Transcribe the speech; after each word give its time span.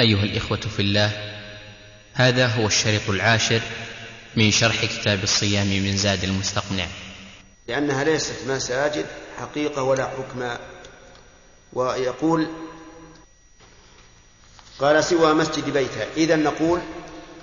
أيها 0.00 0.22
الإخوة 0.22 0.56
في 0.56 0.82
الله 0.82 1.10
هذا 2.12 2.46
هو 2.46 2.66
الشريط 2.66 3.10
العاشر 3.10 3.60
من 4.36 4.50
شرح 4.50 4.84
كتاب 4.84 5.22
الصيام 5.22 5.66
من 5.66 5.96
زاد 5.96 6.24
المستقنع. 6.24 6.86
لأنها 7.68 8.04
ليست 8.04 8.34
مساجد 8.48 9.06
حقيقة 9.40 9.82
ولا 9.82 10.06
حكم 10.06 10.56
ويقول 11.72 12.46
قال 14.78 15.04
سوى 15.04 15.34
مسجد 15.34 15.70
بيتها 15.70 16.06
إذا 16.16 16.36
نقول 16.36 16.80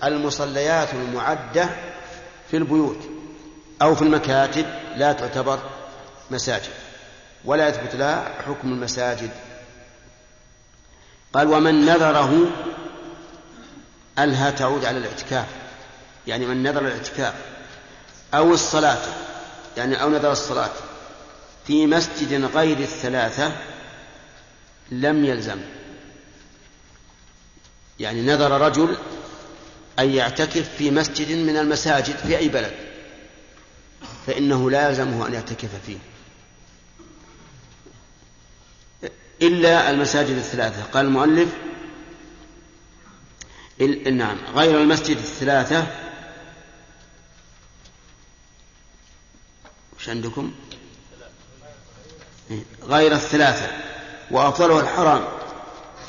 المصليات 0.04 0.94
المعدة 0.94 1.70
في 2.52 2.58
البيوت 2.58 3.00
أو 3.82 3.96
في 3.96 4.02
المكاتب 4.02 4.66
لا 4.96 5.14
تعتبر 5.14 5.60
مساجد 6.32 6.72
ولا 7.46 7.68
يثبت 7.68 7.96
لها 7.96 8.42
حكم 8.48 8.74
المساجد. 8.74 9.32
قال 11.34 11.48
ومن 11.48 11.86
نذره 11.86 12.52
ألها 14.20 14.52
تعود 14.52 14.86
على 14.86 14.98
الاعتكاف. 14.98 15.48
يعني 16.28 16.46
من 16.46 16.64
نذر 16.64 16.88
الاعتكاف 16.88 17.34
أو 18.34 18.54
الصلاة 18.54 19.02
يعني 19.78 20.02
أو 20.02 20.10
نذر 20.10 20.32
الصلاة 20.32 20.72
في 21.68 21.88
مسجد 21.88 22.46
غير 22.56 22.78
الثلاثة 22.78 23.52
لم 24.92 25.26
يلزم. 25.26 25.62
يعني 28.00 28.22
نذر 28.22 28.62
رجل 28.62 28.98
أن 30.00 30.14
يعتكف 30.14 30.70
في 30.78 30.92
مسجد 30.92 31.32
من 31.32 31.58
المساجد 31.58 32.16
في 32.18 32.38
أي 32.38 32.48
بلد 32.48 32.74
فإنه 34.28 34.72
لا 34.72 34.90
يلزمه 34.90 35.28
أن 35.28 35.34
يعتكف 35.34 35.70
فيه. 35.86 35.98
إلا 39.42 39.90
المساجد 39.90 40.36
الثلاثة. 40.36 40.84
قال 40.84 41.06
المؤلف 41.06 41.50
نعم 44.12 44.38
غير 44.56 44.82
المسجد 44.82 45.18
الثلاثة. 45.18 45.88
وش 49.98 50.10
عندكم؟ 50.10 50.52
إيه، 52.52 52.64
غير 52.84 53.14
الثلاثة. 53.14 53.68
وأفضلها 54.32 54.82
الحرام. 54.82 55.24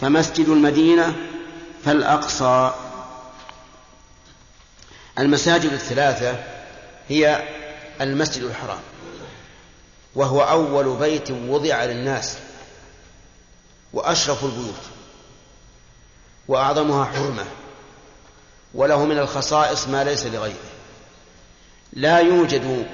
فمسجد 0.01 0.49
المدينة 0.49 1.17
فالأقصى. 1.85 2.75
المساجد 5.19 5.73
الثلاثة 5.73 6.45
هي 7.09 7.49
المسجد 8.01 8.43
الحرام. 8.43 8.81
وهو 10.15 10.41
أول 10.43 10.97
بيت 10.97 11.31
وضع 11.31 11.85
للناس. 11.85 12.39
وأشرف 13.93 14.45
البيوت 14.45 14.83
وأعظمها 16.49 17.05
حرمة 17.05 17.45
وله 18.75 19.05
من 19.05 19.19
الخصائص 19.19 19.89
ما 19.89 20.05
ليس 20.05 20.27
لغيره. 20.27 20.73
لا 21.93 22.19
يوجد 22.19 22.87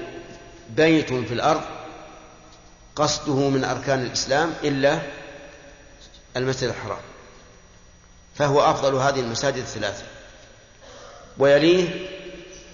بيت 0.69 1.13
في 1.13 1.33
الأرض 1.33 1.61
قصده 2.95 3.49
من 3.49 3.63
أركان 3.63 4.01
الإسلام 4.01 4.53
إلا 4.63 4.99
المسجد 6.37 6.69
الحرام 6.69 7.01
فهو 8.35 8.61
أفضل 8.61 8.95
هذه 8.95 9.19
المساجد 9.19 9.57
الثلاثة. 9.57 10.03
ويليه 11.37 12.09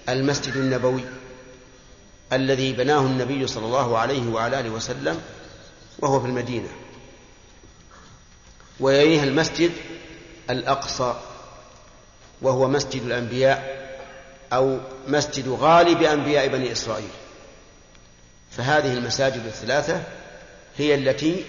المسجد 0.10 0.56
النبوي 0.56 1.04
الذي 2.34 2.74
بناه 2.74 3.00
النبي 3.00 3.48
صلى 3.48 3.66
الله 3.66 3.98
عليه 3.98 4.30
وعلى 4.30 4.60
آله 4.60 4.70
وسلم 4.70 5.22
وهو 6.00 6.20
في 6.20 6.28
المدينة. 6.28 6.70
ويليه 8.80 9.24
المسجد 9.24 9.72
الأقصى 10.50 11.16
وهو 12.42 12.68
مسجد 12.68 13.02
الأنبياء 13.02 13.86
أو 14.54 14.80
مسجد 15.08 15.50
غالب 15.50 16.04
أنبياء 16.04 16.48
بني 16.48 16.72
إسرائيل. 16.72 17.10
فهذه 18.52 18.94
المساجد 18.94 19.46
الثلاثة 19.46 20.04
هي 20.78 20.96
التي 20.96 21.46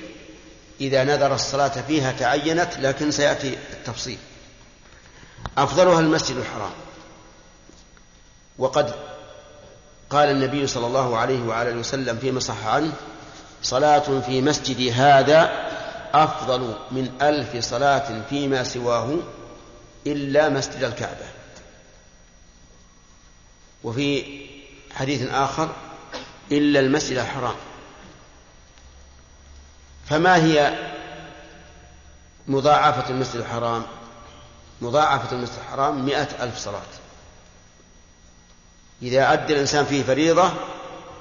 إذا 0.80 1.04
نذر 1.04 1.34
الصلاة 1.34 1.68
فيها 1.68 2.12
تعينت 2.12 2.68
لكن 2.78 3.10
سيأتي 3.10 3.58
التفصيل. 3.72 4.18
أفضلها 5.58 6.00
المسجد 6.00 6.36
الحرام. 6.36 6.72
وقد 8.58 8.94
قال 10.10 10.30
النبي 10.30 10.66
صلى 10.66 10.86
الله 10.86 11.16
عليه 11.16 11.42
وعلى 11.42 11.72
وسلم 11.72 12.18
فيما 12.18 12.40
صح 12.40 12.66
عنه 12.66 12.92
صلاة 13.62 14.20
في 14.20 14.42
مسجد 14.42 14.92
هذا 14.92 15.65
أفضل 16.24 16.74
من 16.90 17.12
ألف 17.22 17.64
صلاة 17.64 18.22
فيما 18.30 18.64
سواه 18.64 19.16
إلا 20.06 20.48
مسجد 20.48 20.84
الكعبة. 20.84 21.26
وفي 23.84 24.24
حديث 24.94 25.30
آخر 25.30 25.68
إلا 26.52 26.80
المسجد 26.80 27.18
الحرام. 27.18 27.54
فما 30.08 30.36
هي 30.36 30.74
مضاعفة 32.46 33.10
المسجد 33.10 33.36
الحرام؟ 33.36 33.82
مضاعفة 34.82 35.36
المسجد 35.36 35.58
الحرام 35.58 36.04
مئة 36.04 36.28
ألف 36.44 36.58
صلاة. 36.58 36.82
إذا 39.02 39.32
أدى 39.32 39.52
الإنسان 39.52 39.84
فيه 39.84 40.02
فريضة 40.02 40.52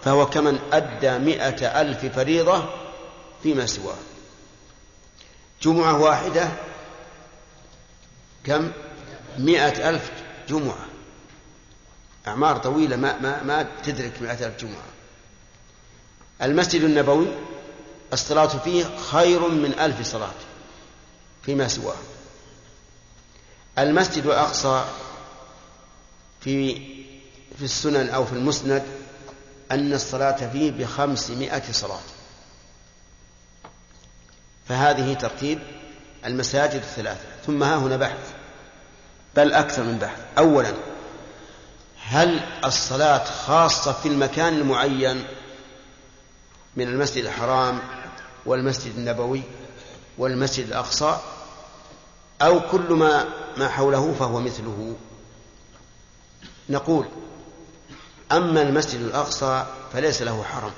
فهو 0.04 0.26
كمن 0.26 0.60
أدى 0.74 1.18
مئة 1.18 1.82
ألف 1.82 2.06
فريضة 2.06 2.66
فيما 3.44 3.66
سواه. 3.66 4.15
جمعة 5.62 6.02
واحدة 6.02 6.50
كم؟ 8.44 8.72
مئة 9.38 9.90
ألف 9.90 10.12
جمعة. 10.50 10.86
أعمار 12.28 12.58
طويلة 12.58 12.96
ما, 12.96 13.20
ما, 13.20 13.44
ما 13.44 13.68
تدرك 13.84 14.22
مئة 14.22 14.48
ألف 14.48 14.60
جمعة. 14.60 14.86
المسجد 16.42 16.82
النبوي 16.82 17.28
الصلاة 18.14 18.48
فيه 18.48 18.98
خير 19.12 19.48
من 19.48 19.80
ألف 19.80 20.08
صلاة 20.08 20.34
فيما 21.44 21.68
سواه. 21.68 21.96
المسجد 23.78 24.26
الأقصى 24.26 24.86
في 26.42 26.76
في 27.58 27.64
السنن 27.64 28.10
أو 28.10 28.26
في 28.26 28.34
المسند 28.34 28.84
أن 29.72 29.94
الصلاة 29.94 30.50
فيه 30.50 30.72
بخمسمائة 30.72 31.72
صلاة. 31.72 32.00
فهذه 34.68 35.14
ترتيب 35.14 35.59
المساجد 36.26 36.76
الثلاثة. 36.76 37.26
ثم 37.46 37.64
ها 37.64 37.78
هنا 37.78 37.98
بحث. 37.98 38.34
بل 39.36 39.53
أكثر 39.53 39.84
من 39.84 39.98
بحث. 39.98 40.20
أولا 40.38 40.74
هل 42.02 42.40
الصلاة 42.66 43.24
خاصة 43.24 43.94
في 43.94 44.08
المكان 44.08 44.53
المعين 44.53 45.24
من 46.76 46.88
المسجد 46.88 47.26
الحرام 47.26 47.80
والمسجد 48.46 48.96
النبوي 48.96 49.42
والمسجد 50.18 50.68
الأقصى؟ 50.68 51.20
أو 52.42 52.59
كل 52.59 52.94
ما 52.94 53.26
ما 53.58 53.70
حوله 53.70 54.14
فهو 54.20 54.40
مثله؟ 54.40 54.96
نقول 56.70 57.08
أما 58.32 58.62
المسجد 58.62 59.02
الأقصى 59.02 59.66
فليس 59.94 60.22
له 60.22 60.44
حرم. 60.44 60.72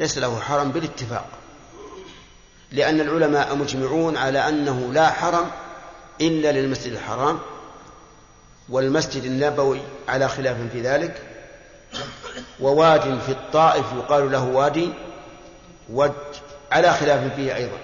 ليس 0.00 0.18
له 0.18 0.40
حرم 0.40 0.70
بالاتفاق. 0.72 1.39
لأن 2.72 3.00
العلماء 3.00 3.54
مجمعون 3.54 4.16
على 4.16 4.48
أنه 4.48 4.92
لا 4.92 5.10
حرم 5.10 5.50
إلا 6.20 6.52
للمسجد 6.52 6.92
الحرام 6.92 7.38
والمسجد 8.68 9.24
النبوي 9.24 9.80
على 10.08 10.28
خلاف 10.28 10.56
في 10.72 10.80
ذلك 10.80 11.22
وواد 12.60 13.20
في 13.20 13.32
الطائف 13.32 13.86
يقال 13.96 14.32
له 14.32 14.44
وادي 14.44 14.92
ود 15.92 16.12
على 16.72 16.92
خلاف 16.92 17.34
فيه 17.34 17.56
أيضا. 17.56 17.78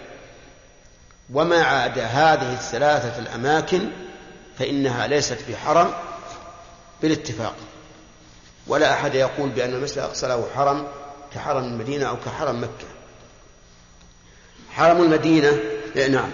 وما 1.32 1.62
عاد 1.62 1.98
هذه 1.98 2.52
الثلاثة 2.52 3.18
الأماكن 3.18 3.88
فإنها 4.58 5.06
ليست 5.06 5.38
بحرم 5.48 5.90
بالاتفاق. 7.02 7.54
ولا 8.66 8.92
أحد 8.92 9.14
يقول 9.14 9.48
بأن 9.48 9.74
المسجد 9.74 9.98
الأقصى 9.98 10.26
له 10.26 10.48
حرم 10.56 10.86
كحرم 11.34 11.64
المدينة 11.64 12.08
أو 12.08 12.16
كحرم 12.16 12.62
مكة. 12.62 12.95
حرم 14.76 15.02
المدينة. 15.02 15.60
نعم. 16.10 16.30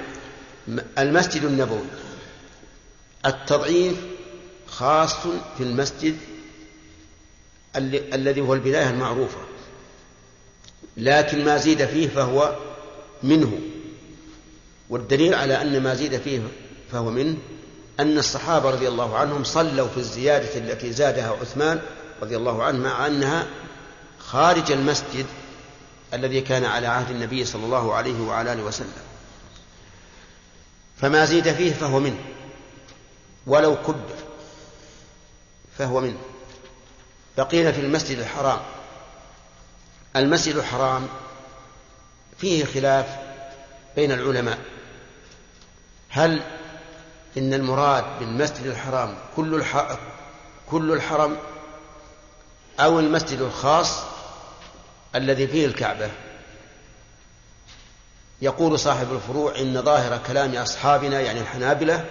المسجد 0.99 1.45
النبوي. 1.45 1.85
التضعيف 3.27 3.97
خاص 4.67 5.15
في 5.57 5.61
المسجد 5.61 6.17
الذي 8.15 8.41
هو 8.41 8.55
البداية 8.55 8.91
المعروفة. 8.91 9.39
لكن 10.97 11.45
ما 11.45 11.57
زيد 11.57 11.85
فيه 11.85 12.09
فهو 12.09 12.57
منه. 13.23 13.59
والدليل 14.91 15.35
على 15.35 15.63
أن 15.63 15.83
ما 15.83 15.95
زيد 15.95 16.17
فيه 16.17 16.41
فهو 16.93 17.11
منه 17.11 17.37
أن 18.01 18.19
الصحابة 18.19 18.71
رضي 18.71 18.89
الله 18.89 19.17
عنهم 19.17 19.45
صلوا 19.45 19.89
في 19.89 19.97
الزيادة 19.97 20.59
التي 20.59 20.93
زادها 20.93 21.37
عثمان 21.41 21.81
رضي 22.23 22.37
الله 22.37 22.63
عنه 22.63 22.79
مع 22.79 23.07
أنها 23.07 23.47
خارج 24.19 24.73
المسجد 24.73 25.27
الذي 26.13 26.41
كان 26.41 26.65
على 26.65 26.87
عهد 26.87 27.11
النبي 27.11 27.45
صلى 27.45 27.65
الله 27.65 27.95
عليه 27.95 28.21
وعلى 28.21 28.53
آله 28.53 28.63
وسلم. 28.63 29.03
فما 31.01 31.25
زيد 31.25 31.53
فيه 31.53 31.73
فهو 31.73 32.01
منه. 32.01 32.25
ولو 33.47 33.83
كبر 33.83 34.15
فهو 35.79 36.01
منه. 36.01 36.19
بقينا 37.39 37.73
في 37.73 37.81
المسجد 37.81 38.19
الحرام. 38.19 38.61
المسجد 40.17 40.57
الحرام 40.57 41.09
فيه 42.39 42.65
خلاف 42.65 43.07
بين 43.97 44.13
العلماء. 44.13 44.59
هل 46.09 46.43
إن 47.39 47.55
المراد 47.55 48.05
بالمسجد 48.19 48.67
الحرام 48.67 49.19
كل 49.37 49.55
الح... 49.55 49.99
كل 50.71 50.93
الحرم 50.93 51.37
أو 52.81 53.01
المسجد 53.01 53.41
الخاص؟ 53.41 54.12
الذي 55.15 55.47
فيه 55.47 55.67
الكعبة. 55.67 56.11
يقول 58.43 58.79
صاحب 58.79 59.13
الفروع 59.13 59.59
إن 59.59 59.83
ظاهر 59.83 60.19
كلام 60.27 60.57
أصحابنا 60.57 61.21
يعني 61.21 61.41
الحنابلة 61.41 62.05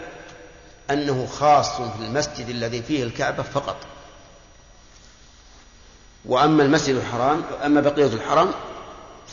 أنه 0.89 1.25
خاص 1.25 1.75
في 1.75 1.99
المسجد 1.99 2.49
الذي 2.49 2.81
فيه 2.81 3.03
الكعبة 3.03 3.43
فقط. 3.43 3.77
وأما 6.25 6.63
المسجد 6.63 6.95
الحرام 6.95 7.43
أما 7.65 7.81
بقية 7.81 8.05
الحرم 8.05 8.51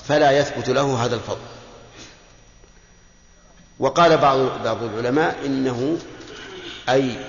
فلا 0.09 0.39
يثبت 0.39 0.69
له 0.69 1.05
هذا 1.05 1.15
الفضل. 1.15 1.47
وقال 3.79 4.19
بعض 4.19 4.39
بعض 4.65 4.83
العلماء 4.83 5.47
إنه 5.47 5.99
أي 6.89 7.27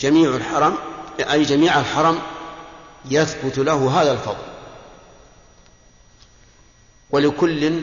جميع 0.00 0.36
الحرم 0.36 0.78
أي 1.30 1.42
جميع 1.42 1.80
الحرم 1.80 2.18
يثبت 3.04 3.58
له 3.58 4.02
هذا 4.02 4.12
الفضل. 4.12 4.51
ولكل 7.12 7.82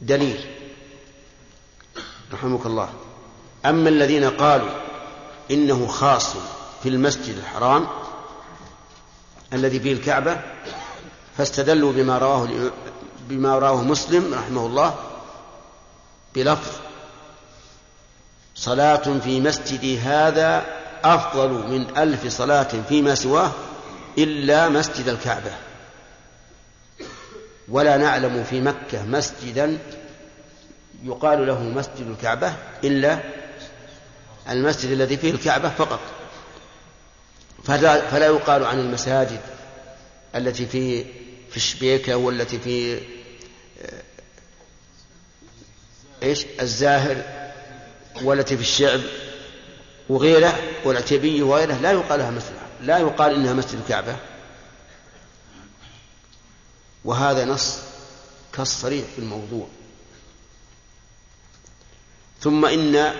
دليل. 0.00 0.40
رحمك 2.32 2.66
الله. 2.66 2.88
أما 3.66 3.88
الذين 3.88 4.24
قالوا 4.30 4.70
إنه 5.50 5.86
خاص 5.86 6.32
في 6.82 6.88
المسجد 6.88 7.36
الحرام 7.36 7.86
الذي 9.52 9.80
فيه 9.80 9.92
الكعبة 9.92 10.40
فاستدلوا 11.38 11.92
بما 11.92 12.18
رواه 12.18 12.48
بما 13.28 13.58
رواه 13.58 13.82
مسلم 13.82 14.34
رحمه 14.34 14.66
الله 14.66 14.94
بلفظ 16.34 16.72
صلاة 18.54 19.18
في 19.18 19.40
مسجدي 19.40 19.98
هذا 19.98 20.66
أفضل 21.04 21.50
من 21.50 21.96
ألف 21.98 22.26
صلاة 22.26 22.68
فيما 22.88 23.14
سواه 23.14 23.50
إلا 24.18 24.68
مسجد 24.68 25.08
الكعبة. 25.08 25.67
ولا 27.70 27.96
نعلم 27.96 28.44
في 28.44 28.60
مكة 28.60 29.04
مسجدا 29.04 29.78
يقال 31.04 31.46
له 31.46 31.62
مسجد 31.62 32.06
الكعبة 32.10 32.52
إلا 32.84 33.18
المسجد 34.50 34.90
الذي 34.90 35.16
فيه 35.16 35.30
الكعبة 35.30 35.68
فقط. 35.68 36.00
فلا, 37.64 38.26
يقال 38.26 38.64
عن 38.64 38.78
المساجد 38.80 39.40
التي 40.34 40.66
في 40.66 41.04
في 41.50 41.56
الشبيكة 41.56 42.16
والتي 42.16 42.58
في 42.58 42.96
آه، 42.96 44.02
إيش؟ 46.22 46.46
الزاهر 46.60 47.22
والتي 48.22 48.56
في 48.56 48.62
الشعب 48.62 49.00
وغيره 50.08 50.58
والعتيبي 50.84 51.42
وغيره 51.42 51.74
لا 51.74 51.92
يقال 51.92 52.20
لها 52.20 52.30
مسجد 52.30 52.52
لا 52.82 52.98
يقال 52.98 53.34
إنها 53.34 53.52
مسجد 53.52 53.78
الكعبة. 53.78 54.16
وهذا 57.08 57.44
نص 57.44 57.78
كالصريح 58.52 59.04
في 59.14 59.18
الموضوع. 59.18 59.66
ثم 62.40 62.64
إن 62.64 63.14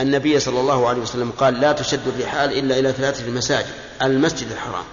النبي 0.00 0.40
صلى 0.40 0.60
الله 0.60 0.88
عليه 0.88 1.00
وسلم 1.02 1.30
قال 1.30 1.60
لا 1.60 1.72
تشد 1.72 2.08
الرحال 2.08 2.58
إلا 2.58 2.78
إلى 2.78 2.92
ثلاثة 2.92 3.30
مساجد 3.30 3.74
المسجد 4.02 4.52
الحرام. 4.52 4.84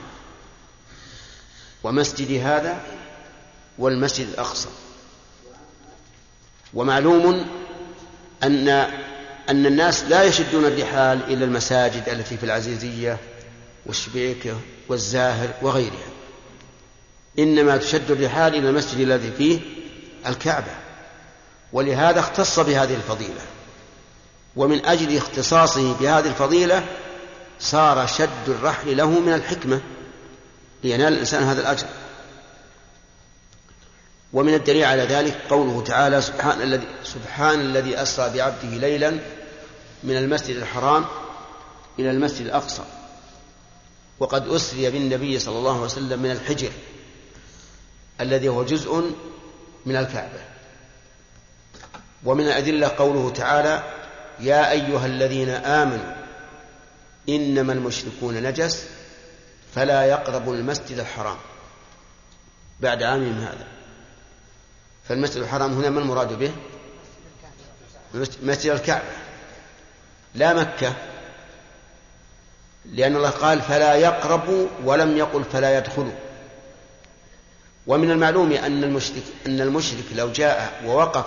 ومسجد 1.84 2.42
هذا 2.46 2.82
والمسجد 3.78 4.28
الأقصى. 4.28 4.70
ومعلوم 6.74 7.48
أن 8.44 8.70
أن 9.50 9.66
الناس 9.66 10.04
لا 10.04 10.24
يشدون 10.24 10.66
الرحال 10.66 11.24
إلى 11.24 11.46
المساجد 11.46 12.10
التي 12.10 12.38
في 12.38 12.44
العزيزية 12.44 13.18
والشبيكة 13.86 14.60
والزاهر 14.88 15.54
وغيرها. 15.62 16.19
إنما 17.40 17.78
تشد 17.78 18.12
الرحال 18.12 18.56
إلى 18.56 18.70
المسجد 18.70 19.00
الذي 19.00 19.32
فيه 19.32 19.60
الكعبة 20.28 20.72
ولهذا 21.74 22.20
اختص 22.20 22.60
بهذه 22.60 22.96
الفضيلة. 22.96 23.42
ومن 24.56 24.86
أجل 24.86 25.18
اختصاصه 25.18 25.94
بهذه 25.94 26.28
الفضيلة 26.28 26.86
صار 27.60 28.08
شد 28.08 28.48
الرحل 28.48 28.98
له 28.98 29.10
من 29.10 29.34
الحكمة 29.34 29.82
لينال 30.84 31.14
الإنسان 31.14 31.44
هذا 31.44 31.62
الأجر. 31.62 31.88
ومن 34.34 34.54
الدليل 34.54 34.84
على 34.84 35.02
ذلك 35.02 35.38
قوله 35.50 35.84
تعالى 35.84 36.22
سبحان 36.22 36.62
الذي 36.62 36.88
سبحان 37.04 37.60
الذي 37.60 38.02
أسرى 38.02 38.30
بعبده 38.30 38.78
ليلا 38.78 39.20
من 40.04 40.18
المسجد 40.18 40.56
الحرام 40.56 41.06
إلى 42.00 42.12
المسجد 42.12 42.46
الأقصى 42.46 42.84
وقد 44.20 44.48
أسري 44.48 44.90
بالنبي 44.90 45.40
صلى 45.40 45.58
الله 45.58 45.72
عليه 45.72 45.84
وسلم 45.84 46.20
من 46.20 46.32
الحجر. 46.32 46.72
الذي 48.22 48.50
هو 48.50 48.64
جزء 48.64 49.12
من 49.86 49.96
الكعبة. 49.96 50.40
ومن 52.26 52.48
الأدلة 52.48 52.88
قوله 52.88 53.30
تعالى 53.30 53.84
يا 54.40 54.72
أيها 54.72 55.06
الذين 55.06 55.50
آمنوا 55.50 56.16
إنما 57.30 57.74
المشركون 57.74 58.44
نجس 58.44 58.86
فلا 59.76 60.06
يقربوا 60.06 60.56
المسجد 60.56 61.00
الحرام. 61.00 61.38
بعد 62.80 63.04
عامهم 63.04 63.40
هذا. 63.40 63.68
فالمسجد 65.08 65.38
الحرام 65.38 65.74
هنا 65.74 65.90
ما 65.90 66.00
المراد 66.00 66.40
به؟ 66.40 66.52
مسجد 68.44 68.72
الكعبة. 68.72 69.12
لا 70.36 70.54
مكة. 70.54 70.94
لأن 72.86 73.16
الله 73.16 73.30
قال 73.30 73.62
فلا 73.62 73.96
يقربوا 73.96 74.68
ولم 74.84 75.18
يقل 75.18 75.44
فلا 75.44 75.78
يدخلوا. 75.78 76.29
ومن 77.90 78.12
المعلوم 78.12 78.52
أن 78.52 78.84
المشرك 78.84 79.24
أن 79.48 79.62
المشرك 79.62 80.04
لو 80.16 80.32
جاء 80.32 80.82
ووقف 80.86 81.26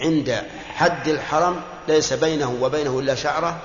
عند 0.00 0.42
حد 0.74 1.08
الحرم 1.08 1.60
ليس 1.88 2.12
بينه 2.12 2.58
وبينه 2.60 2.98
إلا 2.98 3.14
شعرة 3.14 3.60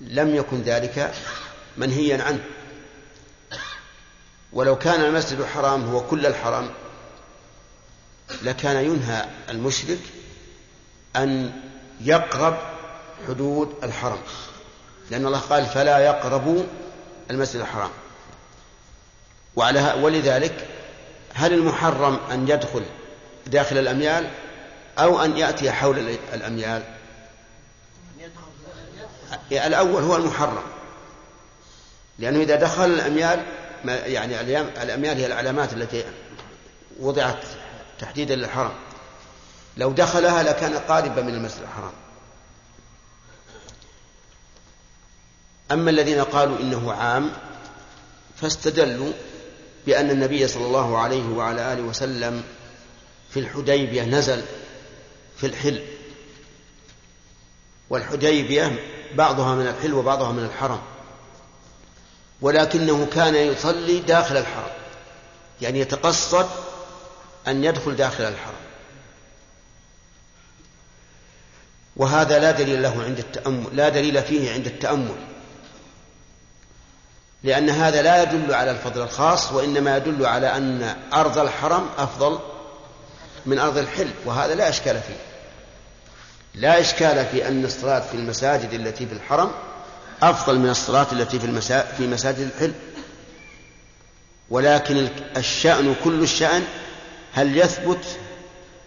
لم 0.00 0.34
يكن 0.34 0.62
ذلك 0.62 1.14
منهيا 1.76 2.22
عنه. 2.22 2.44
ولو 4.52 4.78
كان 4.78 5.00
المسجد 5.00 5.40
الحرام 5.40 5.88
هو 5.88 6.00
كل 6.00 6.26
الحرم 6.26 6.70
لكان 8.42 8.84
ينهى 8.84 9.24
المشرك 9.48 10.00
أن 11.16 11.52
يقرب 12.00 12.56
حدود 13.28 13.74
الحرم. 13.82 14.20
لأن 15.10 15.26
الله 15.26 15.38
قال 15.38 15.66
فلا 15.66 15.98
يقربوا 15.98 16.62
المسجد 17.30 17.60
الحرام. 17.60 17.90
وعلى 19.56 19.94
ولذلك 20.02 20.68
هل 21.34 21.52
المحرم 21.52 22.20
أن 22.32 22.48
يدخل 22.48 22.82
داخل 23.46 23.78
الأميال 23.78 24.30
أو 24.98 25.24
أن 25.24 25.36
يأتي 25.36 25.72
حول 25.72 25.98
الأميال؟ 26.34 26.82
الأول 29.52 30.02
هو 30.02 30.16
المحرم. 30.16 30.62
لأنه 32.18 32.40
إذا 32.40 32.56
دخل 32.56 32.84
الأميال 32.84 33.42
يعني 33.84 34.40
الأميال 34.82 35.16
هي 35.16 35.26
العلامات 35.26 35.72
التي 35.72 36.04
وضعت 37.00 37.44
تحديدا 37.98 38.36
للحرم 38.36 38.72
لو 39.76 39.92
دخلها 39.92 40.42
لكان 40.42 40.78
قاربا 40.78 41.22
من 41.22 41.34
المسجد 41.34 41.62
الحرام. 41.62 41.92
أما 45.72 45.90
الذين 45.90 46.24
قالوا 46.24 46.58
إنه 46.58 46.92
عام 46.92 47.30
فاستدلوا 48.36 49.12
بأن 49.86 50.10
النبي 50.10 50.48
صلى 50.48 50.66
الله 50.66 50.98
عليه 50.98 51.28
وعلى 51.28 51.72
آله 51.72 51.82
وسلم 51.82 52.44
في 53.30 53.40
الحديبية 53.40 54.02
نزل 54.02 54.42
في 55.36 55.46
الحل. 55.46 55.82
والحديبية 57.90 58.78
بعضها 59.14 59.54
من 59.54 59.66
الحل 59.66 59.94
وبعضها 59.94 60.32
من 60.32 60.44
الحرم. 60.44 60.82
ولكنه 62.40 63.06
كان 63.06 63.34
يصلي 63.34 64.00
داخل 64.00 64.36
الحرم. 64.36 64.72
يعني 65.62 65.80
يتقصد 65.80 66.48
أن 67.48 67.64
يدخل 67.64 67.96
داخل 67.96 68.24
الحرم. 68.24 68.62
وهذا 71.96 72.38
لا 72.38 72.50
دليل 72.50 72.82
له 72.82 73.02
عند 73.02 73.18
التأمل 73.18 73.76
لا 73.76 73.88
دليل 73.88 74.22
فيه 74.22 74.52
عند 74.52 74.66
التأمل. 74.66 75.31
لأن 77.44 77.70
هذا 77.70 78.02
لا 78.02 78.22
يدل 78.22 78.54
على 78.54 78.70
الفضل 78.70 79.02
الخاص 79.02 79.52
وإنما 79.52 79.96
يدل 79.96 80.26
على 80.26 80.56
أن 80.56 80.96
أرض 81.12 81.38
الحرم 81.38 81.86
أفضل 81.98 82.38
من 83.46 83.58
أرض 83.58 83.78
الحل 83.78 84.08
وهذا 84.24 84.54
لا 84.54 84.68
إشكال 84.68 85.00
فيه. 85.00 85.16
لا 86.54 86.80
إشكال 86.80 87.26
في 87.26 87.48
أن 87.48 87.64
الصلاة 87.64 88.00
في 88.00 88.14
المساجد 88.14 88.72
التي 88.72 89.06
في 89.06 89.12
الحرم 89.12 89.50
أفضل 90.22 90.58
من 90.58 90.70
الصلاة 90.70 91.06
التي 91.12 91.38
في, 91.38 91.46
المسا... 91.46 91.80
في 91.80 92.06
مساجد 92.06 92.50
الحل. 92.54 92.72
ولكن 94.50 95.08
الشأن 95.36 95.94
كل 96.04 96.22
الشأن 96.22 96.64
هل 97.32 97.58
يثبت 97.58 98.04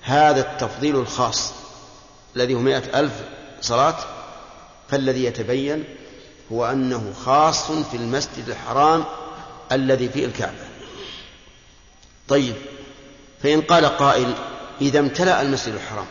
هذا 0.02 0.42
التفضيل 0.42 0.96
الخاص 0.96 1.54
الذي 2.36 2.54
هو 2.54 2.60
مئة 2.60 3.00
ألف 3.00 3.14
صلاة؟ 3.62 3.98
فالذي 4.90 5.26
يتبين 5.26 5.95
هو 6.52 6.66
أنه 6.66 7.14
خاص 7.26 7.72
في 7.72 7.98
المسجد 7.98 8.50
الحرام 8.50 9.04
الذي 9.72 10.10
فيه 10.10 10.26
الكعبة. 10.26 10.66
طيب 12.28 12.56
فإن 13.44 13.62
قال 13.62 13.86
قائل 13.86 14.34
إذا 14.82 15.00
امتلأ 15.00 15.42
المسجد 15.42 15.74
الحرام 15.74 16.06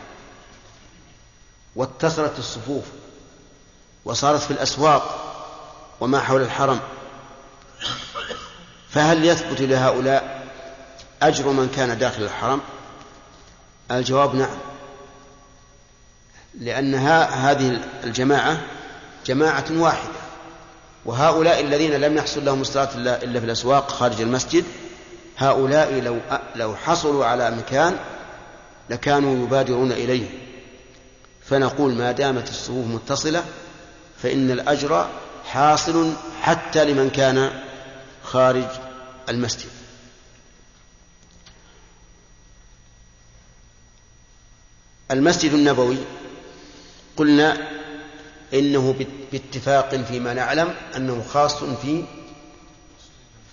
واتصلت 1.75 2.39
الصفوف 2.39 2.83
وصارت 4.05 4.41
في 4.41 4.51
الأسواق 4.51 5.21
وما 5.99 6.19
حول 6.19 6.41
الحرم 6.41 6.79
فهل 8.89 9.25
يثبت 9.25 9.61
لهؤلاء 9.61 10.47
أجر 11.21 11.49
من 11.49 11.69
كان 11.75 11.97
داخل 11.97 12.23
الحرم؟ 12.23 12.61
الجواب 13.91 14.35
نعم. 14.35 14.57
لأن 16.59 16.95
هذه 16.95 17.81
الجماعة 18.03 18.61
جماعة 19.25 19.65
واحدة. 19.71 20.24
وهؤلاء 21.05 21.61
الذين 21.61 21.91
لم 21.91 22.17
يحصل 22.17 22.45
لهم 22.45 22.61
الصلاة 22.61 22.89
إلا 22.95 23.39
في 23.39 23.45
الأسواق 23.45 23.91
خارج 23.91 24.21
المسجد 24.21 24.65
هؤلاء 25.37 25.99
لو 25.99 26.19
لو 26.55 26.75
حصلوا 26.75 27.25
على 27.25 27.51
مكان 27.51 27.97
لكانوا 28.89 29.45
يبادرون 29.45 29.91
إليه. 29.91 30.29
فنقول 31.41 31.93
ما 31.93 32.11
دامت 32.11 32.49
الصفوف 32.49 32.85
متصلة 32.87 33.43
فإن 34.23 34.51
الأجر 34.51 35.09
حاصل 35.45 36.13
حتى 36.41 36.85
لمن 36.85 37.09
كان 37.09 37.61
خارج 38.23 38.67
المسجد. 39.29 39.69
المسجد 45.11 45.53
النبوي 45.53 45.97
قلنا 47.17 47.74
إنه 48.53 48.95
باتفاق 49.31 49.95
فيما 49.95 50.33
نعلم 50.33 50.75
أنه 50.95 51.23
خاص 51.33 51.63
في 51.63 52.03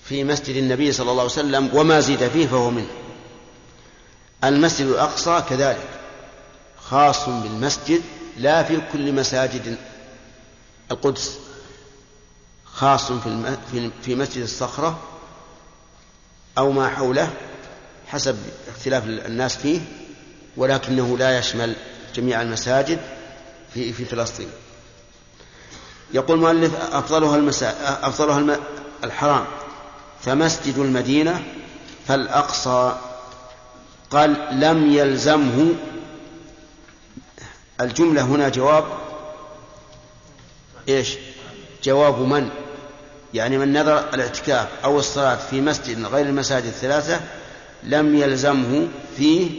في 0.04 0.24
مسجد 0.24 0.56
النبي 0.56 0.92
صلى 0.92 1.10
الله 1.10 1.22
عليه 1.22 1.32
وسلم 1.32 1.70
وما 1.74 2.00
زيد 2.00 2.28
فيه 2.28 2.46
فهو 2.46 2.70
منه 2.70 2.90
المسجد 4.44 4.86
الأقصى 4.86 5.42
كذلك 5.48 5.88
خاص 6.76 7.28
بالمسجد 7.28 8.02
لا 8.36 8.62
في 8.62 8.80
كل 8.92 9.12
مساجد 9.12 9.76
القدس 10.90 11.38
خاص 12.64 13.12
في 13.12 13.90
في 14.02 14.14
مسجد 14.14 14.42
الصخرة 14.42 15.00
أو 16.58 16.72
ما 16.72 16.88
حوله 16.88 17.30
حسب 18.06 18.38
اختلاف 18.68 19.04
الناس 19.06 19.56
فيه 19.56 19.80
ولكنه 20.56 21.18
لا 21.18 21.38
يشمل 21.38 21.76
جميع 22.14 22.42
المساجد 22.42 23.00
في 23.74 23.92
في 23.92 24.04
فلسطين. 24.04 24.48
يقول 26.14 26.36
المؤلف 26.36 26.94
أفضلها 26.94 27.36
المسا... 27.36 27.74
أفضلها 28.02 28.58
الحرام 29.04 29.44
فمسجد 30.20 30.78
المدينة 30.78 31.42
فالأقصى 32.08 32.96
قال 34.10 34.48
لم 34.52 34.92
يلزمه 34.92 35.74
الجملة 37.80 38.22
هنا 38.22 38.48
جواب 38.48 38.84
إيش؟ 40.88 41.14
جواب 41.84 42.18
من؟ 42.18 42.48
يعني 43.34 43.58
من 43.58 43.72
نذر 43.72 43.98
الاعتكاف 44.14 44.68
أو 44.84 44.98
الصلاة 44.98 45.36
في 45.36 45.60
مسجد 45.60 46.04
غير 46.04 46.26
المساجد 46.26 46.66
الثلاثة 46.66 47.20
لم 47.82 48.16
يلزمه 48.16 48.88
فيه 49.16 49.50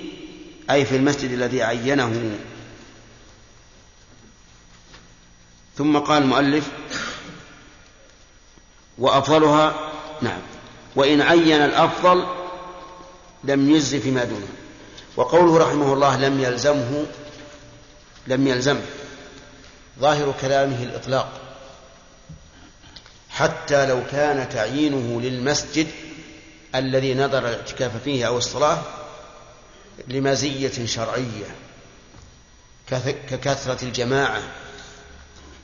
أي 0.71 0.85
في 0.85 0.95
المسجد 0.95 1.31
الذي 1.31 1.63
عينه 1.63 2.37
ثم 5.77 5.97
قال 5.97 6.23
المؤلف 6.23 6.69
وأفضلها 8.97 9.91
نعم 10.21 10.41
وإن 10.95 11.21
عين 11.21 11.61
الأفضل 11.61 12.25
لم 13.43 13.69
يجز 13.69 13.95
فيما 13.95 14.23
دونه. 14.23 14.47
وقوله 15.15 15.57
رحمه 15.57 15.93
الله 15.93 16.17
لم 16.17 16.43
يلزمه 16.43 17.05
لم 18.27 18.47
يلزم 18.47 18.79
ظاهر 19.99 20.33
كلامه 20.41 20.83
الإطلاق. 20.83 21.41
حتى 23.29 23.85
لو 23.85 24.01
كان 24.11 24.49
تعيينه 24.49 25.21
للمسجد 25.21 25.87
الذي 26.75 27.13
نظر 27.15 27.37
الاعتكاف 27.37 27.91
فيه 28.03 28.27
أو 28.27 28.37
الصلاة 28.37 28.81
لمزية 30.07 30.85
شرعية 30.85 31.55
ككثرة 33.29 33.85
الجماعة 33.85 34.41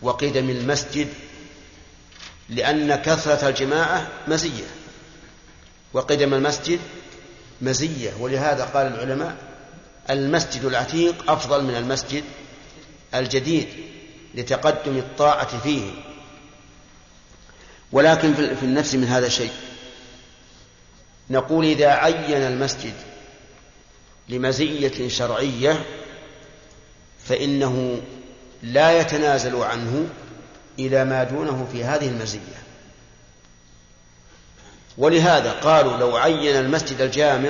وقدم 0.01 0.50
المسجد 0.50 1.08
لأن 2.50 2.96
كثرة 2.96 3.50
الجماعة 3.50 4.08
مزية. 4.27 4.65
وقدم 5.94 6.34
المسجد 6.34 6.79
مزية 7.62 8.13
ولهذا 8.20 8.63
قال 8.63 8.88
العلماء 8.88 9.38
المسجد 10.10 10.65
العتيق 10.65 11.32
أفضل 11.32 11.63
من 11.63 11.75
المسجد 11.75 12.24
الجديد 13.15 13.68
لتقدم 14.36 14.98
الطاعة 14.98 15.60
فيه. 15.60 15.91
ولكن 17.91 18.34
في 18.34 18.63
النفس 18.63 18.96
من 18.96 19.08
هذا 19.08 19.29
شيء. 19.29 19.51
نقول 21.29 21.65
إذا 21.65 21.88
عين 21.88 22.41
المسجد 22.44 22.94
لمزية 24.29 25.08
شرعية 25.08 25.86
فإنه 27.25 28.01
لا 28.63 29.00
يتنازل 29.00 29.56
عنه 29.56 30.08
إلى 30.80 31.06
ما 31.06 31.24
دونه 31.24 31.68
في 31.72 31.84
هذه 31.84 32.08
المزية 32.08 32.60
ولهذا 34.98 35.51
قالوا 35.51 35.98
لو 35.98 36.18
عين 36.18 36.56
المسجد 36.56 37.01
الجامع 37.01 37.50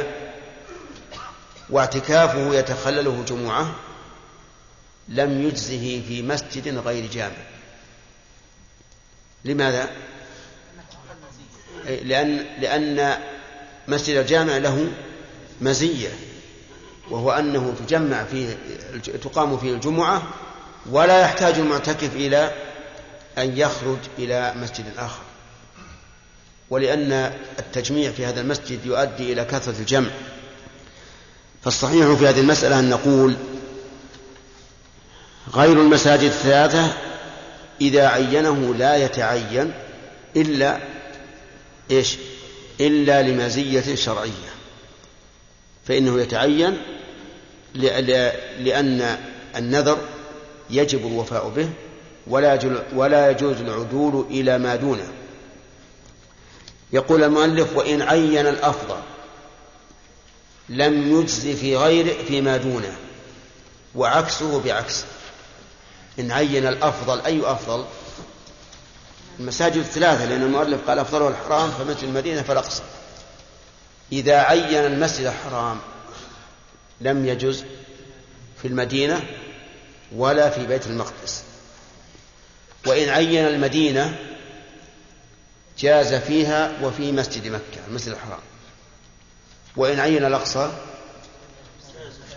واعتكافه 1.70 2.56
يتخلله 2.56 3.24
جمعة 3.28 3.76
لم 5.08 5.48
يجزه 5.48 6.02
في 6.08 6.22
مسجد 6.22 6.78
غير 6.78 7.06
جامع 7.06 7.36
لماذا؟ 9.46 9.90
لأن 11.86 12.46
لأن 12.60 13.18
مسجد 13.88 14.16
الجامع 14.16 14.58
له 14.58 14.88
مزية 15.62 16.10
وهو 17.10 17.32
أنه 17.32 17.76
تجمع 17.80 18.24
فيه 18.24 18.58
تقام 19.24 19.58
فيه 19.58 19.74
الجمعة 19.74 20.24
ولا 20.86 21.22
يحتاج 21.22 21.54
المعتكف 21.54 22.16
إلى 22.16 22.54
أن 23.38 23.58
يخرج 23.58 23.98
إلى 24.20 24.54
مسجد 24.56 24.86
آخر. 24.98 25.22
ولأن 26.70 27.34
التجميع 27.60 28.12
في 28.12 28.26
هذا 28.26 28.42
المسجد 28.42 28.86
يؤدي 28.86 29.34
إلى 29.34 29.46
كثرة 29.46 29.80
الجمع. 29.80 30.10
فالصحيح 31.64 32.14
في 32.14 32.28
هذه 32.28 32.40
المسألة 32.40 32.80
أن 32.80 32.90
نقول 32.90 33.36
غير 35.54 35.82
المساجد 35.82 36.24
الثلاثة 36.24 36.94
إذا 37.82 38.08
عينه 38.08 38.76
لا 38.76 38.96
يتعين 38.96 39.74
إلا 40.36 40.80
إيش؟ 41.92 42.18
إلا 42.82 43.22
لمزية 43.22 43.96
شرعية. 43.96 44.50
فإنه 45.86 46.22
يتعين 46.22 46.78
لأن 48.60 49.18
النذر 49.56 49.98
يجب 50.70 51.08
الوفاء 51.08 51.50
به 51.50 51.70
ولا 52.28 52.60
ولا 52.96 53.32
يجوز 53.32 53.62
العدول 53.62 54.26
إلى 54.30 54.58
ما 54.58 54.76
دونه. 54.76 55.08
يقول 56.94 57.24
المؤلف 57.24 57.78
وإن 57.78 58.02
عين 58.02 58.48
الأفضل 58.48 59.00
لم 60.70 61.20
يجز 61.20 61.48
في 61.48 61.78
غير 61.78 62.26
فيما 62.28 62.58
دونه 62.58 62.96
وعكسه 63.96 64.62
بعكس 64.62 65.04
إن 66.20 66.32
عين 66.32 66.68
الأفضل 66.68 67.22
أي 67.22 67.42
أفضل؟ 67.52 67.86
المساجد 69.40 69.78
الثلاثة 69.78 70.26
لأن 70.26 70.42
المؤلف 70.42 70.88
قال 70.88 71.00
أفضلها 71.00 71.30
الحرام 71.30 71.72
فمسجد 71.72 72.04
المدينة 72.04 72.42
فالأقصى 72.42 72.84
إذا 74.12 74.38
عين 74.38 74.86
المسجد 74.86 75.26
الحرام 75.26 75.80
لم 77.02 77.26
يجز 77.26 77.66
في 78.62 78.68
المدينة 78.68 79.24
ولا 80.16 80.50
في 80.50 80.68
بيت 80.68 80.88
المقدس. 80.88 81.44
وإن 82.88 83.10
عين 83.10 83.48
المدينة 83.48 84.16
جاز 85.80 86.14
فيها 86.14 86.72
وفي 86.82 87.12
مسجد 87.12 87.48
مكة 87.48 87.88
المسجد 87.88 88.12
الحرام. 88.12 88.40
وإن 89.76 90.00
عين 90.00 90.26
الأقصى 90.26 90.72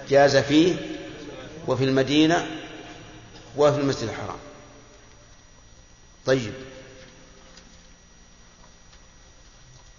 جاز 0.08 0.36
فيه 0.36 0.76
وفي 1.66 1.84
المدينة 1.84 2.46
وفي 3.56 3.80
المسجد 3.80 4.08
الحرام. 4.08 4.38
طيب. 6.26 6.52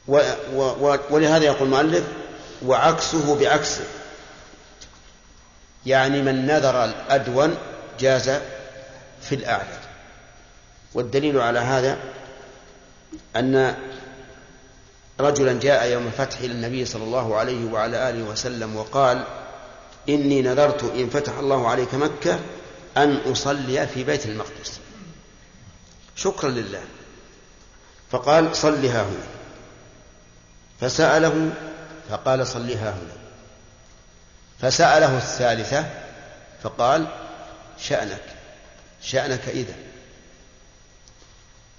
و 0.08 0.22
و 0.54 0.98
ولهذا 1.10 1.46
يقول 1.46 1.64
المؤلف 1.64 2.04
وعكسه 2.66 3.40
بعكسه. 3.40 3.84
يعني 5.86 6.22
من 6.22 6.46
نذر 6.46 6.86
الأدون 6.86 7.58
جاز 8.00 8.30
في 9.22 9.36
الأعلى 9.36 9.80
والدليل 10.94 11.40
على 11.40 11.60
هذا 11.60 11.98
أن 13.36 13.76
رجلا 15.20 15.60
جاء 15.60 15.88
يوم 15.88 16.08
الفتح 16.08 16.40
إلى 16.40 16.52
النبي 16.52 16.86
صلى 16.86 17.04
الله 17.04 17.38
عليه 17.38 17.72
وعلى 17.72 18.10
آله 18.10 18.24
وسلم 18.24 18.76
وقال 18.76 19.24
إني 20.10 20.42
نذرت 20.42 20.84
إن 20.84 21.10
فتح 21.10 21.38
الله 21.38 21.68
عليك 21.68 21.94
مكة 21.96 22.40
أن 22.98 23.16
أصلي 23.32 23.88
في 23.88 24.04
بيت 24.04 24.26
المقدس. 24.26 24.80
شكرا 26.16 26.50
لله. 26.50 26.82
فقال 28.12 28.56
صلها 28.56 29.02
هنا. 29.02 29.28
فسأله 30.82 31.54
فقال 32.10 32.48
صلها 32.48 32.90
هنا. 32.90 33.23
فسأله 34.62 35.18
الثالثة 35.18 35.86
فقال 36.64 37.08
شأنك 37.80 38.24
شأنك 39.02 39.50
إذا. 39.50 39.74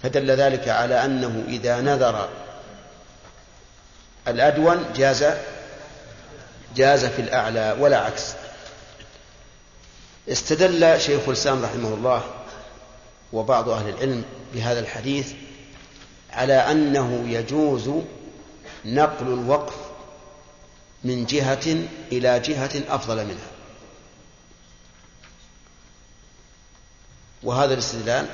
فدل 0.03 0.31
ذلك 0.31 0.69
على 0.69 1.05
أنه 1.05 1.43
إذا 1.47 1.81
نذر 1.81 2.29
الأدون 4.27 4.93
جاز 4.95 5.25
جاز 6.75 7.05
في 7.05 7.21
الأعلى 7.21 7.75
ولا 7.79 7.97
عكس. 7.99 8.33
استدل 10.29 11.01
شيخ 11.01 11.21
الإسلام 11.27 11.63
رحمه 11.63 11.93
الله 11.93 12.23
وبعض 13.33 13.69
أهل 13.69 13.89
العلم 13.89 14.23
بهذا 14.53 14.79
الحديث 14.79 15.33
على 16.33 16.53
أنه 16.53 17.25
يجوز 17.27 17.89
نقل 18.85 19.27
الوقف 19.27 19.84
من 21.05 21.25
جهة 21.25 21.87
إلى 22.11 22.39
جهة 22.39 22.71
أفضل 22.89 23.25
منها. 23.25 23.51
وهذا 27.43 27.73
الاستدلال 27.73 28.27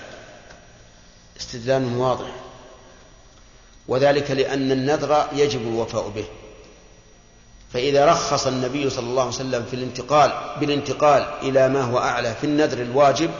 استدلال 1.39 1.97
واضح. 1.97 2.35
وذلك 3.87 4.31
لأن 4.31 4.71
النذر 4.71 5.27
يجب 5.33 5.61
الوفاء 5.61 6.09
به. 6.09 6.25
فإذا 7.73 8.05
رخص 8.05 8.47
النبي 8.47 8.89
صلى 8.89 9.05
الله 9.05 9.21
عليه 9.21 9.35
وسلم 9.35 9.65
في 9.65 9.75
الانتقال 9.75 10.59
بالانتقال 10.59 11.21
إلى 11.41 11.69
ما 11.69 11.81
هو 11.81 11.99
أعلى 11.99 12.35
في 12.35 12.43
النذر 12.43 12.81
الواجب 12.81 13.31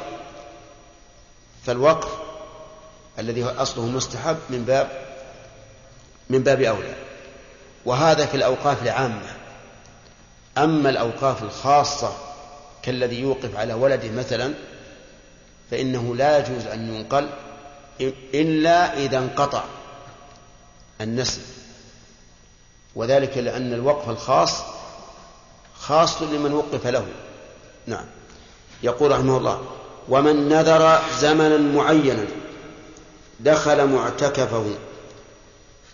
فالوقف 1.66 2.10
الذي 3.20 3.44
هو 3.44 3.50
أصله 3.50 3.86
مستحب 3.86 4.38
من 4.50 4.64
باب 4.66 4.90
من 6.30 6.44
باب 6.44 6.62
أولى. 6.62 7.11
وهذا 7.86 8.26
في 8.26 8.38
الأوقاف 8.38 8.84
العامة. 8.84 9.36
أما 10.58 10.90
الأوقاف 10.90 11.44
الخاصة 11.44 12.14
كالذي 12.84 13.20
يوقف 13.20 13.56
على 13.56 13.74
ولده 13.74 14.12
مثلا 14.12 14.54
فإنه 15.72 16.16
لا 16.16 16.38
يجوز 16.38 16.66
أن 16.68 16.96
ينقل 16.96 17.30
إلا 18.34 18.98
إذا 18.98 19.18
انقطع 19.18 19.64
النسل. 21.02 21.42
وذلك 22.96 23.38
لأن 23.38 23.74
الوقف 23.74 24.10
الخاص 24.10 24.62
خاص 25.80 26.22
لمن 26.22 26.54
وقف 26.54 26.88
له. 26.88 27.06
نعم. 27.88 28.06
يقول 28.84 29.12
رحمه 29.12 29.38
الله 29.38 29.62
ومن 30.10 30.50
نذر 30.50 31.00
زمنا 31.20 31.58
معينا 31.58 32.25
دخل 33.40 33.88
معتكفه 33.88 34.66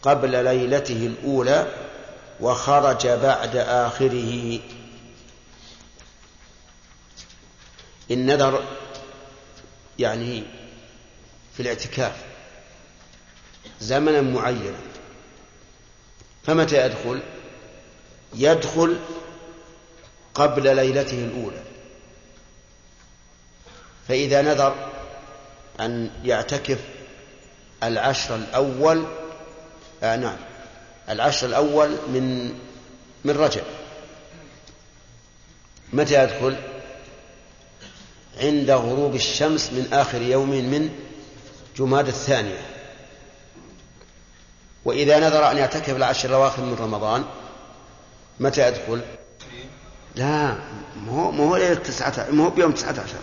قبل 0.02 0.44
ليلته 0.44 1.08
الأولى 1.08 1.74
وخرج 2.40 3.08
بعد 3.08 3.56
آخره. 3.56 4.60
النذر 8.12 8.64
يعني 10.00 10.44
في 11.54 11.60
الاعتكاف 11.60 12.16
زمنا 13.82 14.22
معينا. 14.22 14.80
فمتى 16.44 16.86
يدخل؟ 16.86 17.22
يدخل 18.34 19.00
قبل 20.34 20.76
ليلته 20.76 21.26
الأولى. 21.26 21.64
فإذا 24.08 24.42
نذر 24.42 24.92
أن 25.80 26.12
يعتكف 26.24 26.80
العشر 27.84 28.36
الأول 28.36 29.06
آه 30.04 30.16
نعم. 30.16 30.38
العشر 31.10 31.48
الأول 31.48 31.90
من 31.90 32.54
من 33.26 33.38
رجب. 33.38 33.64
متى 35.94 36.24
يدخل؟ 36.24 36.56
عند 38.40 38.72
غروب 38.72 39.16
الشمس 39.16 39.74
من 39.74 39.94
آخر 39.94 40.22
يوم 40.22 40.50
من 40.50 40.90
جماد 41.78 42.08
الثانية. 42.08 42.62
وإذا 44.86 45.20
نذر 45.20 45.52
أن 45.52 45.58
يعتكف 45.58 45.96
العشر 45.96 46.30
الأواخر 46.30 46.62
من 46.62 46.76
رمضان 46.80 47.26
متى 48.40 48.68
يدخل؟ 48.68 49.02
لا 50.16 50.56
ما 51.06 51.44
هو 51.44 51.56
ليلة 51.56 51.76
تسعة 51.76 52.28
ما 52.32 52.46
هو 52.46 52.50
بيوم 52.50 52.72
تسعة 52.72 52.92
عشر. 52.92 53.20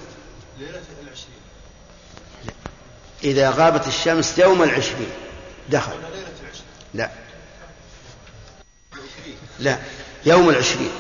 ليلة 0.58 0.82
العشرين 1.02 1.34
إذا 3.24 3.50
غابت 3.50 3.86
الشمس 3.86 4.38
يوم 4.38 4.62
العشرين 4.62 5.10
دخل. 5.70 5.92
لا. 6.94 7.10
لا. 9.60 9.78
يوم 10.26 10.48
العشرين. 10.48 10.90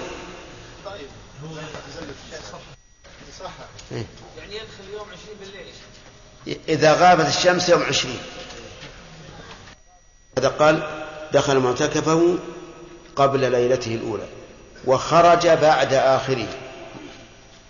إيه. 3.92 4.06
يعني 4.38 4.56
يدخل 4.56 4.92
يوم 4.92 5.06
عشرين 5.12 5.36
بالليل. 5.40 6.58
إذا 6.68 6.92
غابت 6.92 7.26
الشمس 7.26 7.68
يوم 7.68 7.82
عشرين. 7.82 8.18
هذا 10.38 10.48
قال 10.48 11.04
دخل 11.32 11.58
معتكفه 11.58 12.38
قبل 13.16 13.52
ليلته 13.52 13.94
الأولى 13.94 14.28
وخرج 14.84 15.48
بعد 15.48 15.94
آخره. 15.94 16.48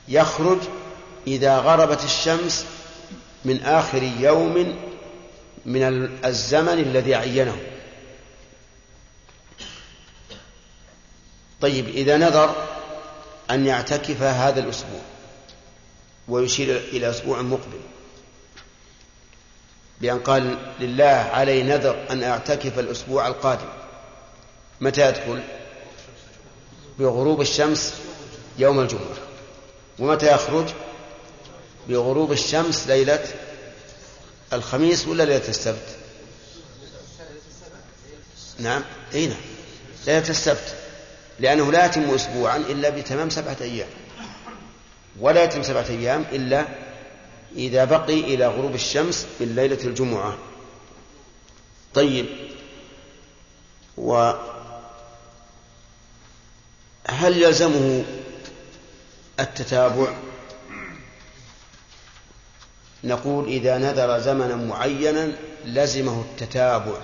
يخرج 0.09 0.59
إذا 1.27 1.59
غربت 1.59 2.05
الشمس 2.05 2.67
من 3.45 3.63
آخر 3.63 4.03
يوم 4.03 4.79
من 5.67 5.83
الزمن 6.25 6.79
الذي 6.79 7.15
عينه. 7.15 7.74
طيب 11.61 11.89
إذا 11.89 12.17
نذر 12.17 12.55
أن 13.51 13.67
يعتكف 13.67 14.23
هذا 14.23 14.61
الأسبوع 14.61 15.01
ويشير 16.29 16.77
إلى 16.77 17.11
أسبوع 17.11 17.43
مقبل 17.43 17.81
بأن 20.01 20.19
قال 20.19 20.57
لله 20.81 21.05
علي 21.05 21.63
نذر 21.63 22.07
أن 22.11 22.23
أعتكف 22.23 22.79
الأسبوع 22.79 23.27
القادم 23.27 23.69
متى 24.81 25.09
يدخل 25.09 25.43
بغروب 26.99 27.41
الشمس 27.41 27.95
يوم 28.59 28.81
الجمعة. 28.81 29.17
ومتى 29.99 30.35
يخرج؟ 30.35 30.69
بغروب 31.89 32.33
الشمس 32.33 32.87
ليلة 32.87 33.25
الخميس 34.53 35.07
ولا 35.07 35.23
ليلة 35.23 35.49
السبت؟ 35.49 35.89
نعم 38.59 38.83
أي 39.15 39.27
نعم 39.27 39.41
ليلة 40.07 40.29
السبت. 40.29 40.84
لأنه 41.41 41.73
لا 41.73 41.87
يتم 41.87 42.15
أسبوعا 42.15 42.57
إلا 42.57 42.91
بتمام 42.91 43.31
سبعة 43.31 43.57
أيام. 43.61 43.89
ولا 45.21 45.45
يتم 45.45 45.63
سبعة 45.63 45.87
أيام 45.91 46.25
إلا 46.33 46.67
إذا 47.57 47.85
بقي 47.85 48.21
إلى 48.21 48.47
غروب 48.47 48.75
الشمس 48.75 49.27
من 49.41 49.55
ليلة 49.55 49.85
الجمعة. 49.85 50.39
طيب 51.95 52.27
وهل 53.97 54.39
يلزمه 57.09 58.05
التتابع؟ 59.41 60.15
نقول 63.05 63.49
إذا 63.49 63.79
نذر 63.79 64.19
زمنا 64.19 64.57
معينا 64.57 65.33
لزمه 65.65 66.25
التتابع. 66.31 66.99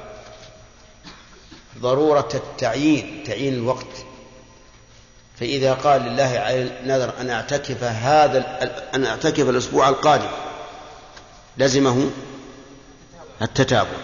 ضرورة 1.79 2.29
التعيين 2.35 3.25
تعيين 3.27 3.55
الوقت. 3.55 4.10
فإذا 5.41 5.73
قال 5.73 6.03
لله 6.03 6.39
على 6.39 6.71
نذر 6.85 7.13
أن 7.21 7.31
أعتكف 7.31 7.85
هذا 7.85 8.39
أن 8.95 9.05
أعتكف 9.05 9.49
الأسبوع 9.49 9.89
القادم 9.89 10.29
لزمه 11.59 12.11
التتابع. 13.43 13.99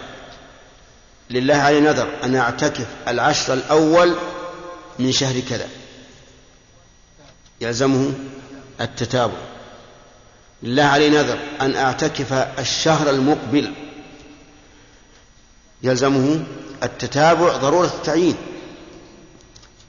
لله 1.30 1.54
علي 1.54 1.80
نذر 1.80 2.08
أن 2.24 2.36
أعتكف 2.36 2.86
العشر 3.08 3.52
الأول 3.54 4.16
من 4.98 5.12
شهر 5.12 5.40
كذا 5.40 5.68
يلزمه 7.60 8.12
التتابع. 8.80 9.38
لله 10.62 10.84
علي 10.84 11.10
نذر 11.10 11.38
أن 11.60 11.76
أعتكف 11.76 12.32
الشهر 12.32 13.10
المقبل 13.10 13.72
يلزمه 15.82 16.44
التتابع 16.82 17.56
ضرورة 17.56 17.86
التعيين. 17.86 18.36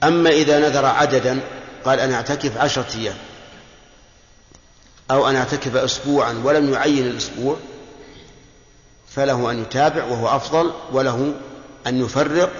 أما 0.04 0.30
إذا 0.30 0.58
نذر 0.58 0.86
عددا 0.86 1.40
قال 1.84 2.00
أنا 2.00 2.14
أعتكف 2.14 2.56
عشرة 2.56 2.96
أيام. 2.96 3.16
أو 5.10 5.28
أن 5.28 5.36
أعتكف 5.36 5.76
أسبوعا 5.76 6.40
ولم 6.44 6.72
يعين 6.72 7.06
الأسبوع 7.06 7.56
فله 9.08 9.50
أن 9.50 9.62
يتابع 9.62 10.04
وهو 10.04 10.36
أفضل 10.36 10.72
وله 10.92 11.34
أن 11.86 12.04
يفرق 12.04 12.52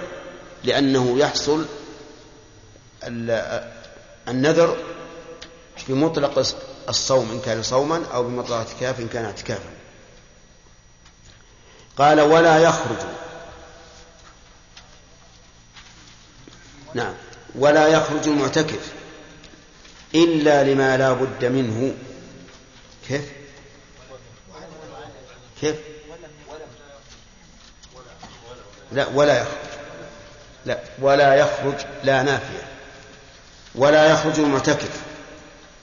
لأنه 0.63 1.19
يحصل 1.19 1.65
النذر 4.27 4.77
بمطلق 5.87 6.55
الصوم 6.89 7.31
إن 7.31 7.39
كان 7.39 7.63
صوما 7.63 8.05
أو 8.13 8.23
بمطلق 8.23 8.55
اعتكاف 8.55 8.99
إن 8.99 9.07
كان 9.07 9.25
اعتكافا. 9.25 9.69
قال 11.97 12.21
ولا 12.21 12.59
يخرج. 12.59 12.97
نعم. 16.93 17.13
ولا 17.55 17.87
يخرج 17.87 18.27
المعتكف 18.27 18.93
إلا 20.15 20.63
لما 20.63 20.97
لا 20.97 21.13
بد 21.13 21.45
منه. 21.45 21.93
كيف؟ 23.07 23.21
كيف؟ 25.61 25.75
لا 28.91 29.07
ولا 29.13 29.41
يخرج. 29.41 29.69
لا 30.65 30.79
ولا 31.01 31.35
يخرج 31.35 31.75
لا 32.03 32.23
نافية. 32.23 32.67
ولا 33.75 34.11
يخرج 34.11 34.39
المعتكف 34.39 35.01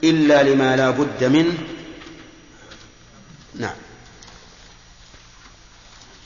إلا 0.05 0.43
لما 0.43 0.77
لا 0.77 0.91
بد 0.91 1.25
منه. 1.25 1.59
نعم. 3.55 3.77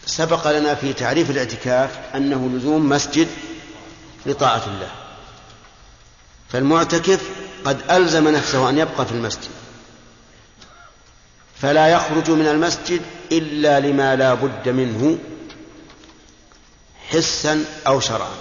سبق 0.06 0.50
لنا 0.50 0.74
في 0.74 0.92
تعريف 0.92 1.30
الاعتكاف 1.30 1.98
أنه 2.14 2.50
لزوم 2.54 2.88
مسجد 2.88 3.28
لطاعة 4.26 4.66
الله. 4.66 4.99
فالمعتكف 6.52 7.20
قد 7.64 7.90
ألزم 7.90 8.28
نفسه 8.28 8.68
أن 8.68 8.78
يبقى 8.78 9.06
في 9.06 9.12
المسجد. 9.12 9.50
فلا 11.62 11.88
يخرج 11.88 12.30
من 12.30 12.46
المسجد 12.46 13.02
إلا 13.32 13.80
لما 13.80 14.16
لا 14.16 14.34
بد 14.34 14.68
منه 14.68 15.18
حسا 17.08 17.64
أو 17.86 18.00
شرعا. 18.00 18.34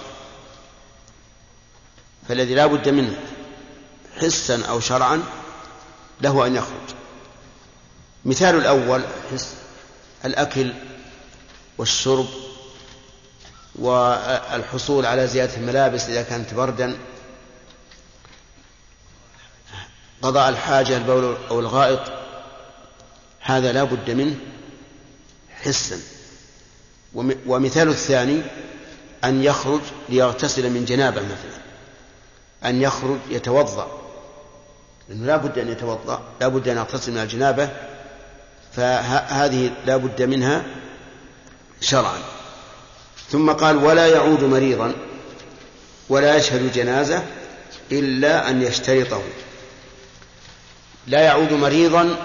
فالذي 2.28 2.54
لا 2.54 2.66
بد 2.66 2.88
منه 2.88 3.16
حسا 4.20 4.64
أو 4.64 4.80
شرعا 4.80 5.22
له 6.20 6.46
أن 6.46 6.56
يخرج. 6.56 6.94
مثال 8.24 8.54
الأول 8.54 9.02
حس 9.32 9.54
الأكل 10.24 10.72
والشرب 11.78 12.26
والحصول 13.74 15.06
على 15.06 15.26
زيادة 15.26 15.56
الملابس 15.56 16.08
إذا 16.08 16.22
كانت 16.22 16.54
بردا. 16.54 16.98
قضاء 20.22 20.48
الحاجة 20.48 20.96
البول 20.96 21.36
أو 21.50 21.60
الغائط 21.60 22.00
هذا 23.40 23.72
لا 23.72 23.84
بد 23.84 24.10
منه 24.10 24.34
حسا. 25.62 26.00
ومثال 27.46 27.88
الثاني 27.88 28.42
أن 29.24 29.44
يخرج 29.44 29.80
ليغتسل 30.08 30.70
من 30.70 30.84
جنابة 30.84 31.20
مثلا 31.20 31.60
أن 32.64 32.82
يخرج 32.82 33.18
يتوضأ. 33.30 34.00
لأنه 35.08 35.26
لا 35.26 35.36
بد 35.36 35.58
أن 35.58 35.68
يتوضأ 35.68 36.22
لا 36.40 36.48
بد 36.48 36.68
أن 36.68 36.76
يغتسل 36.76 37.12
من 37.12 37.18
الجنابة 37.18 37.68
فهذه 38.72 39.70
لا 39.86 39.96
بد 39.96 40.22
منها 40.22 40.64
شرعا. 41.80 42.18
ثم 43.30 43.50
قال 43.50 43.76
ولا 43.76 44.06
يعود 44.06 44.44
مريضا 44.44 44.92
ولا 46.08 46.36
يشهد 46.36 46.72
جنازة 46.72 47.22
إلا 47.92 48.50
أن 48.50 48.62
يشترطه. 48.62 49.22
لا 51.06 51.20
يعود 51.20 51.52
مريضا 51.52 52.16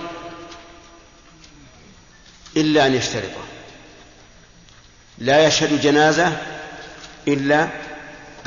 إلا 2.57 2.87
أن 2.87 2.95
يشترطه. 2.95 3.45
لا 5.17 5.47
يشهد 5.47 5.81
جنازة 5.81 6.37
إلا 7.27 7.69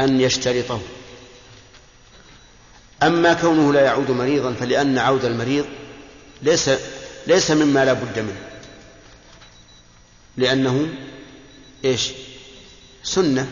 أن 0.01 0.21
يشترطه. 0.21 0.81
أما 3.03 3.35
كونه 3.35 3.73
لا 3.73 3.81
يعود 3.81 4.11
مريضا 4.11 4.53
فلأن 4.53 4.99
عود 4.99 5.25
المريض 5.25 5.67
ليس 6.43 6.71
ليس 7.27 7.51
مما 7.51 7.85
لا 7.85 7.93
بد 7.93 8.19
منه. 8.19 8.43
لأنه 10.37 10.89
إيش؟ 11.85 12.11
سنة. 13.03 13.49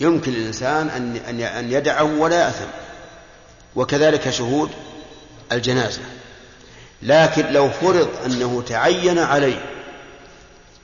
يمكن 0.00 0.32
للإنسان 0.32 0.88
أن 0.88 1.40
أن 1.40 1.72
يدعه 1.72 2.04
ولا 2.04 2.40
يأثم 2.40 2.68
وكذلك 3.76 4.30
شهود 4.30 4.70
الجنازة. 5.52 6.02
لكن 7.02 7.52
لو 7.52 7.70
فرض 7.70 8.08
أنه 8.26 8.62
تعين 8.62 9.18
عليه 9.18 9.64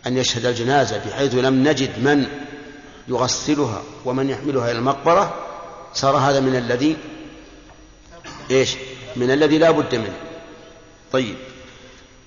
أن 0.07 0.17
يشهد 0.17 0.47
الجنازة 0.47 0.99
بحيث 0.99 1.35
لم 1.35 1.69
نجد 1.69 1.99
من 1.99 2.27
يغسلها 3.09 3.83
ومن 4.05 4.31
يحملها 4.31 4.71
إلى 4.71 4.79
المقبرة 4.79 5.35
صار 5.95 6.17
هذا 6.17 6.41
من 6.41 6.57
الذي 6.57 6.97
إيش؟ 8.51 8.77
من 9.17 9.31
الذي 9.31 9.59
لا 9.59 9.71
بد 9.71 9.95
منه. 9.95 10.17
طيب. 11.13 11.37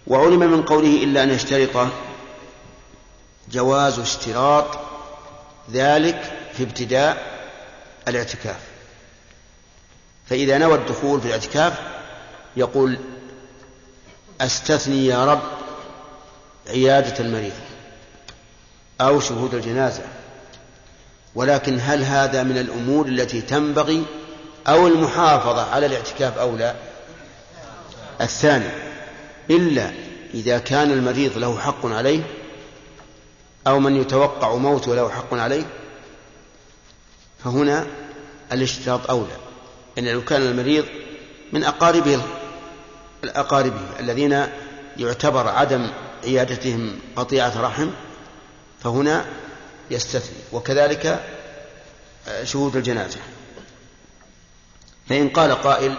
وعلم 0.07 0.39
من 0.39 0.63
قوله 0.63 1.03
إلا 1.03 1.23
أن 1.23 1.29
يشترط 1.29 1.87
جواز 3.51 3.99
اشتراط 3.99 4.79
ذلك 5.71 6.33
في 6.53 6.63
ابتداء 6.63 7.37
الاعتكاف. 8.07 8.59
فإذا 10.29 10.57
نوى 10.57 10.75
الدخول 10.75 11.21
في 11.21 11.27
الاعتكاف 11.27 11.96
يقول 12.57 12.97
أستثني 14.41 15.05
يا 15.05 15.25
رب 15.25 15.41
عيادة 16.69 17.19
المريض 17.19 17.53
أو 19.01 19.19
شهود 19.19 19.53
الجنازة 19.53 20.03
ولكن 21.35 21.79
هل 21.81 22.03
هذا 22.03 22.43
من 22.43 22.57
الأمور 22.57 23.05
التي 23.05 23.41
تنبغي 23.41 24.05
أو 24.67 24.87
المحافظة 24.87 25.71
على 25.71 25.85
الاعتكاف 25.85 26.37
أو 26.37 26.55
لا؟ 26.55 26.75
الثاني 28.21 28.69
إلا 29.49 29.91
إذا 30.33 30.57
كان 30.57 30.91
المريض 30.91 31.37
له 31.37 31.59
حق 31.59 31.85
عليه 31.85 32.21
أو 33.67 33.79
من 33.79 33.95
يتوقع 33.95 34.55
موته 34.55 34.95
له 34.95 35.09
حق 35.09 35.33
عليه 35.33 35.65
فهنا 37.43 37.87
الاشتراط 38.51 39.09
أولى 39.09 39.37
أن 39.97 40.07
لو 40.07 40.23
كان 40.23 40.41
المريض 40.41 40.85
من 41.53 41.63
أقاربه 43.29 43.99
الذين 43.99 44.47
يعتبر 44.97 45.47
عدم 45.47 45.91
عيادتهم 46.23 46.99
قطيعة 47.15 47.61
رحم 47.61 47.89
فهنا 48.83 49.25
يستثني. 49.91 50.37
وكذلك 50.51 51.23
شهود 52.43 52.75
الجنازة. 52.75 53.19
فإن 55.09 55.29
قال 55.29 55.51
قائل 55.51 55.97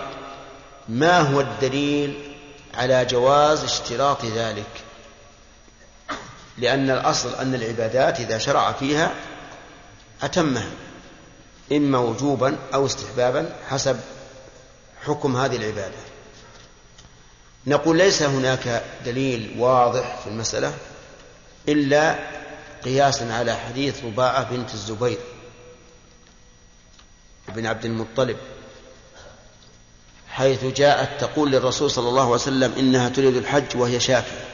ما 0.88 1.20
هو 1.20 1.40
الدليل 1.40 2.34
على 2.74 3.04
جواز 3.04 3.64
اشتراط 3.64 4.24
ذلك؟ 4.24 4.84
لأن 6.58 6.90
الأصل 6.90 7.34
أن 7.34 7.54
العبادات 7.54 8.20
إذا 8.20 8.38
شرع 8.38 8.72
فيها 8.72 9.14
أتمها 10.22 10.70
إما 11.72 11.98
وجوبا 11.98 12.56
أو 12.74 12.86
استحبابا 12.86 13.56
حسب 13.68 14.00
حكم 15.06 15.36
هذه 15.36 15.56
العبادة. 15.56 15.96
نقول 17.68 17.96
ليس 17.98 18.22
هناك 18.22 18.82
دليل 19.04 19.54
واضح 19.58 20.16
في 20.20 20.26
المسألة 20.26 20.74
إلا 21.68 22.18
قياسا 22.84 23.32
على 23.32 23.56
حديث 23.56 24.04
رباعة 24.04 24.50
بنت 24.50 24.74
الزبير 24.74 25.18
بن 27.48 27.66
عبد 27.66 27.84
المطلب 27.84 28.36
حيث 30.28 30.64
جاءت 30.64 31.20
تقول 31.20 31.50
للرسول 31.50 31.90
صلى 31.90 32.08
الله 32.08 32.22
عليه 32.22 32.32
وسلم 32.32 32.72
إنها 32.78 33.08
تريد 33.08 33.36
الحج 33.36 33.76
وهي 33.76 34.00
شافية 34.00 34.44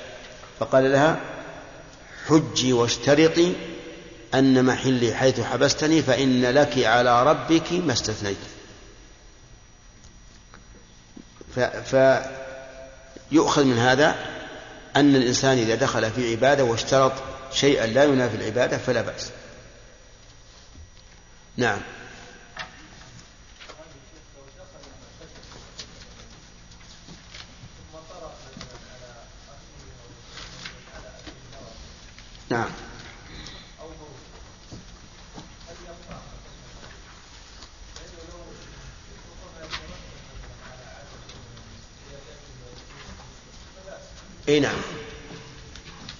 فقال 0.60 0.92
لها 0.92 1.20
حجي 2.28 2.72
واشترطي 2.72 3.52
أن 4.34 4.64
محلي 4.64 5.14
حيث 5.14 5.40
حبستني 5.40 6.02
فإن 6.02 6.42
لك 6.42 6.78
على 6.84 7.22
ربك 7.22 7.72
ما 7.72 7.92
استثنيت. 7.92 8.36
يؤخذ 13.32 13.64
من 13.64 13.78
هذا 13.78 14.14
أن 14.96 15.16
الإنسان 15.16 15.58
إذا 15.58 15.74
دخل 15.74 16.10
في 16.10 16.30
عبادة 16.30 16.64
واشترط 16.64 17.12
شيئا 17.52 17.86
لا 17.86 18.04
ينافي 18.04 18.36
العبادة 18.36 18.78
فلا 18.78 19.02
بأس. 19.02 19.30
نعم. 21.56 21.78
نعم. 32.50 32.83
إي 44.48 44.60
نعم. 44.60 44.76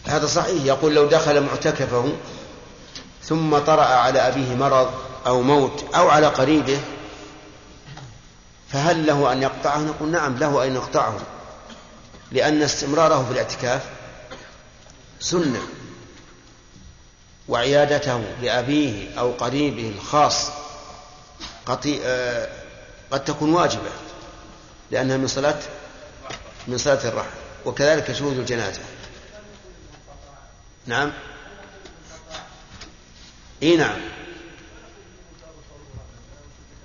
هذا 0.07 0.27
صحيح. 0.27 0.65
يقول 0.65 0.95
لو 0.95 1.07
دخل 1.07 1.41
معتكفه 1.41 2.13
ثم 3.23 3.59
طرأ 3.59 3.85
على 3.85 4.19
أبيه 4.19 4.55
مرض 4.55 4.91
أو 5.27 5.43
موت 5.43 5.85
أو 5.95 6.09
على 6.09 6.27
قريبه 6.27 6.81
فهل 8.69 9.07
له 9.07 9.33
أن 9.33 9.43
يقطعه؟ 9.43 9.79
نقول 9.79 10.09
نعم 10.09 10.37
له 10.37 10.65
أن 10.65 10.75
يقطعه. 10.75 11.19
لأن 12.33 12.63
استمراره 12.63 13.25
في 13.25 13.33
الاعتكاف 13.33 13.83
سنة. 15.21 15.63
وعيادته 17.49 18.25
لأبيه 18.43 19.19
أو 19.19 19.33
قريبه 19.33 19.89
الخاص 19.89 20.51
آه، 22.05 22.49
قد 23.11 23.25
تكون 23.25 23.53
واجبة. 23.53 23.91
لأنها 24.91 25.17
من 25.17 25.27
صلاة 25.27 25.59
من 26.69 26.79
صلاة 26.79 27.09
الرحم. 27.09 27.44
وكذلك 27.65 28.13
شهود 28.13 28.39
الجنازة. 28.39 28.81
نعم. 30.87 31.13
إي 33.63 33.77
نعم. 33.77 34.01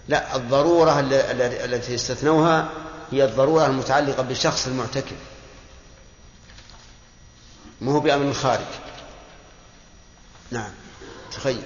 لا 0.08 0.36
الضرورة 0.36 1.00
التي 1.00 1.96
استثنوها 1.96 2.70
هي 3.12 3.26
الضرورة 3.26 3.66
المتعلقة 3.66 4.24
بالشخص 4.24 4.68
المعتكف. 4.68 5.18
ما 7.82 7.92
هو 7.92 8.00
بأمر 8.00 8.34
خارج. 8.34 8.66
نعم. 10.52 10.72
تخيل. 11.32 11.62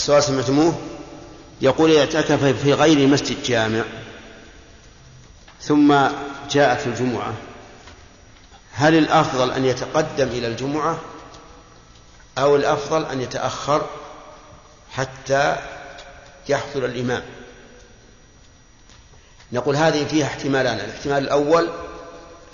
السؤال 0.00 0.22
سمعتموه؟ 0.22 0.78
يقول 1.60 1.96
اعتكف 1.96 2.44
في 2.44 2.72
غير 2.72 3.06
مسجد 3.06 3.42
جامع 3.42 3.84
ثم 5.62 5.94
جاءت 6.50 6.86
الجمعة 6.86 7.34
هل 8.72 8.94
الأفضل 8.94 9.50
أن 9.50 9.64
يتقدم 9.64 10.28
إلى 10.28 10.46
الجمعة 10.46 10.98
أو 12.38 12.56
الأفضل 12.56 13.04
أن 13.04 13.20
يتأخر 13.20 13.86
حتى 14.92 15.56
يحضر 16.48 16.84
الإمام؟ 16.84 17.22
نقول 19.52 19.76
هذه 19.76 20.06
فيها 20.06 20.26
احتمالان 20.26 20.80
الاحتمال 20.80 21.18
الأول 21.18 21.70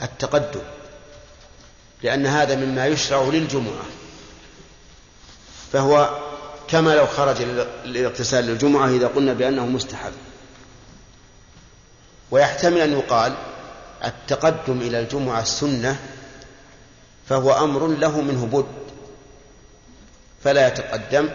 التقدم 0.03 0.63
لأن 2.03 2.27
هذا 2.27 2.57
مما 2.57 2.87
يشرع 2.87 3.23
للجمعة 3.23 3.85
فهو 5.73 6.26
كما 6.69 6.95
لو 6.95 7.07
خرج 7.07 7.43
للاغتسال 7.85 8.45
للجمعة 8.45 8.89
إذا 8.89 9.07
قلنا 9.07 9.33
بأنه 9.33 9.67
مستحب. 9.67 10.13
ويحتمل 12.31 12.81
أن 12.81 12.93
يقال 12.93 13.35
التقدم 14.05 14.81
إلى 14.81 15.01
الجمعة 15.01 15.43
السنة 15.43 16.01
فهو 17.29 17.53
أمر 17.53 17.87
له 17.87 18.21
منه 18.21 18.47
بد 18.47 18.67
فلا 20.45 20.69
يتقدم 20.69 21.31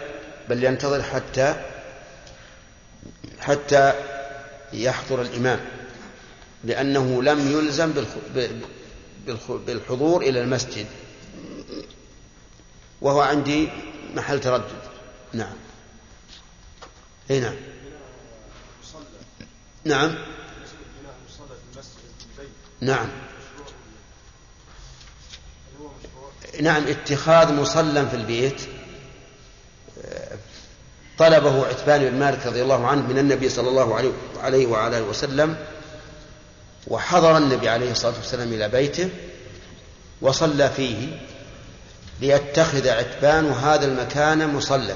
بل 0.48 0.64
ينتظر 0.64 1.02
حتى 1.02 1.54
حتى 3.40 3.92
يحضر 4.72 5.22
الإمام 5.22 5.60
لأنه 6.64 7.22
لم 7.22 7.52
يلزم 7.58 7.92
بالحضور 9.66 10.22
إلى 10.22 10.40
المسجد. 10.40 10.86
وهو 13.00 13.20
عندي 13.20 13.68
محل 14.14 14.40
تردد. 14.40 14.81
نعم. 15.32 15.56
إي 17.30 17.40
نعم. 17.40 17.56
نعم. 19.84 20.14
نعم. 22.80 23.08
نعم 26.60 26.86
اتخاذ 26.86 27.52
مصلى 27.52 28.08
في 28.08 28.16
البيت. 28.16 28.60
طلبه 31.18 31.66
عتبان 31.66 32.10
بن 32.10 32.18
مالك 32.18 32.46
رضي 32.46 32.62
الله 32.62 32.86
عنه 32.86 33.06
من 33.06 33.18
النبي 33.18 33.48
صلى 33.48 33.68
الله 33.68 33.94
عليه 34.42 34.66
وعلى 34.66 34.98
آله 34.98 35.06
وسلم 35.06 35.56
وحضر 36.86 37.36
النبي 37.36 37.68
عليه 37.68 37.90
الصلاة 37.90 38.16
والسلام 38.16 38.52
إلى 38.52 38.68
بيته 38.68 39.08
وصلى 40.20 40.70
فيه 40.70 41.20
ليتخذ 42.20 42.88
عتبان 42.88 43.50
هذا 43.50 43.86
المكان 43.86 44.54
مصلى. 44.54 44.94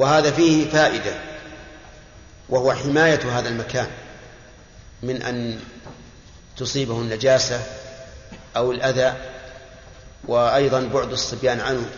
وهذا 0.00 0.30
فيه 0.30 0.70
فائدة 0.70 1.14
وهو 2.48 2.72
حماية 2.72 3.38
هذا 3.38 3.48
المكان 3.48 3.90
من 5.02 5.22
أن 5.22 5.60
تصيبه 6.56 7.00
النجاسة 7.00 7.62
أو 8.56 8.72
الأذى 8.72 9.14
وأيضا 10.24 10.80
بعد 10.80 11.12
الصبيان 11.12 11.60
عنه 11.60 11.90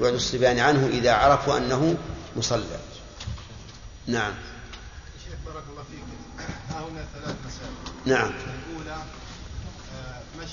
بعد 0.00 0.12
الصبيان 0.12 0.58
عنه 0.58 0.86
إذا 0.86 1.12
عرفوا 1.12 1.56
أنه 1.56 1.96
مصلى. 2.36 2.78
نعم. 4.06 4.34
شيخ 5.24 5.34
بارك 5.46 5.64
الله 5.70 5.82
فيك. 5.82 6.44
ها 6.70 6.80
هنا 6.80 7.04
ثلاث 7.14 7.36
مسائل. 7.46 7.72
نعم. 8.06 8.32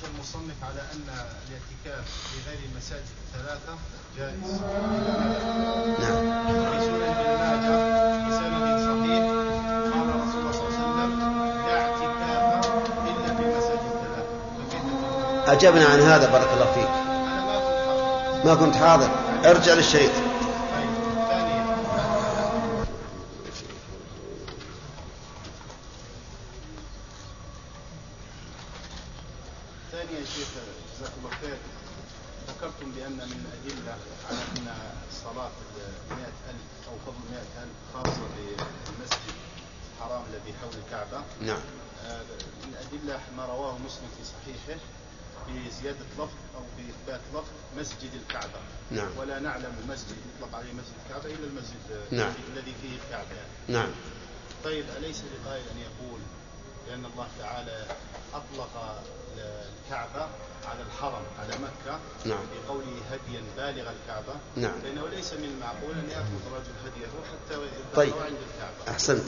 المصنف 0.06 0.63
على 0.63 0.82
أن 0.94 1.08
الاعتكاف 1.10 2.06
في 2.32 2.50
غير 2.50 2.60
المساجد 2.72 3.13
الثلاثة 3.26 3.74
جائز. 4.18 4.62
نعم. 6.00 6.44
في 6.44 6.86
سنن 6.86 7.04
ابن 7.04 7.24
ماجه 7.39 7.76
بسند 8.28 8.66
صحيح 8.88 9.24
قال 9.94 10.08
رسول 10.16 10.39
الله 10.39 10.52
صلى 10.52 10.68
الله 10.68 11.02
عليه 11.02 11.13
وسلم 11.13 11.22
لا 11.68 11.82
اعتكاف 11.82 12.66
إلا 13.08 13.36
في 13.36 13.44
المساجد 13.44 13.86
الثلاثة. 13.94 14.24
فكيف 14.58 14.84
أجبنا 15.50 15.86
عن 15.86 16.00
هذا 16.00 16.32
بارك 16.32 16.50
الله 16.54 16.72
فيك. 16.74 16.88
أنا 16.88 18.46
ما 18.46 18.56
كنت 18.56 18.76
حاضر. 18.76 19.08
ما 19.08 19.12
كنت 19.12 19.16
حاضر. 19.16 19.24
ارجع 19.46 19.74
للشريط 19.74 20.12
طيب 20.12 20.89
ثانيا 21.30 21.76
ثانيا 29.92 30.20
يا 30.20 30.26
شيخ 30.26 30.48
جزاكم 31.00 31.18
الله 31.18 31.30
خير 31.42 31.58
ذكرتم 32.48 32.92
بأن 32.92 33.12
من 33.12 33.46
الأدلة 33.46 33.96
على 34.30 34.38
أن 34.58 34.68
صلاة 35.24 35.52
المئة 36.12 36.38
ألف 36.50 36.88
أو 36.88 36.96
فضل 37.06 37.16
المئة 37.28 37.63
ألف 37.63 37.76
خاصة 37.94 38.22
بالمسجد 38.36 39.36
الحرام 39.96 40.24
الذي 40.30 40.54
حول 40.62 40.72
الكعبة 40.86 41.24
نعم 41.42 41.62
آه، 42.06 42.22
من 42.63 42.74
الأدلة 42.74 43.20
ما 43.38 43.46
رواه 43.46 43.78
مسلم 43.78 44.08
في 44.18 44.24
صحيحه 44.26 44.80
بزيادة 45.48 46.06
لفظ 46.13 46.38
أو 46.56 46.63
بإثبات 46.78 47.22
لفظ 47.34 47.52
مسجد 47.78 48.12
الكعبة 48.13 48.60
نعم. 48.92 49.18
ولا 49.18 49.39
نعلم 49.39 49.74
مسجد 49.89 50.16
يطلق 50.36 50.56
عليه 50.58 50.74
مسجد 50.74 50.94
الكعبة 51.06 51.26
إلا 51.26 51.48
المسجد 51.48 52.12
نعم. 52.12 52.34
الذي 52.54 52.74
فيه 52.82 52.98
الكعبة 53.06 53.36
يعني. 53.36 53.50
نعم 53.68 53.92
طيب 54.63 54.86
أليس 54.98 55.22
لقائل 55.22 55.63
أن 55.76 55.80
يقول 55.80 56.20
لأن 56.88 57.06
الله 57.06 57.28
تعالى 57.39 57.86
أطلق 58.34 59.02
الكعبة 59.38 60.28
على 60.66 60.82
الحرم 60.82 61.24
على 61.39 61.54
مكة 61.58 62.00
نعم. 62.26 62.39
بقوله 62.54 62.98
هديا 63.12 63.44
بالغ 63.58 63.92
الكعبة 63.92 64.36
نعم. 64.56 64.82
فإنه 64.82 65.08
ليس 65.08 65.34
من 65.34 65.46
المعقول 65.46 65.92
أن 65.92 66.10
يأخذ 66.10 66.12
رجل 66.12 66.12
هديه 66.12 66.12
حتى 66.12 66.12
يذبحه 66.12 66.23
طيب. 67.96 68.13
أحسنت 68.89 69.24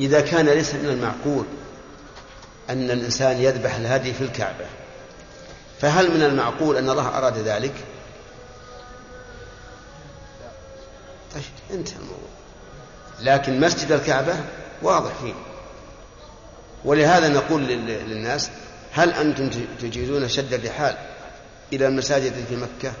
إذا 0.00 0.20
كان 0.20 0.46
ليس 0.46 0.74
من 0.74 0.88
المعقول 0.88 1.44
أن 2.70 2.90
الإنسان 2.90 3.36
يذبح 3.42 3.74
الهدي 3.74 4.14
في 4.14 4.24
الكعبة 4.24 4.64
فهل 5.80 6.14
من 6.14 6.22
المعقول 6.22 6.76
أن 6.76 6.90
الله 6.90 7.18
أراد 7.18 7.38
ذلك؟ 7.38 7.72
طيب 11.34 11.42
انتهى 11.70 11.96
الموضوع 11.96 12.28
لكن 13.20 13.60
مسجد 13.60 13.92
الكعبة 13.92 14.34
واضح 14.82 15.12
فيه 15.22 15.34
ولهذا 16.84 17.28
نقول 17.28 17.62
لل- 17.62 18.08
للناس 18.10 18.50
هل 18.92 19.10
أنتم 19.12 19.50
تجيزون 19.80 20.28
شد 20.28 20.52
الرحال 20.54 20.96
إلى 21.72 21.86
المساجد 21.86 22.32
في 22.48 22.56
مكة 22.56 22.92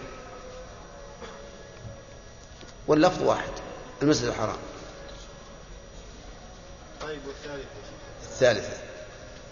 واللفظ 2.86 3.22
واحد 3.22 3.52
المسجد 4.02 4.24
الحرام. 4.24 4.56
طيب 7.02 7.20
والثالث؟ 7.26 7.64
يا 7.64 7.82
شيخ 7.82 8.30
الثالثة 8.30 8.76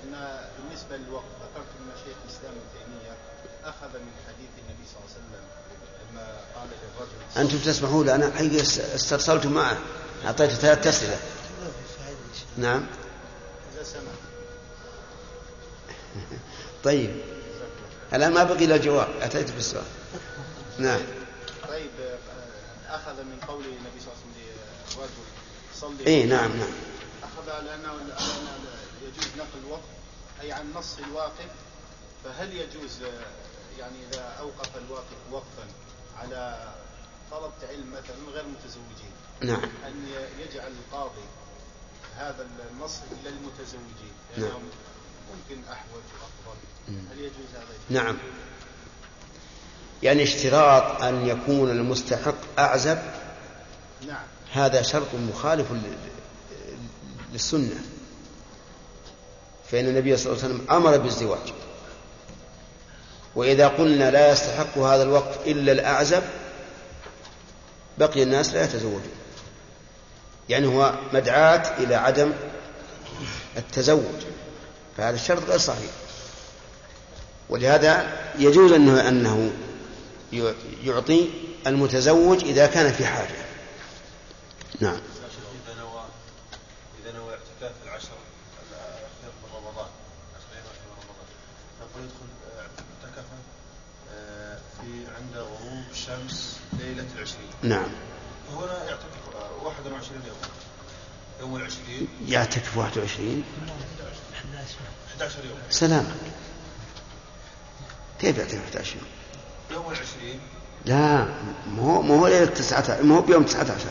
أن 0.05 0.41
بالنسبة 0.59 0.97
للوقت 0.97 1.25
ذكرت 1.25 1.67
أن 1.81 1.93
شيخ 2.05 2.17
الإسلام 2.25 2.53
ابن 2.53 2.69
تيمية 2.79 3.17
أخذ 3.65 3.99
من 3.99 4.13
حديث 4.29 4.51
النبي 4.59 4.85
صلى 4.89 4.97
الله 4.99 5.11
عليه 5.11 5.21
وسلم 5.21 5.45
لما 6.13 6.27
قال 6.57 6.69
للرجل 6.69 7.37
أنتم 7.37 7.59
تسمحون 7.59 8.07
لي 8.07 8.15
أنا 8.15 8.31
حقيقة 8.37 8.63
استرسلت 8.95 9.47
معه 9.47 9.79
أعطيته 10.27 10.55
ثلاث 10.55 10.87
أسئلة. 10.87 11.19
نعم. 12.57 12.87
إذا 13.75 13.83
سمع 13.85 14.13
طيب. 16.85 17.21
الآن 18.15 18.33
ما 18.33 18.45
بقي 18.45 18.65
إلا 18.65 18.77
جواب 18.77 19.09
أتيت 19.21 19.53
بالسؤال. 19.53 19.85
نعم. 20.79 21.01
أخذ 22.97 23.23
من 23.23 23.39
قول 23.49 23.65
النبي 23.65 24.01
صلى 24.01 24.13
الله 24.13 24.21
عليه 24.21 24.31
وسلم 24.87 25.03
لرجل 25.03 25.27
صلي. 25.75 26.07
إي 26.07 26.25
نعم 26.25 26.57
نعم. 26.57 26.73
أخذ 27.23 27.51
على 27.51 27.75
أنه 27.75 27.89
على 27.89 28.03
أنه 28.09 28.59
يجوز 29.03 29.27
نقل 29.39 29.59
الوقف 29.67 29.91
أي 30.41 30.53
عن 30.53 30.73
نص 30.73 30.99
الواقف 30.99 31.51
فهل 32.25 32.53
يجوز 32.53 32.99
يعني 33.79 33.97
إذا 34.11 34.37
أوقف 34.41 34.77
الواقف 34.77 35.17
وقفا 35.33 35.67
على 36.19 36.73
طلبة 37.31 37.69
علم 37.69 37.91
مثلا 37.91 38.33
غير 38.33 38.45
متزوجين 38.45 39.13
نعم. 39.41 39.71
أن 39.87 40.07
يجعل 40.39 40.73
القاضي 40.73 41.25
هذا 42.17 42.49
النص 42.71 42.99
للمتزوجين 43.25 44.15
نعم. 44.37 44.47
لأنهم 44.47 44.71
ممكن 45.31 45.63
أحوج 45.73 46.03
وأفضل 46.21 46.59
هل 46.89 47.19
يجوز 47.19 47.51
هذا؟ 47.55 48.03
نعم. 48.03 48.19
يعني 50.03 50.23
اشتراط 50.23 51.03
أن 51.03 51.27
يكون 51.27 51.71
المستحق 51.71 52.35
أعزب؟ 52.59 52.99
نعم. 54.09 54.23
هذا 54.53 54.83
شرط 54.83 55.15
مخالف 55.15 55.73
لل- 55.73 55.81
للسنة. 57.33 57.81
فإن 59.71 59.85
النبي 59.87 60.17
صلى 60.17 60.33
الله 60.33 60.45
عليه 60.45 60.55
وسلم 60.55 60.67
أمر 60.71 60.97
بالزواج. 60.97 61.53
وإذا 63.37 63.69
قلنا 63.69 64.11
لا 64.11 64.33
يستحق 64.33 64.79
هذا 64.79 65.03
الوقف 65.03 65.47
إلا 65.47 65.73
الأعزب 65.73 66.23
بقي 67.99 68.23
الناس 68.23 68.53
لا 68.55 68.65
يتزوجون. 68.65 69.03
يعني 70.49 70.67
هو 70.67 70.95
مدعاة 71.13 71.79
إلى 71.79 71.95
عدم 71.95 72.33
التزوج. 73.57 74.23
فهذا 74.97 75.15
الشرط 75.15 75.49
غير 75.49 75.59
صحيح. 75.59 75.91
ولهذا 77.49 78.07
يجوز 78.39 78.73
أنه, 78.73 79.09
أنه 79.09 79.51
يعطي 80.83 81.31
المتزوج 81.67 82.45
إذا 82.45 82.67
كان 82.67 82.93
في 82.93 83.07
حاجة. 83.07 83.45
نعم. 84.81 85.01
إذا 87.05 87.13
نوى 87.19 87.33
اعتكاف 87.33 87.73
العشر 87.85 88.09
من 89.23 89.51
رمضان 89.55 89.87
نقول 91.81 92.05
يدخل 92.05 92.27
آه، 94.15 94.57
في 94.81 95.13
عند 95.17 95.37
غروب 95.37 95.85
الشمس 95.93 96.57
ليلة 96.73 97.07
العشرين. 97.17 97.51
نعم. 97.63 97.89
فهنا 98.49 98.85
يعتكف 98.85 99.35
آه، 99.37 99.65
21 99.65 100.21
يوم. 100.27 100.37
يوم 101.41 101.57
العشرين؟ 101.57 102.09
يعتكف 102.29 102.77
21 102.77 103.45
11 105.15 105.45
يوم. 105.45 105.59
سلام 105.71 106.07
كيف 108.21 108.39
يعتكف 108.39 108.65
11 108.65 108.97
يوم؟ 108.97 109.05
يوم 109.73 109.87
العشرين. 109.87 110.41
لا 110.85 111.27
ما 111.77 111.83
هو 111.83 112.03
ما 112.03 112.21
هو 112.21 112.27
ليلة 112.27 112.47
19 112.47 113.03
ما 113.03 113.17
هو 113.17 113.21
بيوم 113.21 113.43
19 113.43 113.85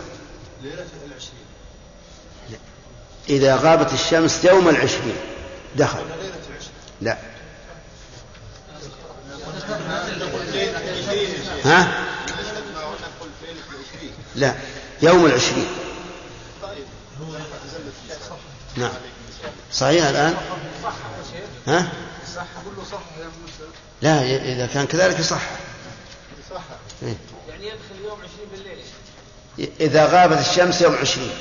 ليلة 0.64 0.86
العشرين. 1.06 1.40
إذا 3.30 3.56
غابت 3.56 3.94
الشمس 3.94 4.46
يوم 4.46 4.70
العشرين 4.70 5.16
دخل. 5.76 6.00
ليلة 6.00 6.36
العشرين. 6.50 6.74
لا. 7.02 7.18
ها؟ 11.66 12.06
لا 14.36 14.56
يوم 15.02 15.26
العشرين. 15.26 15.68
نعم. 18.78 18.92
صحيح 19.74 20.06
الآن؟ 20.06 20.36
ها؟ 21.68 21.88
لا 24.02 24.22
إذا 24.24 24.66
كان 24.66 24.88
كذلك 24.88 25.22
صح. 25.22 25.42
يعني 27.02 27.68
يدخل 27.68 28.04
يوم 28.06 28.18
20 28.22 28.30
بالليل. 28.52 28.86
إذا 29.80 30.06
غابت 30.06 30.40
الشمس 30.40 30.82
يوم 30.82 30.96
عشرين. 30.96 31.32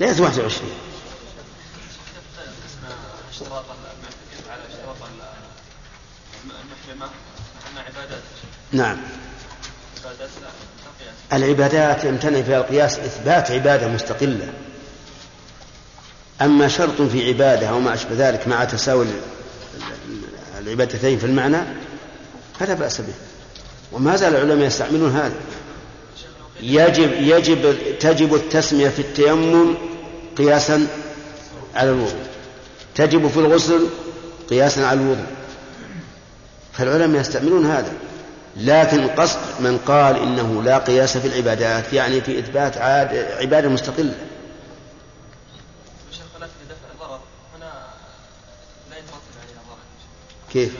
ليلة 0.00 0.22
واحد 0.22 0.38
وعشرين. 0.38 0.72
عبادات. 7.76 8.22
نعم. 8.72 8.96
عبادات 10.04 10.30
لا 10.42 10.48
قياس 11.00 11.14
العبادات 11.42 12.04
يمتنع 12.04 12.42
فيها 12.42 12.58
القياس 12.58 12.98
إثبات 12.98 13.50
عبادة 13.50 13.88
مستقلة. 13.88 14.52
أما 16.42 16.68
شرط 16.68 17.02
في 17.02 17.28
عبادة 17.28 17.68
أو 17.68 17.80
ما 17.80 17.94
أشبه 17.94 18.28
ذلك 18.28 18.48
مع 18.48 18.64
تساوي 18.64 19.04
ال- 19.04 19.10
ال- 20.08 20.58
العبادتين 20.66 21.18
في 21.18 21.26
المعنى 21.26 21.58
فلا 22.58 22.74
بأس 22.74 23.00
به. 23.00 23.14
وما 23.92 24.16
زال 24.16 24.34
العلماء 24.34 24.66
يستعملون 24.66 25.10
هذا. 25.10 25.34
يجب 26.60 27.12
يجب 27.12 27.76
تجب 28.00 28.34
التسمية 28.34 28.88
في 28.88 28.98
التيمم 28.98 29.74
قياسا 30.38 30.86
على 31.74 31.90
الوضوء. 31.90 32.22
تجب 32.94 33.28
في 33.28 33.36
الغسل 33.36 33.86
قياسا 34.50 34.80
على 34.80 35.00
الوضوء. 35.00 35.26
فالعلماء 36.72 37.20
يستعملون 37.20 37.66
هذا. 37.66 37.92
لكن 38.56 39.08
قصد 39.08 39.38
من 39.60 39.78
قال 39.78 40.16
إنه 40.16 40.62
لا 40.62 40.78
قياس 40.78 41.18
في 41.18 41.28
العبادات 41.28 41.92
يعني 41.92 42.20
في 42.20 42.38
إثبات 42.38 42.78
عاد 42.78 43.14
عبادة 43.40 43.68
مستقلة. 43.68 44.14
كيف؟ 50.52 50.72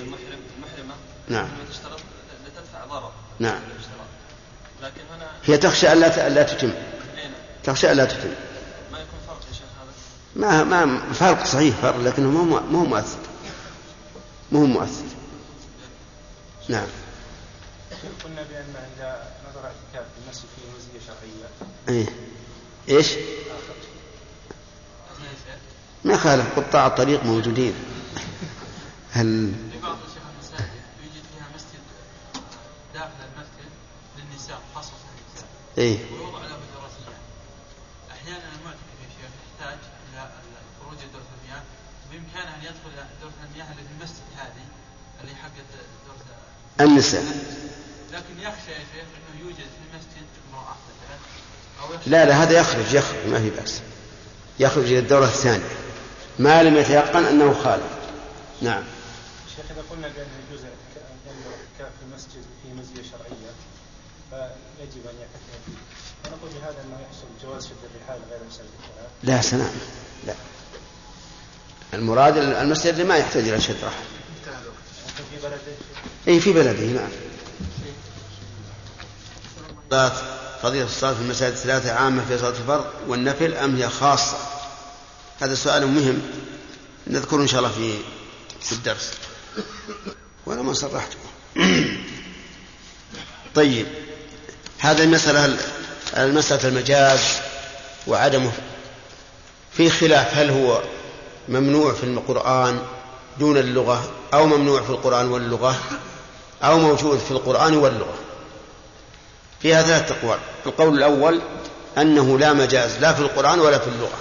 نعم. 1.29 1.49
لتدفع 2.47 2.85
ضرر. 2.87 3.13
نعم. 3.39 3.61
لكن 4.83 5.01
هنا 5.17 5.31
هي 5.45 5.59
تخشى 5.59 5.93
الا 5.93 6.27
الا 6.27 6.43
تتم. 6.43 6.69
أين 6.69 7.31
تخشى 7.65 7.93
الا 7.93 8.05
تتم. 8.05 8.29
ما 8.93 8.99
يكون 8.99 9.19
فرق 9.27 9.41
يا 9.49 9.53
شيخ 9.53 9.67
هذا؟ 9.81 10.65
ما 10.65 10.85
ما 10.85 11.13
فرق 11.13 11.45
صحيح 11.45 11.77
فرق 11.77 11.97
لكنه 11.97 12.31
مو 12.31 12.61
مو 12.61 12.85
مؤثر. 12.85 13.19
مو 14.53 14.67
مؤثر. 14.67 15.05
نعم. 16.69 16.87
قلنا 18.25 18.43
بأن 18.43 18.75
عند 18.77 19.17
نظر 19.51 19.65
اعتكاف 19.65 20.07
في 20.13 20.19
المسجد 20.25 20.47
فيه 20.57 20.69
مزية 20.77 21.07
شرعية. 21.07 21.49
إيه. 21.89 22.07
إيش؟ 22.89 23.13
ما 26.05 26.17
خالف 26.17 26.59
قطاع 26.59 26.87
الطريق 26.87 27.25
موجودين. 27.25 27.75
هل 29.13 29.53
في 29.73 29.79
بعض 29.79 29.97
شيخ 30.15 30.23
المساجد 30.35 30.71
يوجد 31.03 31.25
فيها 31.35 31.47
مسجد 31.55 31.83
داخل 32.95 33.07
المسجد 33.07 33.71
للنساء 34.19 34.61
خاصة 34.75 34.93
إيه. 35.79 35.99
ويوضع 36.13 36.39
له 36.39 36.59
دراسيات 36.75 37.21
أحيانا 38.11 38.45
المعتكف 38.59 38.97
يا 39.03 39.09
شيخ 39.17 39.31
يحتاج 39.43 39.79
إلى 40.13 40.31
الخروج 40.77 40.99
لدورة 41.05 41.29
المياه. 41.43 41.63
بإمكانه 42.11 42.55
أن 42.57 42.61
يدخل 42.61 42.91
دورة 43.21 43.33
المياه 43.51 43.73
اللي 43.73 43.83
في 43.83 43.93
المسجد 43.99 44.23
هذه 44.37 44.65
اللي 45.21 45.35
حقت 45.35 45.69
دورة 46.07 46.89
النساء. 46.89 47.23
لكن 48.13 48.41
يخشى 48.41 48.71
يا 48.71 48.85
شيخ 48.95 49.07
أنه 49.17 49.41
يوجد 49.41 49.57
في 49.57 49.81
المسجد 49.93 50.27
امرأة 50.53 50.77
مثلا 51.81 51.99
لا 52.07 52.25
لا 52.25 52.43
هذا 52.43 52.61
يخرج 52.61 52.95
يخرج 52.95 53.27
ما 53.27 53.39
في 53.41 53.51
بأس. 53.51 53.81
يخرج 54.59 54.85
إلى 54.85 54.99
الدورة 54.99 55.25
الثانية. 55.25 55.69
ما 56.39 56.63
لم 56.63 56.77
يتيقن 56.77 57.25
أنه 57.25 57.63
خالف 57.65 57.93
نعم. 58.63 58.85
شيخ 59.57 59.65
إذا 59.71 59.83
قلنا 59.91 60.09
بأن 60.09 60.27
يجوز 60.49 60.61
الاعتكاف 60.61 61.99
في 61.99 62.05
المسجد 62.09 62.45
فيه 62.63 62.73
مزية 62.73 63.11
شرعية 63.11 63.53
فيجب 64.31 65.07
أن 65.07 65.17
يعتكف 65.21 65.52
بهذا 66.43 66.77
أنه 66.85 66.99
يحصل 67.03 67.47
جواز 67.47 67.67
شد 67.67 67.73
الرحال 67.95 68.21
غير 68.31 68.41
مسجد 68.49 68.65
لا 69.23 69.43
سلام 69.43 69.73
لا. 70.27 70.35
المراد 71.95 72.37
المسجد 72.37 72.93
اللي 72.93 73.05
ما 73.05 73.17
يحتاج 73.17 73.49
إلى 73.49 73.61
شد 73.61 73.85
رحل 73.85 74.05
لكن 75.07 75.25
في 75.31 75.43
بلده 75.43 75.59
أي 76.29 76.41
في 76.41 76.53
بلده 76.53 76.87
نعم. 76.87 77.11
صلاة 79.91 80.13
فضيلة 80.63 80.85
الصلاة 80.85 81.15
في 81.15 81.21
المساجد 81.21 81.53
الثلاثة 81.53 81.93
عامة 81.93 82.25
في 82.29 82.39
صلاة 82.39 82.51
الفرض 82.51 82.85
والنفل 83.07 83.55
أم 83.55 83.77
هي 83.77 83.89
خاصة؟ 83.89 84.39
هذا 85.41 85.55
سؤال 85.55 85.87
مهم 85.87 86.23
نذكره 87.07 87.43
إن 87.43 87.47
شاء 87.47 87.59
الله 87.59 87.73
في 87.73 87.95
في 88.61 88.73
الدرس. 88.73 89.13
ولا 90.47 90.63
ما 90.63 90.73
صرحته. 90.73 91.17
طيب 93.55 93.87
هذه 94.79 95.05
المسألة 95.05 95.57
المسألة 96.17 96.69
المجاز 96.69 97.21
وعدمه 98.07 98.53
في 99.73 99.91
خلاف 99.91 100.37
هل 100.37 100.51
هو 100.51 100.83
ممنوع 101.49 101.93
في 101.93 102.05
القرآن 102.05 102.83
دون 103.39 103.57
اللغة 103.57 104.11
أو 104.35 104.47
ممنوع 104.47 104.83
في 104.83 104.91
القرآن 104.91 105.29
واللغة 105.29 105.77
أو 106.63 106.79
موجود 106.79 107.19
في 107.19 107.31
القرآن 107.31 107.77
واللغة؟ 107.77 108.15
فيها 109.63 109.83
ثلاثة 109.83 110.15
أقوال 110.15 110.39
القول 110.67 110.99
الأول 110.99 111.41
أنه 111.99 112.39
لا 112.39 112.53
مجاز 112.53 112.99
لا 112.99 113.13
في 113.13 113.21
القرآن 113.21 113.61
ولا 113.61 113.79
في 113.79 113.87
اللغة 113.87 114.19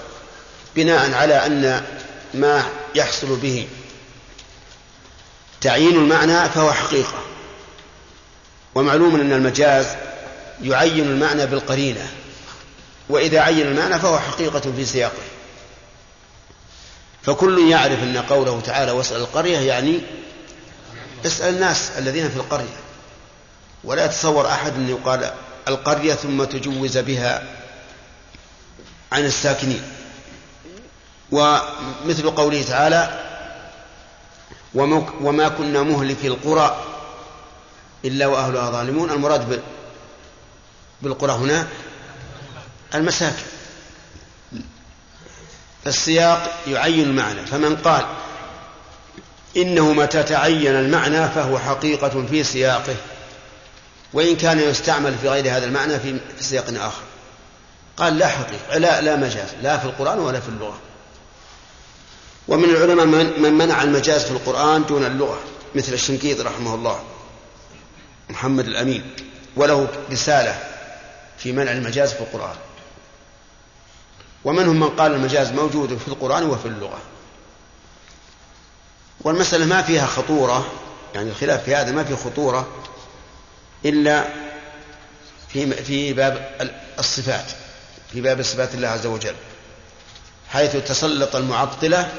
بناء 0.76 1.14
على 1.14 1.46
أن 1.46 1.86
ما 2.34 2.64
يحصل 2.96 3.36
به 3.36 3.68
تعيين 5.62 5.96
المعنى 5.96 6.50
فهو 6.50 6.72
حقيقة. 6.72 7.20
ومعلوم 8.76 9.16
أن 9.16 9.34
المجاز 9.34 9.88
يعين 10.64 11.06
المعنى 11.06 11.46
بالقرينة 11.46 12.12
وإذا 13.10 13.40
عين 13.40 13.68
المعنى 13.68 14.00
فهو 14.00 14.20
حقيقة 14.20 14.60
في 14.60 14.86
سياقه. 14.86 15.24
فكل 17.24 17.72
يعرف 17.72 18.04
أن 18.04 18.18
قوله 18.18 18.62
تعالى 18.66 18.92
واسأل 18.92 19.22
القرية 19.22 19.60
يعني 19.60 20.00
اسأل 21.26 21.56
الناس 21.56 21.92
الذين 21.98 22.30
في 22.30 22.36
القرية. 22.36 22.78
ولا 23.84 24.06
يتصور 24.06 24.48
أحد 24.48 24.74
أن 24.74 24.90
يقال 24.90 25.34
القرية 25.68 26.14
ثم 26.14 26.44
تجوز 26.44 26.98
بها 26.98 27.44
عن 29.12 29.26
الساكنين. 29.26 29.84
ومثل 31.32 32.30
قوله 32.36 32.64
تعالى 32.64 33.20
وما 35.22 35.48
كنا 35.48 35.84
مهلك 35.84 36.26
القرى 36.26 36.84
إلا 38.06 38.28
وأهلها 38.28 38.72
ظالمون. 38.72 39.12
المراد 39.12 39.62
بالقرى 41.02 41.32
هنا 41.32 41.68
المساكن. 42.96 43.44
فالسياق 45.86 46.60
يعين 46.68 47.04
المعنى. 47.04 47.46
فمن 47.46 47.76
قال 47.76 48.06
إنه 49.58 49.94
متى 49.94 50.24
تعين 50.24 50.76
المعنى 50.76 51.30
فهو 51.30 51.60
حقيقة 51.60 52.26
في 52.30 52.44
سياقه 52.44 52.96
وإن 54.14 54.36
كان 54.36 54.60
يستعمل 54.60 55.18
في 55.18 55.30
غير 55.30 55.58
هذا 55.58 55.66
المعنى 55.66 56.00
في 56.00 56.20
سياق 56.40 56.66
آخر. 56.68 57.04
قال 57.98 58.18
لا 58.18 58.28
حقيقة 58.28 58.78
لا 58.78 59.02
لا 59.02 59.16
مجاز 59.16 59.50
لا 59.62 59.78
في 59.78 59.86
القرآن 59.86 60.20
ولا 60.20 60.40
في 60.40 60.50
اللغة. 60.50 60.78
ومن 62.48 62.70
العلماء 62.70 63.06
من 63.40 63.54
منع 63.54 63.84
المجاز 63.84 64.24
في 64.24 64.32
القرآن 64.32 64.86
دون 64.86 65.06
اللغة 65.06 65.40
مثل 65.76 65.94
الشنقيط 65.94 66.42
رحمه 66.42 66.76
الله 66.76 67.00
محمد 68.30 68.68
الأمين 68.68 69.16
وله 69.56 69.88
رسالة 70.12 70.71
في 71.44 71.52
منع 71.52 71.72
المجاز 71.72 72.14
في 72.14 72.22
القرآن. 72.22 72.56
ومنهم 74.44 74.80
من 74.80 74.90
قال 74.90 75.12
المجاز 75.14 75.52
موجود 75.52 75.98
في 75.98 76.08
القرآن 76.08 76.44
وفي 76.44 76.66
اللغة. 76.66 77.02
والمسألة 79.22 79.66
ما 79.66 79.82
فيها 79.82 80.06
خطورة 80.06 80.72
يعني 81.16 81.30
الخلاف 81.30 81.64
في 81.64 81.76
هذا 81.76 81.92
ما 81.92 82.04
فيه 82.04 82.16
خطورة 82.16 82.68
إلا 83.86 84.28
في 85.50 85.72
في 85.84 86.14
باب 86.14 86.56
الصفات 87.00 87.46
في 88.12 88.22
باب 88.22 88.42
صفات 88.42 88.76
الله 88.76 88.88
عز 88.88 89.06
وجل. 89.06 89.36
حيث 90.50 90.76
تسلط 90.76 91.36
المعطلة 91.36 92.12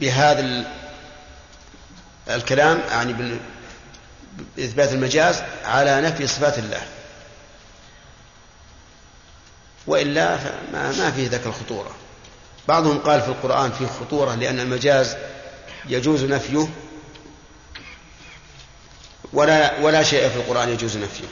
بهذا 0.00 0.64
الكلام 2.30 2.80
يعني 2.90 3.38
بإثبات 4.56 4.92
المجاز 4.92 5.42
على 5.64 6.00
نفي 6.00 6.26
صفات 6.26 6.58
الله. 6.58 6.82
وإلا 9.86 10.36
فما 10.36 10.92
ما 10.92 11.10
فيه 11.10 11.28
ذاك 11.28 11.46
الخطورة. 11.46 11.90
بعضهم 12.68 12.98
قال 12.98 13.20
في 13.22 13.28
القرآن 13.28 13.72
فيه 13.72 13.86
خطورة 13.86 14.34
لأن 14.34 14.60
المجاز 14.60 15.16
يجوز 15.88 16.24
نفيه 16.24 16.68
ولا 19.32 19.80
ولا 19.80 20.02
شيء 20.02 20.28
في 20.28 20.36
القرآن 20.36 20.68
يجوز 20.68 20.96
نفيه. 20.96 21.24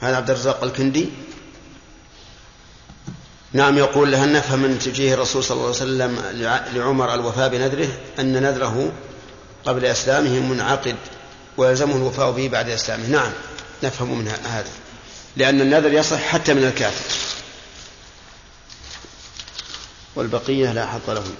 هذا 0.00 0.16
عبد 0.16 0.30
الرزاق 0.30 0.64
الكندي. 0.64 1.08
نعم 3.52 3.78
يقول 3.78 4.14
هل 4.14 4.32
نفهم 4.32 4.58
من 4.58 4.78
توجيه 4.78 5.14
الرسول 5.14 5.44
صلى 5.44 5.54
الله 5.54 5.66
عليه 5.66 5.76
وسلم 5.76 6.22
لعمر 6.74 7.14
الوفاء 7.14 7.48
بنذره 7.48 7.88
أن 8.18 8.42
نذره 8.42 8.92
قبل 9.64 9.84
إسلامه 9.84 10.40
منعقد 10.40 10.96
ويلزمه 11.58 11.96
الوفاء 11.96 12.30
به 12.30 12.48
بعد 12.48 12.68
إسلامه. 12.68 13.06
نعم 13.06 13.32
نفهم 13.82 14.18
من 14.18 14.28
هذا. 14.28 14.70
لأن 15.36 15.60
النذر 15.60 15.92
يصح 15.92 16.20
حتى 16.20 16.54
من 16.54 16.64
الكافر. 16.64 17.14
والبقية 20.16 20.72
لا 20.72 20.86
حظ 20.86 21.10
لهم. 21.10 21.34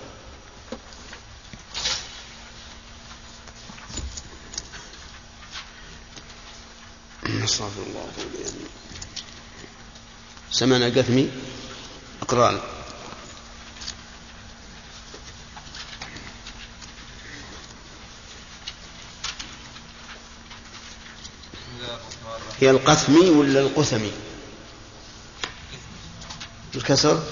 استغفر 7.44 7.82
الله 7.82 8.06
سمعنا 10.50 10.86
قثمي. 10.86 11.30
أقرأ. 12.22 12.77
هي 22.60 22.70
القثمي 22.70 23.30
ولا 23.30 23.60
القثمي 23.60 24.12
الكسر؟ 26.74 27.22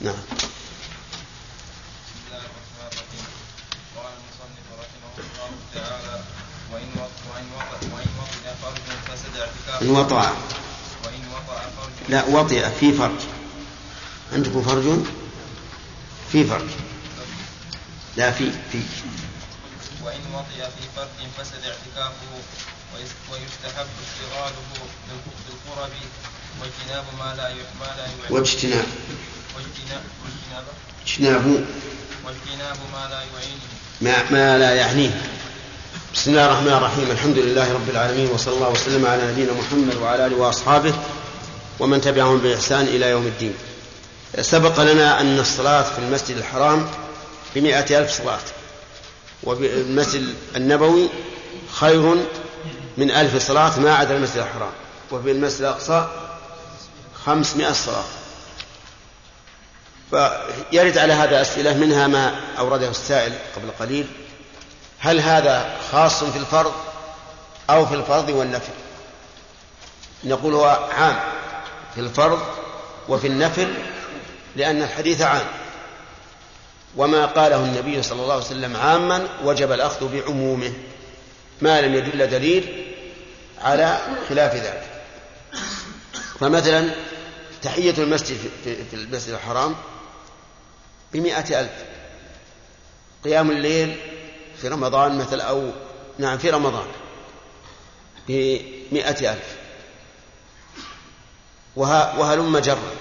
نعم. 0.00 0.14
إن 9.82 9.90
وطأ. 9.90 10.36
لا 12.08 12.24
وطئ. 12.24 12.70
في 12.80 12.92
فرج 12.92 13.20
عندكم 14.32 14.62
فرج؟ 14.62 15.04
في 16.32 16.44
فرج 16.44 16.68
لا 18.16 18.30
في 18.30 18.52
في. 18.72 18.80
وإن 20.02 20.20
وطئ 20.34 20.64
في 20.64 20.88
فرج 20.96 21.08
فسد 21.38 21.64
اعتكافه. 21.64 22.42
ويستحب 22.94 23.86
اشتغاله 24.04 24.62
بالقرب 25.48 25.90
واجتناب 26.60 27.04
ما 27.18 27.34
لا 27.36 27.48
ما 27.80 27.86
لا 27.96 28.04
واجتناب. 28.30 28.84
واجتناب 29.56 30.02
اجتناب. 31.06 31.64
واجتناب 32.24 32.76
ما 32.92 33.08
لا 33.10 33.20
يعينه. 33.20 33.68
ما, 34.00 34.30
ما 34.30 34.58
لا 34.58 34.74
يعنيه. 34.74 35.22
بسم 36.14 36.30
الله 36.30 36.46
الرحمن 36.46 36.72
الرحيم. 36.72 37.10
الحمد 37.10 37.38
لله 37.38 37.72
رب 37.72 37.90
العالمين 37.90 38.30
وصلى 38.30 38.54
الله 38.54 38.68
وسلم 38.68 39.06
على 39.06 39.32
نبينا 39.32 39.52
محمد 39.52 39.96
وعلى 39.96 40.26
آله 40.26 40.36
وأصحابه 40.36 40.94
ومن 41.80 42.00
تبعهم 42.00 42.38
بإحسان 42.38 42.84
إلى 42.84 43.10
يوم 43.10 43.26
الدين. 43.26 43.54
سبق 44.40 44.80
لنا 44.80 45.20
أن 45.20 45.38
الصلاة 45.38 45.82
في 45.82 45.98
المسجد 45.98 46.36
الحرام 46.36 46.90
بمائة 47.54 47.98
ألف 47.98 48.18
صلاة 48.18 48.40
وبالمسجد 49.44 50.34
النبوي 50.56 51.08
خير 51.72 52.16
من 52.96 53.10
ألف 53.10 53.46
صلاة 53.46 53.80
ما 53.80 53.94
عدا 53.94 54.16
المسجد 54.16 54.36
الحرام. 54.36 54.72
وفي 55.10 55.30
المسجد 55.30 55.60
الأقصى 55.60 56.08
خمسمائة 57.24 57.72
صلاة 57.72 58.04
فيرد 60.10 60.98
على 60.98 61.12
هذا 61.12 61.40
أسئلة 61.40 61.74
منها 61.74 62.06
ما 62.06 62.40
أورده 62.58 62.88
السائل 62.88 63.32
قبل 63.56 63.70
قليل. 63.80 64.06
هل 64.98 65.20
هذا 65.20 65.76
خاص 65.92 66.24
في 66.24 66.38
الفرض 66.38 66.72
أو 67.70 67.86
في 67.86 67.94
الفرض 67.94 68.28
والنفل 68.28 68.72
نقول 70.24 70.54
هو 70.54 70.88
عام 70.92 71.20
في 71.94 72.00
الفرض 72.00 72.40
وفي 73.08 73.26
النفل 73.26 73.74
لأن 74.56 74.82
الحديث 74.82 75.20
عام. 75.20 75.46
وما 76.96 77.26
قاله 77.26 77.56
النبي 77.56 78.02
صلى 78.02 78.22
الله 78.22 78.34
عليه 78.34 78.44
وسلم 78.44 78.76
عاما 78.76 79.28
وجب 79.44 79.72
الأخذ 79.72 80.08
بعمومه. 80.12 80.72
ما 81.62 81.80
لم 81.80 81.94
يدل 81.94 82.26
دليل 82.30 82.94
على 83.58 83.98
خلاف 84.28 84.54
ذلك. 84.54 84.90
فمثلا 86.40 86.94
تحية 87.62 87.94
المسجد 87.98 88.36
في 88.64 88.94
المسجد 88.94 89.34
الحرام 89.34 89.76
بمئة 91.12 91.60
ألف. 91.60 91.72
قيام 93.24 93.50
الليل 93.50 93.96
في 94.60 94.68
رمضان 94.68 95.18
مثل 95.18 95.40
أو 95.40 95.70
نعم 96.18 96.38
في 96.38 96.50
رمضان 96.50 96.86
بمئة 98.28 99.32
ألف. 99.32 99.56
وهلم 101.76 102.58
جرا. 102.58 102.92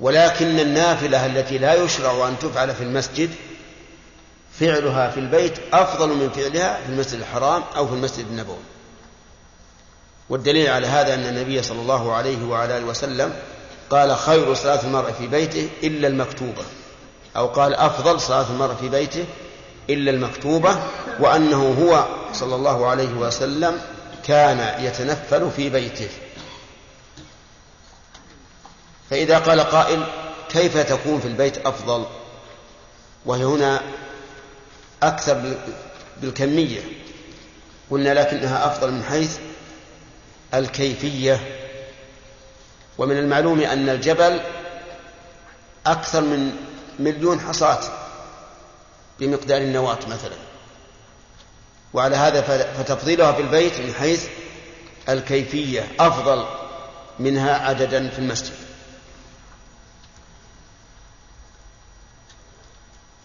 ولكن 0.00 0.60
النافلة 0.60 1.26
التي 1.26 1.58
لا 1.58 1.74
يشرع 1.74 2.28
أن 2.28 2.38
تفعل 2.38 2.74
في 2.74 2.82
المسجد 2.82 3.30
فعلها 4.60 5.10
في 5.10 5.20
البيت 5.20 5.58
أفضل 5.72 6.08
من 6.08 6.30
فعلها 6.30 6.80
في 6.86 6.88
المسجد 6.92 7.18
الحرام 7.20 7.62
أو 7.76 7.86
في 7.86 7.94
المسجد 7.94 8.26
النبوي. 8.26 8.56
والدليل 10.28 10.70
على 10.70 10.86
هذا 10.86 11.14
أن 11.14 11.26
النبي 11.26 11.62
صلى 11.62 11.80
الله 11.80 12.12
عليه 12.12 12.44
وعلى 12.44 12.78
آله 12.78 12.86
وسلم 12.86 13.34
قال 13.90 14.16
خير 14.16 14.54
صلاة 14.54 14.82
المرء 14.84 15.12
في 15.12 15.26
بيته 15.26 15.68
إلا 15.82 16.08
المكتوبة. 16.08 16.62
أو 17.36 17.46
قال 17.46 17.74
أفضل 17.74 18.20
صلاة 18.20 18.46
المرء 18.50 18.74
في 18.74 18.88
بيته 18.88 19.24
إلا 19.90 20.10
المكتوبة 20.10 20.76
وأنه 21.20 21.74
هو 21.82 22.06
صلى 22.32 22.54
الله 22.54 22.86
عليه 22.86 23.14
وسلم 23.14 23.80
كان 24.24 24.84
يتنفل 24.84 25.50
في 25.56 25.70
بيته. 25.70 26.08
فإذا 29.10 29.38
قال 29.38 29.60
قائل 29.60 30.04
كيف 30.48 30.78
تكون 30.78 31.20
في 31.20 31.28
البيت 31.28 31.66
أفضل؟ 31.66 32.06
وهي 33.26 33.44
هنا 33.44 33.82
أكثر 35.02 35.56
بالكمية. 36.20 36.80
قلنا 37.90 38.14
لكنها 38.14 38.66
أفضل 38.66 38.90
من 38.90 39.02
حيث 39.02 39.38
الكيفية. 40.54 41.40
ومن 42.98 43.18
المعلوم 43.18 43.60
أن 43.60 43.88
الجبل 43.88 44.40
أكثر 45.86 46.20
من 46.20 46.56
مليون 46.98 47.40
حصاة 47.40 47.80
بمقدار 49.20 49.60
النواة 49.60 49.98
مثلا. 50.08 50.36
وعلى 51.94 52.16
هذا 52.16 52.40
فتفضيلها 52.78 53.32
في 53.32 53.42
البيت 53.42 53.80
من 53.80 53.94
حيث 53.94 54.26
الكيفية 55.08 55.88
أفضل 56.00 56.46
منها 57.18 57.54
عددا 57.54 58.08
في 58.08 58.18
المسجد. 58.18 58.52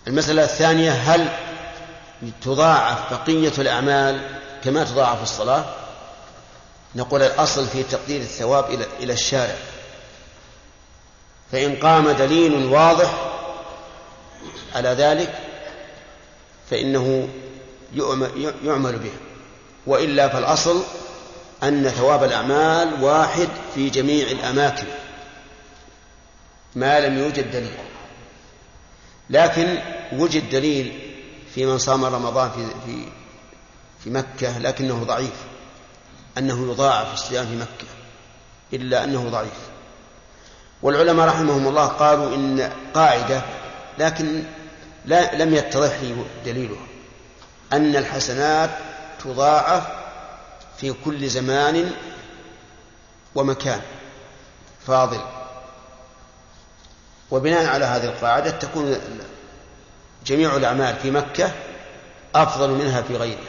المسألة 0.08 0.44
الثانية 0.44 0.92
هل 0.92 1.47
تضاعف 2.42 3.14
بقية 3.14 3.52
الأعمال 3.58 4.40
كما 4.64 4.84
تضاعف 4.84 5.24
الصلاة؟ 5.24 5.66
نقول 6.96 7.22
الأصل 7.22 7.68
في 7.68 7.84
تقدير 7.84 8.22
الثواب 8.22 8.66
إلى 8.66 8.86
إلى 9.00 9.14
الشارع. 9.14 9.56
فإن 11.52 11.76
قام 11.76 12.12
دليل 12.12 12.66
واضح 12.66 13.14
على 14.76 14.90
ذلك 14.90 15.40
فإنه 16.70 17.30
يعمل 18.64 19.00
به. 19.00 19.12
وإلا 19.88 20.28
فالأصل 20.28 20.84
أن 21.64 21.90
ثواب 21.90 22.24
الأعمال 22.24 23.04
واحد 23.04 23.48
في 23.76 23.90
جميع 23.90 24.28
الأماكن. 24.28 24.88
ما 26.76 27.00
لم 27.00 27.18
يوجد 27.18 27.52
دليل. 27.52 27.78
لكن 29.30 29.78
وجد 30.14 30.50
دليل 30.50 31.07
في 31.58 31.66
من 31.66 31.78
صام 31.78 32.06
رمضان 32.06 32.52
في 32.52 32.66
في 32.86 33.06
في 34.04 34.10
مكة 34.10 34.60
لكنه 34.60 35.04
ضعيف. 35.04 35.34
أنه 36.38 36.72
يضاعف 36.72 37.14
الصيام 37.14 37.46
في 37.46 37.56
مكة 37.56 37.88
إلا 38.74 39.04
أنه 39.04 39.30
ضعيف. 39.30 39.70
والعلماء 40.82 41.28
رحمهم 41.28 41.68
الله 41.68 41.86
قالوا 41.86 42.36
إن 42.36 42.72
قاعدة 42.94 43.42
لكن 43.98 44.44
لا 45.06 45.44
لم 45.44 45.54
يتضح 45.54 46.00
لي 46.02 46.16
دليلها. 46.46 46.88
أن 47.74 47.96
الحسنات 47.96 48.70
تضاعف 49.24 49.84
في 50.78 50.94
كل 51.06 51.30
زمان 51.30 51.92
ومكان 53.36 53.82
فاضل. 54.88 55.22
وبناء 57.32 57.66
على 57.66 57.86
هذه 57.86 58.06
القاعدة 58.06 58.52
تكون 58.52 58.96
جميع 60.28 60.56
الأعمال 60.56 60.96
في 61.02 61.12
مكة 61.12 61.52
أفضل 62.36 62.70
منها 62.70 63.02
في 63.02 63.16
غيرها. 63.16 63.42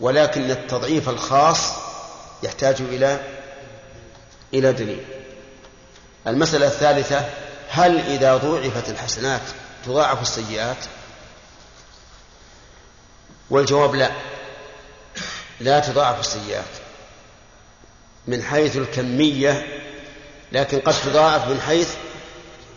ولكن 0.00 0.50
التضعيف 0.50 1.08
الخاص 1.08 1.72
يحتاج 2.42 2.76
إلى 2.80 3.20
إلى 4.54 4.72
دليل. 4.72 5.04
المسألة 6.26 6.66
الثالثة 6.66 7.28
هل 7.68 8.00
إذا 8.00 8.36
ضوعفت 8.36 8.88
الحسنات 8.88 9.40
تضاعف 9.84 10.22
السيئات؟ 10.22 10.76
والجواب 13.50 13.94
لا. 13.94 14.10
لا 15.60 15.80
تضاعف 15.80 16.20
السيئات. 16.20 16.64
من 18.26 18.42
حيث 18.42 18.76
الكمية 18.76 19.66
لكن 20.52 20.80
قد 20.80 20.94
تضاعف 21.04 21.48
من 21.48 21.60
حيث 21.60 21.94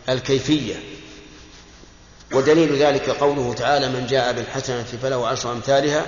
الكيفية. 0.10 0.89
ودليل 2.34 2.76
ذلك 2.76 3.10
قوله 3.10 3.54
تعالى 3.54 3.90
من 3.90 4.08
جاء 4.08 4.34
بالحسنة 4.34 4.84
فله 4.84 5.28
عشر 5.28 5.52
أمثالها 5.52 6.06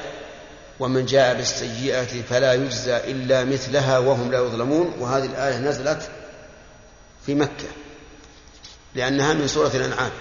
ومن 0.80 1.06
جاء 1.06 1.36
بالسيئة 1.36 2.22
فلا 2.22 2.54
يجزى 2.54 2.98
إلا 2.98 3.44
مثلها 3.44 3.98
وهم 3.98 4.32
لا 4.32 4.40
يظلمون 4.40 4.94
وهذه 5.00 5.26
الآية 5.26 5.58
نزلت 5.58 6.10
في 7.26 7.36
مكة 7.36 7.68
لأنها 8.96 9.34
من 9.34 9.48
سورة 9.48 9.72
الأنعام. 9.74 10.12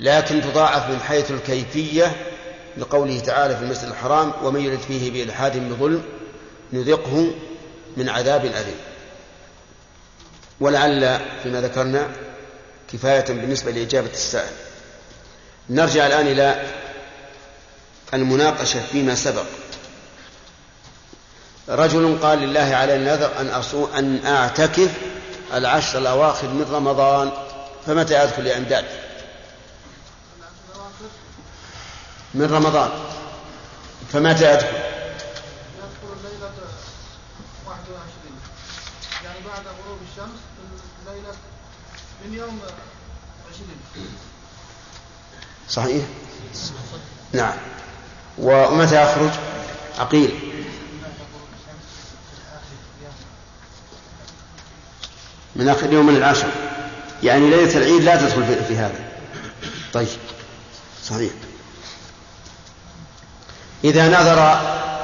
لكن 0.00 0.40
تضاعف 0.40 0.90
من 0.90 1.00
حيث 1.00 1.30
الكيفية 1.30 2.16
لقوله 2.76 3.20
تعالى 3.20 3.56
في 3.56 3.62
المسجد 3.62 3.88
الحرام 3.88 4.32
ومن 4.42 4.60
يرد 4.60 4.78
فيه 4.78 5.10
بإلحاد 5.10 5.68
بظلم 5.68 6.02
نذقه 6.72 7.34
من 7.96 8.08
عذاب 8.08 8.44
أليم. 8.44 8.76
ولعل 10.60 11.20
فيما 11.42 11.60
ذكرنا 11.60 12.08
كفاية 12.92 13.24
بالنسبة 13.24 13.70
لإجابة 13.70 14.10
السائل. 14.10 14.52
نرجع 15.70 16.06
الآن 16.06 16.26
إلى 16.26 16.66
المناقشة 18.14 18.82
فيما 18.92 19.14
سبق. 19.14 19.44
رجل 21.68 22.18
قال 22.22 22.38
لله 22.38 22.74
على 22.74 22.96
النذر 22.96 23.40
أن 23.40 23.48
أصوم 23.48 23.90
أن 23.92 24.26
أعتكف 24.26 24.90
العشر 25.54 25.98
الأواخر 25.98 26.48
من 26.48 26.68
رمضان 26.72 27.32
فمتى 27.86 28.22
أدخل 28.22 28.46
يا 28.46 28.56
إمداد؟ 28.56 28.84
من 32.34 32.46
رمضان. 32.54 32.90
فمتى 34.12 34.52
أدخل 34.52 34.66
يدخل 34.66 36.12
الليلة 36.16 36.50
21 37.66 38.40
يعني 39.24 39.38
بعد 39.46 39.62
غروب 39.66 39.98
الشمس 40.10 40.40
ليلة 41.06 41.34
من 42.24 42.34
يوم 42.34 42.60
20 43.52 43.68
صحيح؟ 45.68 46.04
نعم. 47.32 47.54
ومتى 48.38 48.98
أخرج؟ 48.98 49.30
عقيل. 49.98 50.38
من 55.56 55.68
آخر 55.68 55.92
يوم 55.92 56.06
من 56.06 56.16
العشر. 56.16 56.48
يعني 57.22 57.50
ليلة 57.50 57.76
العيد 57.76 58.02
لا 58.02 58.16
تدخل 58.16 58.64
في 58.68 58.76
هذا. 58.76 59.12
طيب. 59.92 60.08
صحيح. 61.04 61.32
إذا 63.84 64.08
نذر 64.08 64.40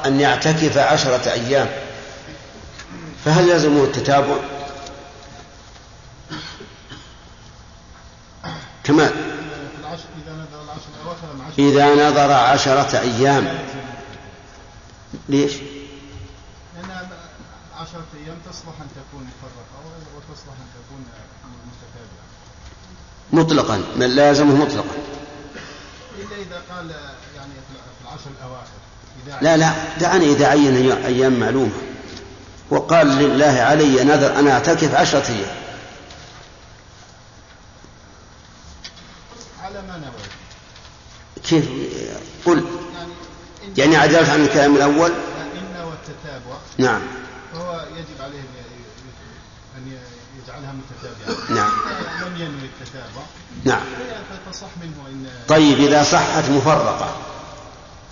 أن 0.06 0.20
يعتكف 0.20 0.78
عشرة 0.78 1.32
أيام 1.32 1.68
فهل 3.24 3.48
يلزمه 3.48 3.84
التتابع؟ 3.84 4.57
كمال. 8.89 9.12
إذا 11.59 11.95
نذر 11.95 12.32
عشرة 12.32 13.01
أيام. 13.01 13.59
ليش؟ 15.28 15.53
لأن 15.53 17.09
عشرة 17.80 18.07
أيام 18.24 18.36
تصلح 18.51 18.74
أن 18.80 18.89
تكون 18.97 19.28
مفرقة 19.28 19.80
وتصلح 20.16 20.55
أن 20.61 20.68
تكون 20.74 21.05
متتابعة. 21.66 22.26
مطلقا. 23.32 23.82
من 23.97 24.07
لازمه 24.07 24.55
مطلقا. 24.55 24.97
إلا 26.18 26.36
إذا 26.36 26.62
قال 26.70 26.91
يعني 27.36 27.53
في 27.53 28.05
العشر 28.05 28.30
الأواخر. 28.39 28.78
لا 29.43 29.57
لا. 29.57 29.72
دعني 30.01 30.32
إذا 30.32 30.47
عين 30.47 30.93
أيام 30.93 31.41
معلومة. 31.41 31.72
وقال 32.70 33.07
لله 33.07 33.61
علي 33.61 34.05
نذر 34.05 34.39
أنا 34.39 34.53
أعتكف 34.53 34.95
عشرة 34.95 35.28
أيام. 35.28 35.67
على 39.68 39.82
ما 39.82 39.96
نوى. 39.96 40.22
كيف؟ 41.44 41.68
قل. 42.46 42.64
يعني 43.76 43.96
عدلت 43.96 44.28
عن 44.28 44.40
الكلام 44.40 44.76
الأول؟ 44.76 45.10
إن 45.10 45.84
والتتابع 45.84 46.56
نعم. 46.78 47.00
فهو 47.52 47.86
يجب 47.96 48.22
عليه 48.22 48.40
أن 49.76 49.98
يجعلها 50.42 50.72
متتابعة. 50.72 51.50
نعم. 51.50 51.72
لم 52.22 52.36
ينوي 52.36 52.68
التتابع. 52.80 53.22
نعم. 53.64 53.82
فتصح 54.46 54.68
منه 54.82 55.06
إن 55.08 55.30
طيب 55.48 55.78
إذا 55.78 56.02
صحت 56.02 56.50
مفرقة 56.50 57.16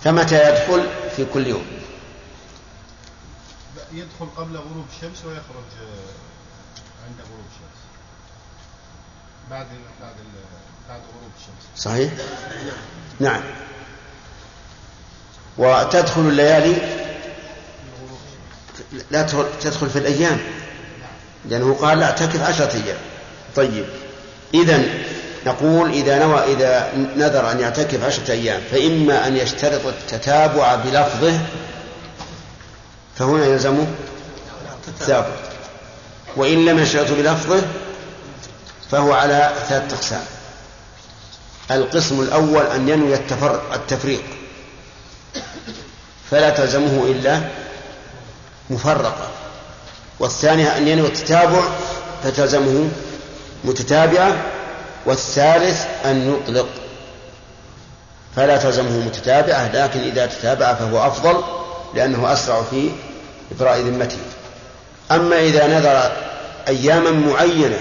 فمتى 0.03 0.49
يدخل؟ 0.49 0.89
في 1.15 1.25
كل 1.25 1.47
يوم. 1.47 1.65
يدخل 3.91 4.25
قبل 4.37 4.57
غروب 4.57 4.85
الشمس 4.95 5.25
ويخرج 5.25 5.69
عند 7.05 7.19
غروب 7.19 7.45
الشمس. 7.51 7.86
بعد 9.51 9.65
بعد 10.01 10.13
بعد 10.89 10.99
غروب 10.99 11.31
الشمس. 11.37 11.83
صحيح؟ 11.83 12.11
نعم. 13.19 13.41
وتدخل 15.57 16.21
الليالي؟ 16.21 16.75
لا 19.11 19.23
تدخل 19.61 19.89
في 19.89 19.99
الأيام. 19.99 20.39
لأنه 21.45 21.73
قال 21.73 21.99
لا 21.99 22.05
اعتكف 22.05 22.41
عشرة 22.41 22.73
أيام. 22.73 22.97
طيب. 23.55 23.85
إذا 24.53 24.83
نقول 25.45 25.91
إذا 25.91 26.19
نوى 26.19 26.53
إذا 26.53 26.91
نذر 27.15 27.51
أن 27.51 27.59
يعتكف 27.59 28.03
عشرة 28.03 28.31
أيام 28.31 28.61
فإما 28.71 29.27
أن 29.27 29.37
يشترط 29.37 29.85
التتابع 29.85 30.75
بلفظه 30.75 31.39
فهنا 33.15 33.45
يلزمه 33.45 33.87
التتابع. 34.87 35.35
وإن 36.35 36.65
لم 36.65 36.79
يشترط 36.79 37.11
بلفظه 37.11 37.61
فهو 38.91 39.13
على 39.13 39.51
ثلاثة 39.69 39.95
أقسام. 39.95 40.23
القسم 41.71 42.21
الأول 42.21 42.65
أن 42.65 42.89
ينوي 42.89 43.15
التفريق. 43.75 44.23
فلا 46.31 46.49
تلزمه 46.49 47.05
إلا 47.05 47.41
مفرقة. 48.69 49.27
والثانية 50.19 50.77
أن 50.77 50.87
ينوي 50.87 51.07
التتابع 51.07 51.61
فتلزمه 52.23 52.89
متتابعة. 53.63 54.35
والثالث 55.05 55.85
أن 56.05 56.33
يطلق. 56.33 56.67
فلا 58.35 58.57
تلزمه 58.57 59.05
متتابعة 59.05 59.71
لكن 59.73 59.99
إذا 59.99 60.25
تتابع 60.25 60.73
فهو 60.73 61.07
أفضل 61.07 61.43
لأنه 61.95 62.33
أسرع 62.33 62.61
في 62.61 62.89
إبراء 63.51 63.79
ذمته. 63.79 64.17
أما 65.11 65.39
إذا 65.39 65.67
نذر 65.67 66.11
أياما 66.67 67.11
معينة 67.11 67.79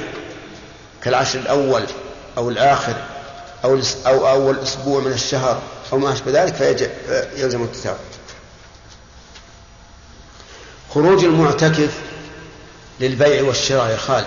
كالعشر 1.06 1.38
الأول 1.38 1.84
أو 2.38 2.50
الآخر 2.50 2.94
أو 3.64 3.80
أو 4.06 4.28
أول 4.28 4.58
أسبوع 4.58 5.00
من 5.00 5.12
الشهر 5.12 5.62
أو 5.92 5.98
ما 5.98 6.12
أشبه 6.12 6.42
ذلك 6.42 6.54
فيلزم 6.54 7.62
التتابع 7.62 7.98
خروج 10.94 11.24
المعتكف 11.24 11.98
للبيع 13.00 13.42
والشراء 13.42 13.90
يا 13.90 13.96
خالد. 13.96 14.26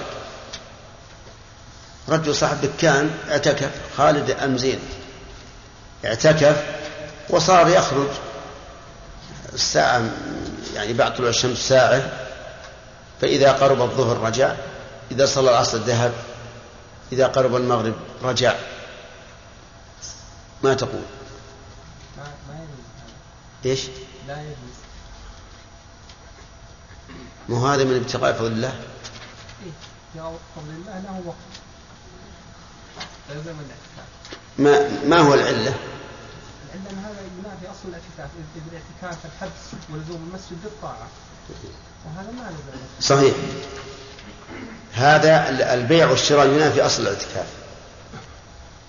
رجل 2.09 2.35
صاحب 2.35 2.61
دكان 2.61 3.11
اعتكف 3.31 3.71
خالد 3.97 4.35
المزين 4.41 4.79
اعتكف 6.05 6.63
وصار 7.29 7.67
يخرج 7.67 8.09
الساعة 9.53 10.01
يعني 10.75 10.93
بعد 10.93 11.15
طلوع 11.15 11.29
الشمس 11.29 11.57
ساعة 11.57 12.09
فإذا 13.21 13.51
قرب 13.51 13.81
الظهر 13.81 14.17
رجع 14.17 14.53
إذا 15.11 15.25
صلى 15.25 15.49
العصر 15.49 15.77
ذهب 15.77 16.11
إذا 17.11 17.27
قرب 17.27 17.55
المغرب 17.55 17.95
رجع. 18.23 18.55
ما 20.63 20.73
تقول؟ 20.73 21.01
ما 22.17 22.23
ما 22.23 22.53
يجوز 22.53 22.85
إيش؟ 23.65 23.87
لا 24.27 24.41
يجوز 24.41 24.75
مو 27.49 27.67
هذا 27.67 27.83
من 27.83 27.95
ابتغاء 27.95 28.33
فضل 28.33 28.51
الله؟ 28.51 28.79
إيه 29.65 29.71
له 30.15 30.39
ما 34.57 35.05
ما 35.05 35.19
هو 35.19 35.33
العلة؟ 35.33 35.49
العلة 35.49 36.89
أن 36.89 36.97
هذا 36.97 37.21
ينافي 37.39 37.71
أصل 37.71 37.89
الاعتكاف. 37.89 38.29
الاعتكاف 38.71 39.25
الحبس 39.25 39.81
ولزوم 39.89 40.29
المسجد 40.29 40.63
بالطاعة. 40.63 41.07
وهذا 42.05 42.31
ما 42.31 42.51
لزم 42.51 42.79
صحيح. 43.01 43.33
هذا 44.99 45.49
البيع 45.73 46.09
والشراء 46.09 46.47
ينافي 46.47 46.81
أصل 46.81 47.01
الاعتكاف. 47.01 47.47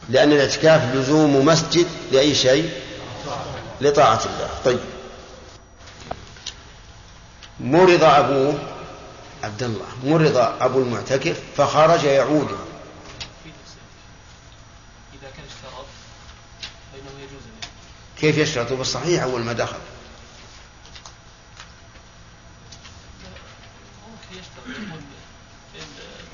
لأن 0.09 0.33
الاعتكاف 0.33 0.95
لزوم 0.95 1.45
مسجد 1.47 1.87
لأي 2.13 2.35
شيء؟ 2.35 2.71
لطاعة 3.81 4.21
الله. 4.25 4.49
طيب. 4.65 4.81
مرض 7.61 8.05
أبوه 8.05 8.59
عبد 9.45 9.63
الله. 9.63 9.87
مرض 10.05 10.37
أبو 10.37 10.81
المعتكف 10.81 11.41
فخرج 11.57 12.05
يعود. 12.05 12.49
كيف 18.21 18.39
يشترط؟ 18.39 18.73
بالصحيح 18.73 19.23
أول 19.23 19.41
ما 19.41 19.53
دخل 19.53 19.79
ممكن 24.09 24.41
يشترط 24.41 24.67
يقول 24.67 24.79
إن 24.79 24.91
مرض 24.95 25.03
اليتيم 25.75 26.30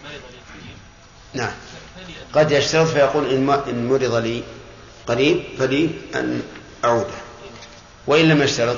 نعم. 1.35 1.53
قد 2.33 2.51
يشترط 2.51 2.89
فيقول 2.89 3.31
إن 3.31 3.51
إن 3.51 3.89
مرض 3.89 4.15
لي 4.15 4.43
قريب 5.07 5.45
فلي 5.59 5.91
أن 6.15 6.43
أعوده. 6.85 7.15
وإن 8.07 8.29
لم 8.29 8.43
يشترط؟ 8.43 8.77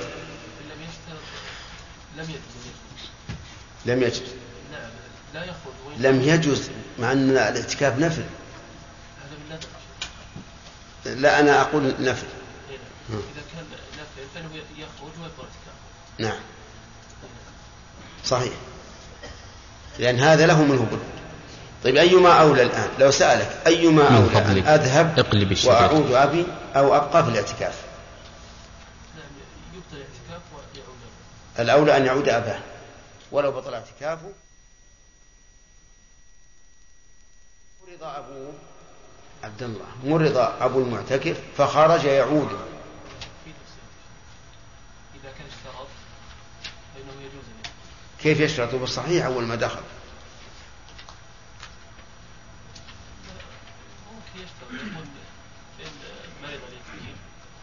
لم 3.87 4.03
يجوز. 4.03 4.22
لم 5.99 6.22
يجوز 6.22 6.70
مع 6.99 7.12
أن 7.12 7.31
الاعتكاف 7.31 7.99
نفل. 7.99 8.24
لا 11.05 11.41
أنا 11.41 11.61
أقول 11.61 11.95
نفل. 12.01 12.26
إذا 13.09 13.43
كان 13.55 13.64
نافع 13.97 14.29
فإنه 14.35 14.62
يخرج 14.76 15.12
ويبقى 15.22 15.47
نعم. 16.18 16.41
صحيح. 18.24 18.53
لأن 19.99 20.20
هذا 20.20 20.47
له 20.47 20.62
منه 20.62 20.83
بد. 20.83 21.18
طيب 21.85 21.97
أيما 21.97 22.41
أولى 22.41 22.62
الآن؟ 22.62 22.91
لو 22.99 23.11
سألك 23.11 23.66
أيما 23.66 24.16
أولى 24.16 24.29
فضلك. 24.29 24.66
أن 24.66 24.81
أذهب 24.81 25.18
اقلب. 25.18 25.59
وأعود 25.64 26.12
أبي 26.12 26.47
أو 26.76 26.97
أبقى 26.97 27.24
في 27.24 27.31
الاعتكاف. 27.31 27.83
الأولى 31.59 31.97
أن 31.97 32.07
يعود 32.07 32.29
أباه. 32.29 32.61
ولو 33.33 33.53
بطل 33.53 33.74
اعتكافه 33.74 34.33
مرض 37.83 38.03
أبوه 38.03 38.53
عبد 39.45 39.62
الله 39.62 39.87
مرض 40.05 40.37
أبو 40.37 40.81
المعتكف 40.81 41.37
فخرج 41.59 42.05
يعود. 42.05 42.49
إذا 45.14 45.31
كان 45.39 45.47
اشترط 45.47 45.89
فإنه 46.95 47.22
يجوز. 47.22 47.45
كيف 48.22 48.41
يشترط؟ 48.41 48.74
بالصحيح 48.74 49.26
أول 49.26 49.45
ما 49.45 49.55
دخل 49.55 49.81
ممكن 54.12 54.45
يشترط 54.45 54.72
يقول 54.72 55.07
إن 55.81 55.93
مرض 56.43 56.61
اليتيم 56.68 57.16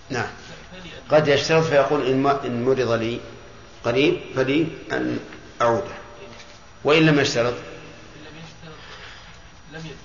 نعم. 0.09 0.27
قد 1.09 1.27
يشترط 1.27 1.63
فيقول 1.63 2.07
إن, 2.07 2.63
مرض 2.63 2.91
لي 2.91 3.19
قريب 3.83 4.19
فلي 4.35 4.67
أن 4.91 5.19
أعوده 5.61 5.95
وإن 6.83 7.05
لم 7.05 7.19
يشترط؟ 7.19 7.53
لم 9.73 9.83
يجوز. 9.85 9.95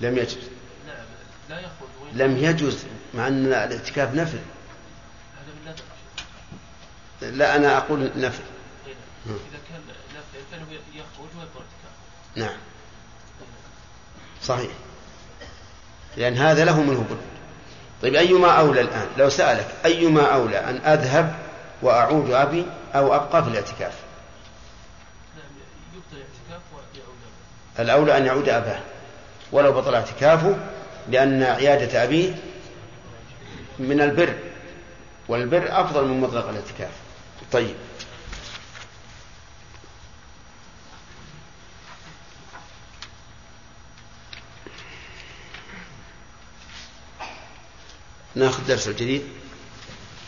لم 0.00 0.18
يجوز 0.18 0.48
لا 1.48 1.60
يخرج 1.60 1.88
لم 2.12 2.36
يجوز 2.36 2.78
مع 3.14 3.28
أن 3.28 3.46
الاعتكاف 3.46 4.14
نفل. 4.14 4.38
لا 7.22 7.56
أنا 7.56 7.78
أقول 7.78 8.10
نفل. 8.16 8.42
إذا 9.26 9.60
كان 9.68 9.80
نافع 10.14 10.46
فإنه 10.50 10.66
يخرج 10.94 11.28
ويبقى 11.38 11.64
نعم. 12.36 12.58
صحيح. 14.42 14.70
لأن 16.16 16.36
هذا 16.36 16.64
له 16.64 16.82
منه 16.82 17.00
بد. 17.00 17.33
طيب 18.02 18.14
أيما 18.14 18.50
أولى 18.50 18.80
الآن؟ 18.80 19.06
لو 19.18 19.28
سألك 19.28 19.66
أيما 19.84 20.34
أولى 20.34 20.58
أن 20.58 20.76
أذهب 20.76 21.34
وأعود 21.82 22.30
أبي 22.30 22.66
أو 22.94 23.14
أبقى 23.14 23.44
في 23.44 23.50
الاعتكاف؟ 23.50 23.92
الأولى 27.78 28.16
أن 28.16 28.26
يعود 28.26 28.48
أباه 28.48 28.78
ولو 29.52 29.72
بطل 29.72 29.94
اعتكافه 29.94 30.56
لأن 31.08 31.42
عيادة 31.42 32.04
أبيه 32.04 32.34
من 33.78 34.00
البر 34.00 34.34
والبر 35.28 35.80
أفضل 35.80 36.04
من 36.04 36.20
مطلق 36.20 36.48
الاعتكاف. 36.48 36.92
طيب. 37.52 37.74
ناخذ 48.34 48.66
درس 48.66 48.88
الجديد 48.88 49.22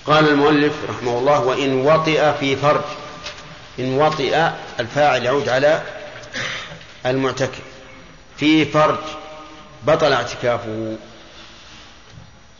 قال 0.04 0.28
المؤلف 0.28 0.72
رحمه 0.88 1.18
الله 1.18 1.40
وإن 1.40 1.86
وطئ 1.86 2.32
في 2.40 2.56
فرج 2.56 2.84
إن 3.78 3.98
وطئ 3.98 4.48
الفاعل 4.80 5.24
يعود 5.24 5.48
على 5.48 5.82
المعتكف. 7.06 7.60
في 8.36 8.64
فرج 8.64 8.98
بطل 9.86 10.12
اعتكافه 10.12 10.96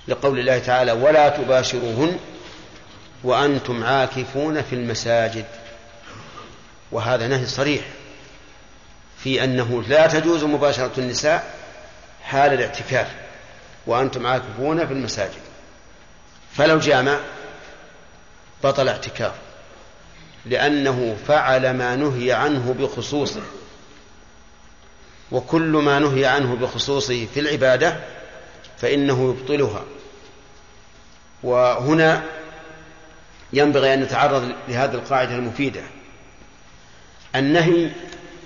لقول 0.09 0.39
الله 0.39 0.59
تعالى 0.59 0.93
ولا 0.93 1.29
تباشروهن 1.29 2.19
وأنتم 3.25 3.85
عاكفون 3.85 4.63
في 4.63 4.75
المساجد. 4.75 5.47
وهذا 6.93 7.27
نهي 7.27 7.47
صريح 7.47 7.83
في 9.19 9.45
أنه 9.45 9.83
لا 9.89 10.07
تجوز 10.07 10.45
مباشرة 10.45 10.93
النساء 10.99 11.55
حال 12.23 12.53
الاعتكاف. 12.53 13.26
وأنتم 13.87 14.27
عاكفون 14.27 14.87
في 14.87 14.93
المساجد. 14.93 15.43
فلو 16.53 16.79
جامع 16.79 17.19
بطل 18.65 18.89
اعتكافه 18.89 19.39
لأنه 20.47 21.17
فعل 21.29 21.71
ما 21.71 21.97
نهي 21.97 22.33
عنه 22.33 22.75
بخصوصه. 22.79 23.43
وكل 25.33 25.71
ما 25.71 25.99
نهي 25.99 26.27
عنه 26.27 26.55
بخصوصه 26.55 27.27
في 27.35 27.41
العبادة 27.41 27.97
فإنه 28.79 29.31
يبطلها. 29.31 29.85
وهنا 31.43 32.23
ينبغي 33.53 33.95
أن 33.95 34.01
نتعرض 34.01 34.53
لهذه 34.69 34.95
القاعدة 34.95 35.35
المفيدة. 35.35 35.83
النهي 37.37 37.91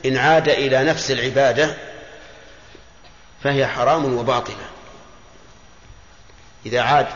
إن 0.06 0.16
عاد 0.16 0.48
إلى 0.48 0.84
نفس 0.84 1.10
العبادة 1.10 1.76
فهي 3.42 3.66
حرام 3.66 4.14
وباطلة. 4.14 4.79
إذا 6.66 6.80
عاد 6.80 7.06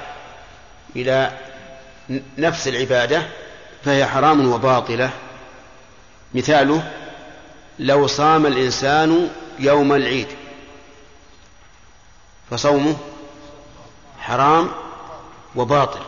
إلى 0.97 1.31
نفس 2.39 2.69
العبادة 2.69 3.23
فهي 3.85 4.07
حرام 4.07 4.53
وباطلة. 4.53 5.11
مثاله 6.35 6.93
لو 7.79 8.07
صام 8.07 8.47
الإنسان 8.47 9.31
يوم 9.59 9.93
العيد 9.93 10.29
فصومه 12.51 12.97
حرام 14.19 14.71
وباطل 15.57 16.01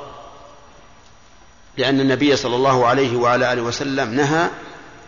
لأن 1.77 2.01
النبي 2.01 2.37
صلى 2.37 2.57
الله 2.57 2.87
عليه 2.87 3.17
وعلى 3.17 3.53
آله 3.53 3.63
وسلم 3.63 4.15
نهى 4.15 4.49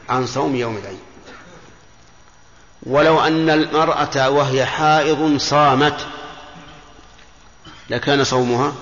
عن 0.09 0.27
صوم 0.27 0.57
يوم 0.57 0.77
العيد. 0.77 0.99
ولو 2.83 3.21
أن 3.21 3.51
المرأة 3.51 4.31
وهي 4.31 4.67
حائض 4.67 5.37
صامت 5.37 6.07
لكان 7.91 8.25
صومها 8.25 8.73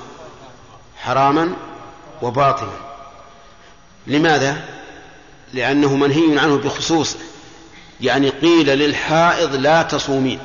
حراما 0.96 1.56
وباطلا. 2.22 2.86
لماذا؟ 4.06 4.64
لأنه 5.54 5.96
منهي 5.96 6.38
عنه 6.38 6.56
بخصوصه 6.56 7.18
يعني 8.00 8.28
قيل 8.28 8.66
للحائض 8.66 9.54
لا 9.54 9.82
تصومين 9.82 10.38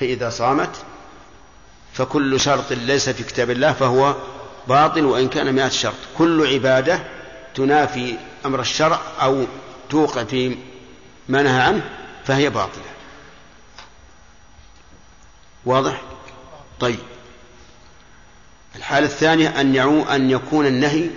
فإذا 0.00 0.30
صامت 0.30 0.70
فكل 1.92 2.40
شرط 2.40 2.72
ليس 2.72 3.08
في 3.08 3.22
كتاب 3.22 3.50
الله 3.50 3.72
فهو 3.72 4.14
باطل 4.68 5.04
وإن 5.04 5.28
كان 5.28 5.54
مئة 5.54 5.68
شرط. 5.68 5.94
كل 6.18 6.46
عبادة 6.46 7.00
تنافي 7.54 8.16
أمر 8.46 8.60
الشرع 8.60 9.00
أو 9.22 9.44
توقع 9.90 10.24
في 10.24 10.56
ما 11.28 11.42
نهى 11.42 11.62
عنه 11.62 11.82
فهي 12.24 12.50
باطلة. 12.50 12.82
واضح؟ 15.66 16.02
طيب. 16.80 16.98
الحالة 18.76 19.06
الثانية 19.06 19.60
أن 19.60 19.74
يعو 19.74 20.02
أن 20.02 20.30
يكون 20.30 20.66
النهي 20.66 21.10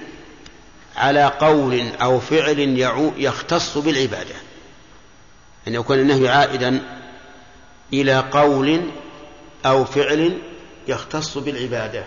على 0.95 1.25
قول 1.25 1.91
أو 2.01 2.19
فعل 2.19 2.59
يعو 2.59 3.13
يختص 3.17 3.77
بالعبادة. 3.77 4.35
أن 5.67 5.75
يكون 5.75 5.99
النهي 5.99 6.29
عائدا 6.29 6.99
إلى 7.93 8.19
قول 8.19 8.91
أو 9.65 9.85
فعل 9.85 10.41
يختص 10.87 11.37
بالعبادة. 11.37 12.05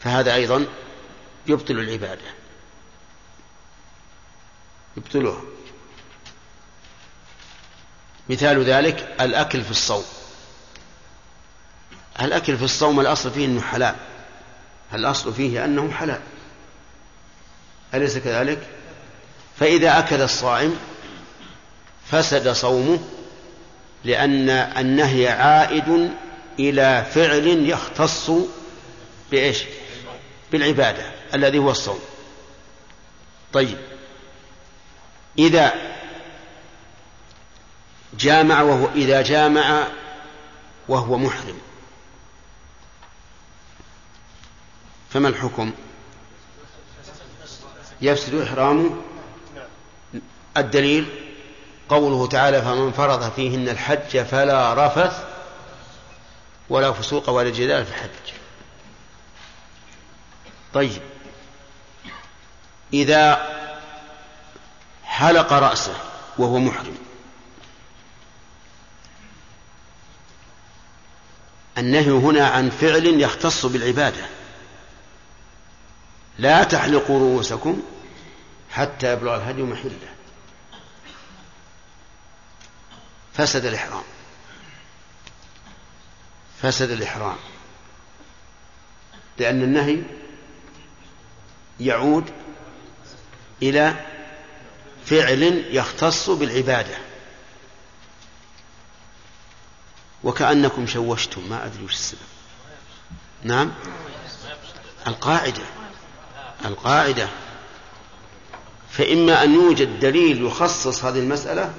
فهذا 0.00 0.34
أيضا 0.34 0.66
يبطل 1.46 1.78
العبادة. 1.78 2.40
يبطلها 4.96 5.40
مثال 8.28 8.64
ذلك 8.64 9.16
الأكل 9.20 9.62
في 9.62 9.70
الصوم. 9.70 10.04
الأكل 12.20 12.56
في 12.56 12.64
الصوم 12.64 13.00
الأصل 13.00 13.30
فيه 13.30 13.44
أنه 13.44 13.60
حلال. 13.60 13.94
الأصل 14.94 15.34
فيه 15.34 15.64
أنه 15.64 15.90
حلال. 15.92 16.20
أليس 17.94 18.18
كذلك؟ 18.18 18.58
فإذا 19.58 19.98
أكل 19.98 20.22
الصائم 20.22 20.76
فسد 22.10 22.48
صومه 22.48 22.98
لأن 24.04 24.48
النهي 24.50 25.28
عائد 25.28 26.10
إلى 26.58 27.06
فعل 27.14 27.46
يختص 27.46 28.30
بإيش؟ 29.30 29.64
بالعبادة 30.52 31.02
الذي 31.34 31.58
هو 31.58 31.70
الصوم. 31.70 32.00
طيب. 33.52 33.78
إذا 35.38 35.72
جامع 38.18 38.62
وهو 38.62 38.88
إذا 38.94 39.22
جامع 39.22 39.86
وهو 40.88 41.18
محرم. 41.18 41.58
فما 45.10 45.28
الحكم؟ 45.28 45.72
يفسد 48.02 48.34
إحرامه 48.34 48.90
الدليل؟ 50.56 51.06
قوله 51.88 52.26
تعالى 52.26 52.62
فمن 52.62 52.92
فرض 52.92 53.32
فيهن 53.32 53.68
الحج 53.68 54.22
فلا 54.22 54.86
رفث 54.86 55.24
ولا 56.68 56.92
فسوق 56.92 57.30
ولا 57.30 57.50
جدال 57.50 57.86
في 57.86 57.90
الحج. 57.90 58.34
طيب. 60.74 61.02
إذا 62.92 63.48
حلق 65.04 65.52
رأسه 65.52 65.94
وهو 66.38 66.58
محرم 66.58 66.94
النهي 71.78 72.10
هنا 72.10 72.46
عن 72.46 72.70
فعل 72.70 73.06
يختص 73.06 73.66
بالعبادة. 73.66 74.39
لا 76.40 76.64
تحلقوا 76.64 77.18
رؤوسكم 77.18 77.82
حتى 78.70 79.12
يبلغ 79.12 79.36
الهدي 79.36 79.62
محله. 79.62 80.14
فسد 83.34 83.64
الإحرام. 83.64 84.02
فسد 86.62 86.90
الإحرام. 86.90 87.36
لأن 89.38 89.62
النهي 89.62 90.02
يعود 91.80 92.30
إلى 93.62 94.06
فعل 95.06 95.64
يختص 95.70 96.30
بالعبادة. 96.30 96.98
وكأنكم 100.24 100.86
شوشتم 100.86 101.48
ما 101.48 101.66
أدري 101.66 101.84
وش 101.84 101.92
السبب. 101.92 102.20
نعم؟ 103.42 103.72
القاعدة. 105.06 105.79
القاعدة. 106.64 107.28
فإما 108.90 109.44
أن 109.44 109.54
يوجد 109.54 110.00
دليل 110.00 110.46
يخصص 110.46 111.04
هذه 111.04 111.18
المسألة 111.18 111.74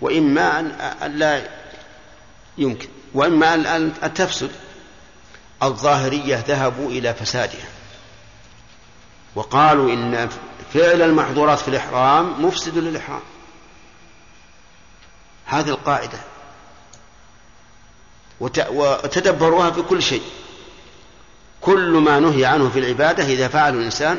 وإما 0.00 0.60
أن 1.02 1.18
لا 1.18 1.48
يمكن. 2.58 2.88
وإما 3.14 3.54
أن 3.54 3.92
تفسد 4.14 4.50
الظاهرية 5.62 6.44
ذهبوا 6.48 6.90
إلى 6.90 7.14
فسادها. 7.14 7.68
وقالوا 9.34 9.92
إن 9.92 10.28
فعل 10.74 11.02
المحظورات 11.02 11.58
في 11.58 11.68
الإحرام 11.68 12.46
مفسد 12.46 12.78
للإحرام. 12.78 13.22
هذه 15.44 15.68
القاعدة. 15.68 16.18
وتدبروها 18.40 19.70
في 19.70 19.82
كل 19.82 20.02
شيء. 20.02 20.22
كل 21.62 21.90
ما 21.90 22.20
نهي 22.20 22.44
عنه 22.44 22.68
في 22.68 22.78
العبادة 22.78 23.24
إذا 23.24 23.48
فعله 23.48 23.78
الإنسان 23.78 24.18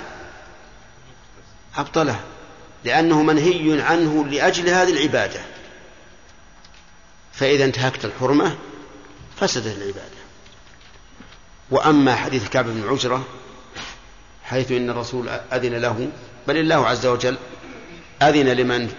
أبطله 1.78 2.20
لأنه 2.84 3.24
منهي 3.24 3.82
عنه 3.82 4.26
لأجل 4.26 4.70
هذه 4.70 4.92
العبادة. 4.92 5.40
فإذا 7.34 7.66
انتهكت 7.66 8.06
الحرمة 8.06 8.56
فسدت 9.40 9.78
العبادة. 9.78 10.24
وأما 11.72 12.16
حديث 12.16 12.50
كعب 12.50 12.66
بن 12.66 12.90
عجرة 12.90 13.26
حيث 14.44 14.72
إن 14.72 14.90
الرسول 14.90 15.30
أذن 15.30 15.76
له 15.76 16.10
بل 16.48 16.58
الله 16.58 16.88
عز 16.88 17.06
وجل 17.06 17.38
أذن 18.22 18.48
لمن 18.48 18.92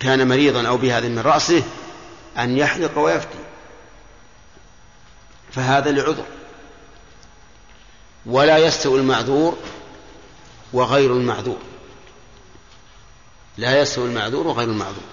كان 0.00 0.28
مريضا 0.28 0.68
أو 0.68 0.76
بهذا 0.76 1.08
من 1.08 1.18
رأسه 1.18 1.62
أن 2.38 2.58
يحلق 2.58 2.98
ويفتي. 2.98 3.38
فهذا 5.52 5.90
لعذر. 5.90 6.37
ولا 8.26 8.58
يستوي 8.58 9.00
المعذور 9.00 9.58
وغير 10.72 11.12
المعذور. 11.12 11.58
لا 13.58 13.80
يستوي 13.80 14.08
المعذور 14.08 14.46
وغير 14.46 14.68
المعذور. 14.68 15.04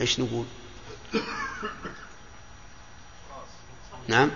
إيش 0.00 0.20
نقول؟ 0.20 0.44
نعم. 4.08 4.30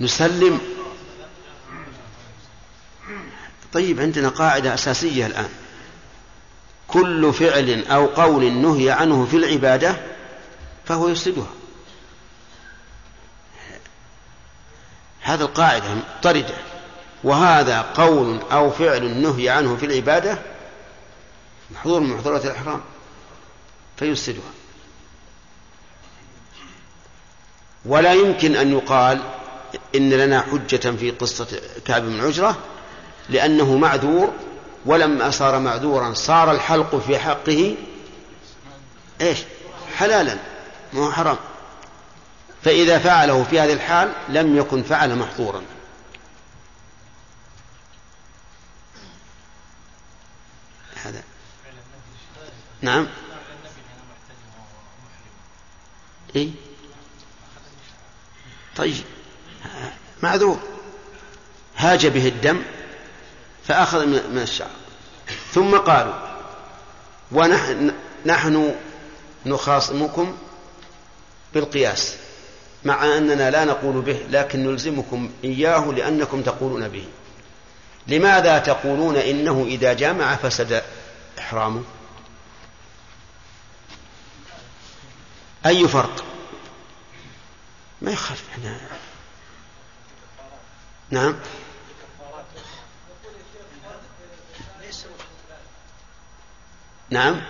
نسلم. 0.00 0.60
طيب 3.72 4.00
عندنا 4.00 4.28
قاعدة 4.28 4.74
أساسية 4.74 5.26
الآن. 5.26 5.50
كل 6.88 7.32
فعل 7.32 7.84
أو 7.84 8.06
قول 8.06 8.52
نهي 8.52 8.90
عنه 8.90 9.26
في 9.26 9.36
العبادة 9.36 9.96
فهو 10.84 11.08
يفسدها. 11.08 11.48
هذا 15.28 15.44
القاعدة 15.44 15.84
مضطردة 15.94 16.54
وهذا 17.24 17.80
قول 17.80 18.40
أو 18.52 18.70
فعل 18.70 19.22
نهي 19.22 19.48
عنه 19.48 19.76
في 19.76 19.86
العبادة 19.86 20.38
محظور 21.70 22.00
من 22.00 22.14
محظورات 22.14 22.44
الإحرام 22.44 22.80
فيفسدها. 23.96 24.50
ولا 27.84 28.12
يمكن 28.12 28.56
أن 28.56 28.72
يقال 28.72 29.20
إن 29.94 30.10
لنا 30.10 30.40
حجة 30.40 30.96
في 30.96 31.10
قصة 31.10 31.60
كعب 31.84 32.02
بن 32.02 32.20
عجرة 32.20 32.58
لأنه 33.28 33.76
معذور 33.76 34.32
ولما 34.86 35.30
صار 35.30 35.58
معذورا 35.58 36.14
صار 36.14 36.52
الحلق 36.52 36.96
في 36.96 37.18
حقه 37.18 37.74
إيش؟ 39.20 39.38
حلالا 39.96 40.38
ما 40.92 41.06
هو 41.06 41.12
حرام. 41.12 41.36
فإذا 42.64 42.98
فعله 42.98 43.44
في 43.44 43.60
هذه 43.60 43.72
الحال 43.72 44.12
لم 44.28 44.56
يكن 44.56 44.82
فعل 44.82 45.16
محظورا. 45.16 45.62
هذا. 51.04 51.22
نعم. 52.82 53.06
إيه؟ 56.36 56.50
طيب. 58.76 59.04
معذور. 60.22 60.58
هاج 61.76 62.06
به 62.06 62.28
الدم 62.28 62.62
فأخذ 63.68 64.06
من 64.06 64.40
الشعر. 64.42 64.70
ثم 65.52 65.76
قالوا 65.76 66.14
ونحن 67.32 67.94
نحن 68.26 68.74
نخاصمكم 69.46 70.36
بالقياس. 71.54 72.16
مع 72.84 73.04
أننا 73.04 73.50
لا 73.50 73.64
نقول 73.64 74.00
به 74.00 74.26
لكن 74.30 74.66
نلزمكم 74.66 75.30
إياه 75.44 75.92
لأنكم 75.92 76.42
تقولون 76.42 76.88
به. 76.88 77.04
لماذا 78.06 78.58
تقولون 78.58 79.16
إنه 79.16 79.64
إذا 79.68 79.92
جامع 79.92 80.36
فسد 80.36 80.82
إحرامه؟ 81.38 81.82
أي 85.66 85.88
فرق؟ 85.88 86.24
ما 88.02 88.10
يخالف 88.10 88.44
إحنا. 88.52 88.80
نعم. 91.10 91.36
نعم. 97.10 97.40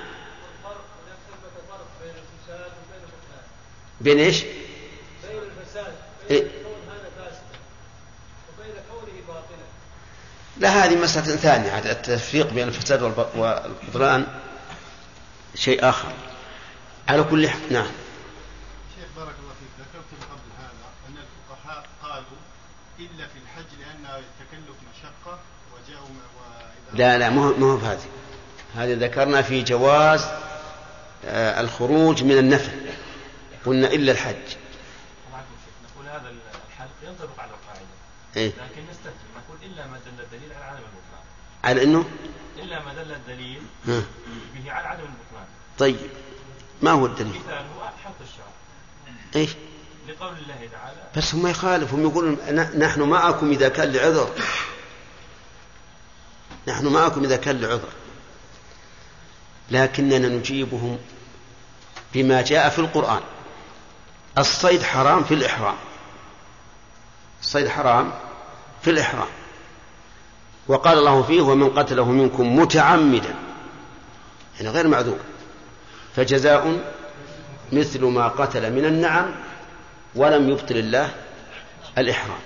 بين 4.01 4.19
إيش؟ 4.19 4.43
بين 4.43 5.39
الفساد 5.43 5.95
بين 6.29 6.43
كون 6.43 6.81
هذا 6.89 7.11
فاسدا 7.17 7.59
وبين 8.49 8.75
كونه 8.91 9.27
باطلا 9.29 9.67
لا 10.61 10.85
هذه 10.85 11.03
مسألة 11.03 11.37
ثانية. 11.37 11.79
التفريق 11.79 12.53
بين 12.53 12.69
الفساد 12.69 13.03
والبطلان 13.03 14.27
شيء 15.55 15.89
آخر. 15.89 16.13
على 17.09 17.23
كل 17.23 17.49
حال 17.49 17.61
نعم. 17.71 17.91
شيخ 18.97 19.07
بارك 19.17 19.35
الله 19.41 19.55
فيك. 19.61 19.71
ذكرتم 19.79 20.33
قبل 20.33 20.51
هذا 20.59 20.89
أن 21.09 21.15
الفقهاء 21.17 21.87
قالوا 22.03 22.39
إلا 22.99 23.27
في 23.27 23.39
الحج 23.45 23.71
لأن 23.81 24.07
التكلف 24.07 24.77
مشقة 24.95 25.39
وجاءوا 25.75 26.09
لا 26.95 27.19
لا 27.19 27.31
ما 27.31 27.67
هو 27.73 27.77
هذه. 27.77 28.07
هذه 28.77 28.95
ذكرنا 28.95 29.43
في 29.43 29.63
جواز 29.63 30.29
آه، 31.25 31.61
الخروج 31.61 32.25
من 32.25 32.39
النفل. 32.39 32.73
قلنا 33.67 33.87
إلا 33.87 34.13
الحج. 34.13 34.57
نقول 35.85 36.09
هذا 36.09 36.31
الحل 36.69 36.89
ينطبق 37.03 37.41
على 37.41 37.51
القاعدة. 37.51 37.87
إيه؟ 38.37 38.49
لكن 38.49 38.83
نستثني 38.91 39.28
إلا 39.73 39.87
ما 39.87 39.99
دل 39.99 40.23
الدليل 40.25 40.53
على 40.53 40.65
عدم 40.65 40.79
البطلان. 40.79 41.25
على 41.65 41.83
أنه؟ 41.83 42.05
إلا 42.57 42.85
ما 42.85 42.95
دل 42.95 43.13
الدليل 43.13 43.63
ها. 43.87 44.03
به 44.55 44.73
على 44.73 44.89
عدم 44.89 45.03
البطلان. 45.03 45.47
طيب. 45.79 46.11
ما 46.83 46.91
هو 46.91 47.07
الدليل؟ 47.07 47.41
مثاله 47.47 47.93
حلق 48.05 48.15
الشعر 48.21 48.53
إيش؟ 49.37 49.51
لقول 50.09 50.37
الله 50.37 50.69
تعالى. 50.73 51.03
بس 51.17 51.35
هم 51.35 51.47
يخالفوا 51.47 51.99
هم 51.99 52.03
يقولون 52.03 52.39
نحن 52.79 53.03
معكم 53.03 53.51
إذا 53.51 53.69
كان 53.69 53.93
لعذر. 53.93 54.35
نحن 56.69 56.87
معكم 56.87 57.25
إذا 57.25 57.37
كان 57.37 57.61
لعذر. 57.61 57.89
لكننا 59.71 60.29
نجيبهم 60.29 60.99
بما 62.15 62.43
جاء 62.43 62.69
في 62.69 62.79
القرآن. 62.79 63.21
الصيد 64.39 64.83
حرام 64.83 65.25
في 65.25 65.35
الإحرام. 65.35 65.77
الصيد 67.41 67.69
حرام 67.69 68.13
في 68.83 68.91
الإحرام. 68.91 69.29
وقال 70.69 70.99
الله 70.99 71.23
فيه 71.23 71.41
ومن 71.41 71.69
قتله 71.69 72.11
منكم 72.11 72.59
متعمدا 72.59 73.35
يعني 74.57 74.71
غير 74.71 74.89
معذور. 74.89 75.19
فجزاء 76.17 76.81
مثل 77.73 78.05
ما 78.05 78.29
قتل 78.29 78.73
من 78.73 78.85
النعم 78.85 79.31
ولم 80.15 80.49
يبطل 80.49 80.77
الله 80.77 81.11
الإحرام. 81.99 82.39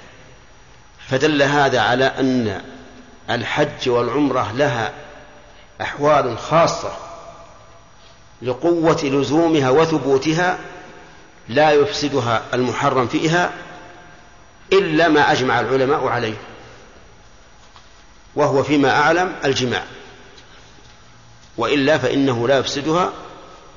فدل 1.08 1.42
هذا 1.42 1.80
على 1.80 2.04
أن 2.04 2.62
الحج 3.30 3.88
والعمرة 3.88 4.52
لها 4.52 4.92
أحوال 5.80 6.38
خاصة 6.38 6.92
لقوة 8.42 9.00
لزومها 9.04 9.70
وثبوتها 9.70 10.58
لا 11.48 11.70
يفسدها 11.70 12.42
المحرم 12.54 13.06
فيها 13.06 13.50
إلا 14.72 15.08
ما 15.08 15.32
أجمع 15.32 15.60
العلماء 15.60 16.06
عليه. 16.06 16.34
وهو 18.37 18.62
فيما 18.62 18.91
أعلم 18.91 19.37
الجماع. 19.45 19.85
وإلا 21.59 21.99
فإنه 21.99 22.49
لا 22.49 22.59
يفسدها 22.59 23.12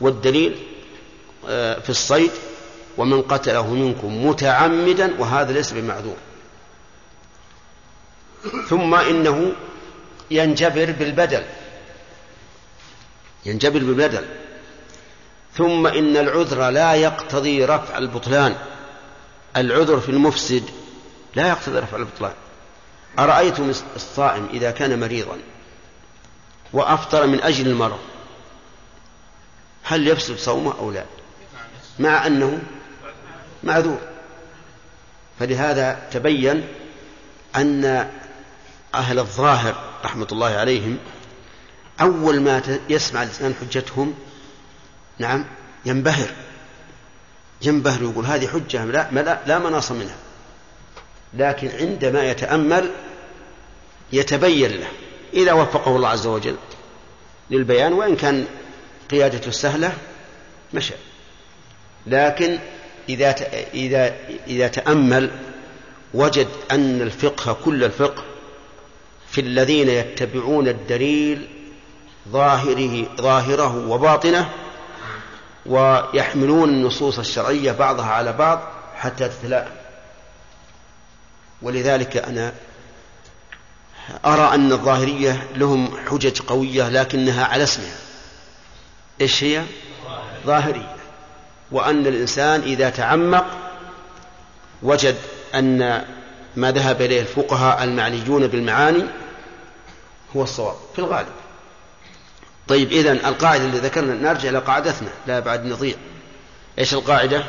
والدليل 0.01 0.57
آه، 1.49 1.79
في 1.79 1.89
الصيد 1.89 2.31
ومن 2.97 3.21
قتله 3.21 3.73
منكم 3.73 4.27
متعمدا 4.27 5.13
وهذا 5.19 5.51
ليس 5.51 5.71
بمعذور. 5.71 6.15
ثم 8.69 8.95
إنه 8.95 9.51
ينجبر 10.31 10.91
بالبدل. 10.91 11.43
ينجبر 13.45 13.79
بالبدل. 13.79 14.25
ثم 15.53 15.87
إن 15.87 16.17
العذر 16.17 16.69
لا 16.69 16.93
يقتضي 16.93 17.65
رفع 17.65 17.97
البطلان. 17.97 18.55
العذر 19.57 19.99
في 19.99 20.09
المفسد 20.09 20.63
لا 21.35 21.49
يقتضي 21.49 21.79
رفع 21.79 21.97
البطلان. 21.97 22.33
أرأيتم 23.19 23.71
الصائم 23.95 24.47
إذا 24.53 24.71
كان 24.71 24.99
مريضا 24.99 25.37
وأفطر 26.73 27.27
من 27.27 27.41
أجل 27.41 27.67
المرض؟ 27.67 27.99
هل 29.83 30.07
يفسد 30.07 30.37
صومه 30.37 30.79
أو 30.79 30.91
لا؟ 30.91 31.05
مع 31.99 32.27
أنه 32.27 32.59
معذور. 33.63 33.99
فلهذا 35.39 36.07
تبين 36.11 36.67
أن 37.55 38.09
أهل 38.95 39.19
الظاهر 39.19 39.75
رحمة 40.05 40.27
الله 40.31 40.47
عليهم 40.47 40.97
أول 42.01 42.39
ما 42.39 42.61
يسمع 42.89 43.23
الإنسان 43.23 43.53
حجتهم 43.61 44.15
نعم 45.19 45.45
ينبهر. 45.85 46.29
ينبهر 47.61 48.01
يقول 48.01 48.25
هذه 48.25 48.47
حجة 48.47 48.85
لا, 48.85 49.11
لا, 49.11 49.39
لا 49.45 49.59
مناص 49.59 49.91
منها. 49.91 50.15
لكن 51.33 51.69
عندما 51.79 52.29
يتأمل 52.29 52.91
يتبين 54.13 54.71
له 54.71 54.87
إذا 55.33 55.53
وفقه 55.53 55.95
الله 55.95 56.09
عز 56.09 56.27
وجل 56.27 56.55
للبيان 57.49 57.93
وإن 57.93 58.15
كان 58.15 58.45
قيادته 59.11 59.51
سهلة 59.51 59.93
مشى. 60.73 60.93
لكن 62.07 62.59
إذا 63.09 63.35
إذا 63.73 64.15
إذا 64.47 64.67
تأمل 64.67 65.31
وجد 66.13 66.47
أن 66.71 67.01
الفقه 67.01 67.57
كل 67.65 67.83
الفقه 67.83 68.23
في 69.31 69.41
الذين 69.41 69.89
يتبعون 69.89 70.67
الدليل 70.67 71.47
ظاهره 72.29 73.05
ظاهره 73.21 73.89
وباطنه 73.89 74.49
ويحملون 75.65 76.69
النصوص 76.69 77.19
الشرعية 77.19 77.71
بعضها 77.71 78.05
على 78.05 78.33
بعض 78.33 78.61
حتى 78.95 79.29
تتلائم 79.29 79.71
ولذلك 81.61 82.17
أنا 82.17 82.53
أرى 84.25 84.55
أن 84.55 84.71
الظاهرية 84.71 85.47
لهم 85.55 85.97
حجج 86.09 86.41
قوية 86.41 86.89
لكنها 86.89 87.45
على 87.45 87.63
اسمها. 87.63 87.97
إيش 89.21 89.43
هي؟ 89.43 89.63
ظاهرية. 90.45 90.95
وأن 91.71 92.07
الإنسان 92.07 92.61
إذا 92.61 92.89
تعمق 92.89 93.45
وجد 94.83 95.15
أن 95.55 96.05
ما 96.55 96.71
ذهب 96.71 97.01
إليه 97.01 97.21
الفقهاء 97.21 97.83
المعنيون 97.83 98.47
بالمعاني 98.47 99.03
هو 100.35 100.43
الصواب 100.43 100.75
في 100.93 100.99
الغالب. 100.99 101.27
طيب 102.67 102.91
إذن 102.91 103.15
القاعدة 103.25 103.65
اللي 103.65 103.77
ذكرنا 103.77 104.13
نرجع 104.13 104.49
إلى 104.49 104.59
قاعدتنا 104.59 105.09
لا 105.27 105.39
بعد 105.39 105.65
نضيع. 105.65 105.95
إيش 106.79 106.93
القاعدة؟ 106.93 107.43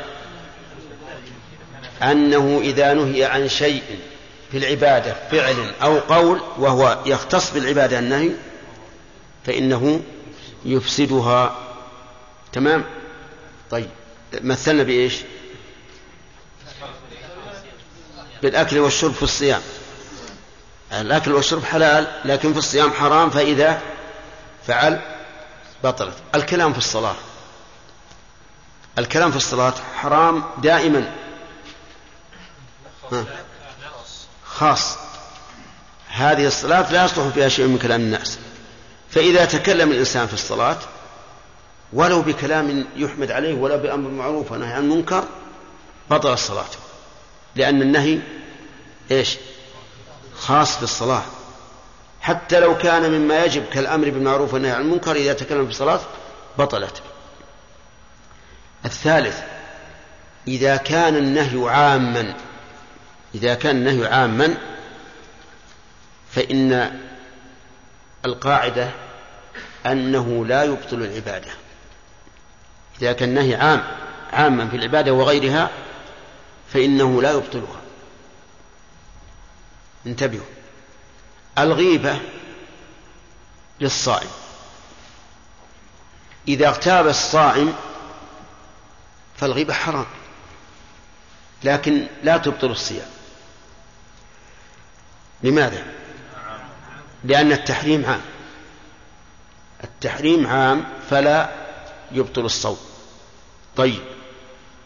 أنه 2.03 2.59
إذا 2.63 2.93
نهي 2.93 3.23
عن 3.23 3.49
شيء 3.49 3.83
في 4.51 4.57
العبادة 4.57 5.15
فعل 5.31 5.73
أو 5.81 5.99
قول 5.99 6.41
وهو 6.57 6.99
يختص 7.05 7.51
بالعبادة 7.51 7.99
النهي 7.99 8.31
فإنه 9.45 10.01
يفسدها. 10.65 11.55
تمام؟ 12.53 12.85
طيب. 13.71 13.89
مثلنا 14.41 14.83
بإيش؟ 14.83 15.15
بالأكل 18.41 18.79
والشرب 18.79 19.13
في 19.13 19.23
الصيام. 19.23 19.61
الأكل 20.93 21.31
والشرب 21.31 21.63
حلال 21.63 22.07
لكن 22.25 22.53
في 22.53 22.59
الصيام 22.59 22.91
حرام 22.91 23.29
فإذا 23.29 23.81
فعل 24.67 25.01
بطلت 25.83 26.15
الكلام 26.35 26.71
في 26.71 26.77
الصلاة. 26.77 27.15
الكلام 28.97 29.31
في 29.31 29.37
الصلاة 29.37 29.73
حرام 29.95 30.43
دائما. 30.57 31.13
خاص. 34.45 34.97
هذه 36.07 36.47
الصلاة 36.47 36.91
لا 36.91 37.05
يصلح 37.05 37.27
فيها 37.27 37.49
شيء 37.49 37.67
من 37.67 37.77
كلام 37.77 38.01
الناس. 38.01 38.39
فإذا 39.09 39.45
تكلم 39.45 39.91
الإنسان 39.91 40.27
في 40.27 40.33
الصلاة 40.33 40.77
ولو 41.93 42.21
بكلام 42.21 42.87
يحمد 42.95 43.31
عليه 43.31 43.53
ولو 43.53 43.77
بأمر 43.77 44.09
معروف 44.09 44.51
ونهي 44.51 44.73
عن 44.73 44.89
منكر 44.89 45.23
بطل 46.09 46.33
الصلاة. 46.33 46.69
لأن 47.55 47.81
النهي 47.81 48.19
إيش؟ 49.11 49.37
خاص 50.39 50.79
بالصلاة. 50.79 51.23
حتى 52.21 52.59
لو 52.59 52.77
كان 52.77 53.11
مما 53.11 53.45
يجب 53.45 53.65
كالأمر 53.65 54.09
بالمعروف 54.09 54.53
والنهي 54.53 54.71
عن 54.71 54.81
المنكر 54.81 55.15
إذا 55.15 55.33
تكلم 55.33 55.65
في 55.65 55.71
الصلاة 55.71 55.99
بطلت. 56.57 57.01
الثالث 58.85 59.39
إذا 60.47 60.75
كان 60.75 61.15
النهي 61.15 61.69
عاما 61.69 62.33
إذا 63.37 63.53
كان 63.53 63.75
النهي 63.75 64.07
عاما 64.07 64.57
فإن 66.31 66.99
القاعدة 68.25 68.91
أنه 69.85 70.45
لا 70.45 70.63
يبطل 70.63 71.03
العبادة. 71.03 71.51
إذا 73.01 73.13
كان 73.13 73.29
النهي 73.29 73.55
عام 73.55 73.83
عاما 74.33 74.67
في 74.67 74.75
العبادة 74.75 75.13
وغيرها 75.13 75.69
فإنه 76.73 77.21
لا 77.21 77.31
يبطلها. 77.31 77.81
انتبهوا. 80.05 80.45
الغيبة 81.57 82.19
للصائم. 83.79 84.29
إذا 86.47 86.67
اغتاب 86.67 87.07
الصائم 87.07 87.73
فالغيبة 89.37 89.73
حرام. 89.73 90.05
لكن 91.63 92.07
لا 92.23 92.37
تبطل 92.37 92.71
الصيام. 92.71 93.16
لماذا؟ 95.43 95.83
لأن 97.23 97.51
التحريم 97.51 98.05
عام. 98.05 98.21
التحريم 99.83 100.47
عام 100.47 100.85
فلا 101.09 101.49
يبطل 102.11 102.45
الصوم. 102.45 102.77
طيب 103.75 104.01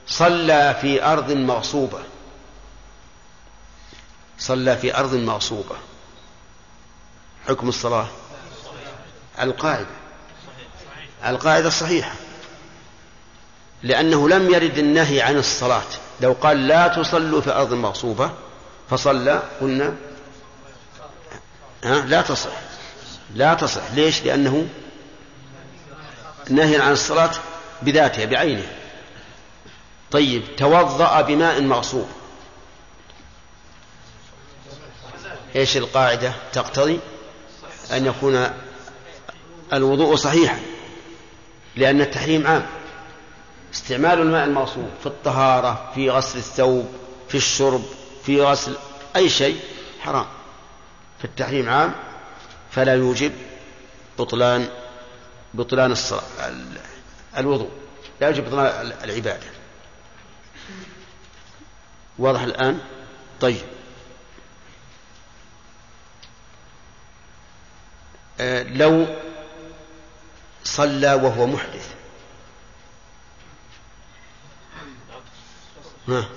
صلى 0.08 0.78
في 0.82 1.04
أرض 1.04 1.32
مغصوبة. 1.32 2.00
صلى 4.40 4.78
في 4.78 4.98
أرض 4.98 5.16
مغصوبة. 5.16 5.76
حكم 7.48 7.70
الصلاة؟ 7.70 8.08
القاعدة. 9.42 9.96
القاعدة 11.26 11.68
الصحيحة 11.68 12.14
لأنه 13.84 14.30
لم 14.30 14.50
يرد 14.54 14.78
النهي 14.78 15.22
عن 15.22 15.38
الصلاة. 15.38 15.88
لو 16.22 16.34
قال 16.34 16.68
لا 16.68 16.88
تصلوا 16.88 17.42
في 17.42 17.52
أرض 17.52 17.74
مغصوبة 17.74 18.32
فصلى 18.90 19.44
قلنا 19.62 19.96
ها؟ 21.84 22.06
لا 22.06 22.22
تصح. 22.22 22.52
لا 23.36 23.54
تصح. 23.54 23.92
ليش؟ 23.94 24.24
لأنه 24.24 24.68
نهي 26.50 26.82
عن 26.82 26.92
الصلاة 26.92 27.32
بذاتها 27.82 28.26
بعينها. 28.26 28.72
طيب 30.12 30.56
توضأ 30.58 31.22
بماء 31.22 31.62
مغصوب. 31.62 32.08
إيش 35.56 35.78
القاعدة؟ 35.78 36.34
تقتضي 36.54 37.00
أن 37.92 38.06
يكون 38.06 38.50
الوضوء 39.74 40.16
صحيحا 40.16 40.60
لأن 41.76 42.02
التحريم 42.02 42.48
عام. 42.48 42.66
استعمال 43.74 44.22
الماء 44.22 44.46
المغصوب 44.46 44.90
في 45.00 45.06
الطهارة 45.06 45.92
في 45.96 46.10
غسل 46.10 46.38
الثوب 46.38 46.90
في 47.30 47.38
الشرب 47.38 47.84
في 48.26 48.42
غسل 48.42 48.76
أي 49.16 49.30
شيء 49.30 49.60
حرام. 50.00 50.26
في 51.22 51.26
التحريم 51.26 51.70
عام 51.70 51.94
فلا 52.72 52.96
يوجب 52.96 53.32
بطلان 54.20 54.70
بطلان 55.54 55.96
الوضوء. 57.38 57.72
لا 58.22 58.28
يوجب 58.28 58.46
بطلان 58.46 58.94
العبادة. 59.04 59.48
واضح 62.18 62.42
الآن؟ 62.42 62.80
طيب. 63.42 63.62
آه 68.40 68.64
لو 68.64 69.08
صلى 70.64 71.14
وهو 71.14 71.48
محدث. 71.48 71.94
ها. 76.08 76.30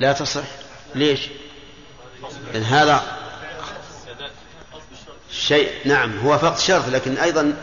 لا 0.00 0.12
تصح. 0.12 0.44
ليش؟ 0.94 1.28
لأن 2.52 2.62
هذا 2.62 3.21
شيء 5.32 5.72
نعم 5.84 6.18
هو 6.18 6.38
فقط 6.38 6.58
شرط 6.58 6.88
لكن 6.88 7.18
أيضا 7.18 7.54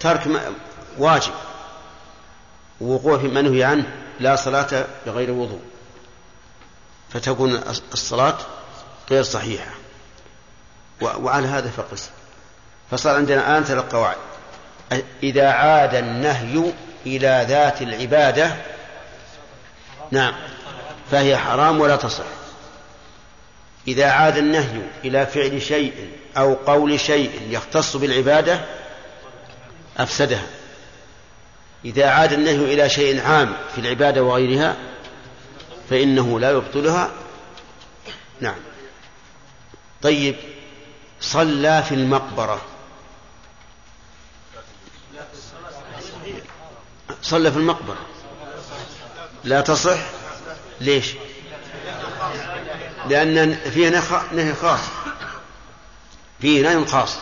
ترك 0.00 0.28
واجب. 0.98 1.32
ووقوع 2.80 3.18
في 3.18 3.26
نهي 3.26 3.64
عنه 3.64 3.84
لا 4.20 4.36
صلاة 4.36 4.86
بغير 5.06 5.30
وضوء. 5.30 5.60
فتكون 7.10 7.60
الصلاة 7.92 8.38
غير 9.10 9.22
صحيحة. 9.22 9.70
وعلى 11.00 11.46
هذا 11.46 11.70
فقس. 11.70 12.10
فصار 12.90 13.16
عندنا 13.16 13.40
الآن 13.40 13.64
ثلاث 13.64 13.94
قواعد. 13.94 14.16
إذا 15.22 15.48
عاد 15.48 15.94
النهي 15.94 16.72
إلى 17.06 17.46
ذات 17.48 17.82
العبادة 17.82 18.56
نعم 20.10 20.34
فهي 21.10 21.36
حرام 21.36 21.80
ولا 21.80 21.96
تصح. 21.96 22.24
إذا 23.88 24.10
عاد 24.10 24.36
النهي 24.36 24.82
إلى 25.04 25.26
فعل 25.26 25.62
شيء 25.62 26.10
أو 26.36 26.54
قول 26.54 27.00
شيء 27.00 27.30
يختص 27.50 27.96
بالعبادة 27.96 28.64
أفسدها. 29.98 30.46
إذا 31.84 32.10
عاد 32.10 32.32
النهي 32.32 32.74
إلى 32.74 32.88
شيء 32.88 33.20
عام 33.20 33.56
في 33.74 33.80
العبادة 33.80 34.22
وغيرها 34.22 34.76
فإنه 35.90 36.40
لا 36.40 36.50
يبطلها. 36.50 37.10
نعم. 38.40 38.56
طيب 40.02 40.36
صلى 41.20 41.82
في 41.82 41.94
المقبرة. 41.94 42.60
صلى 47.22 47.52
في 47.52 47.58
المقبرة. 47.58 48.06
لا 49.44 49.60
تصح؟ 49.60 49.98
ليش؟ 50.80 51.14
لأن 53.08 53.54
فيه 53.54 54.02
نهي 54.32 54.54
خاص. 54.54 54.80
فيه 56.40 56.62
نهي 56.62 56.84
خاص. 56.84 57.16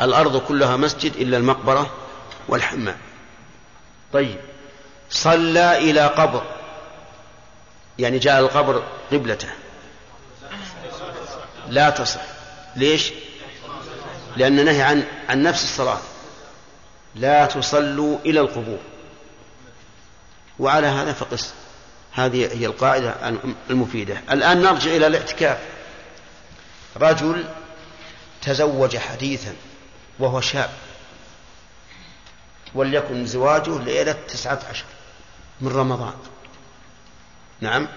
الأرض 0.00 0.36
كلها 0.36 0.76
مسجد 0.76 1.16
إلا 1.16 1.36
المقبرة 1.36 1.90
والحمام 2.48 2.96
طيب. 4.12 4.38
صلى 5.10 5.78
إلى 5.90 6.06
قبر. 6.06 6.42
يعني 7.98 8.18
جاء 8.18 8.40
القبر 8.40 8.82
قبلته. 9.12 9.48
لا 11.68 11.90
تصح. 11.90 12.20
ليش؟ 12.76 13.12
لأن 14.36 14.64
نهي 14.64 14.82
عن 14.82 15.04
عن 15.28 15.42
نفس 15.42 15.64
الصلاة. 15.64 15.98
لا 17.14 17.46
تصلوا 17.46 18.18
إلى 18.26 18.40
القبور. 18.40 18.78
وعلى 20.58 20.86
هذا 20.86 21.12
فقس. 21.12 21.54
هذه 22.16 22.58
هي 22.58 22.66
القاعدة 22.66 23.38
المفيدة. 23.70 24.22
الآن 24.30 24.62
نرجع 24.62 24.90
إلى 24.90 25.06
الاعتكاف. 25.06 25.58
رجل 26.96 27.44
تزوج 28.42 28.96
حديثا 28.96 29.54
وهو 30.18 30.40
شاب 30.40 30.70
وليكن 32.74 33.26
زواجه 33.26 33.78
ليلة 33.78 34.12
تسعة 34.28 34.60
عشر 34.70 34.84
من 35.60 35.68
رمضان. 35.68 36.14
نعم. 37.60 37.88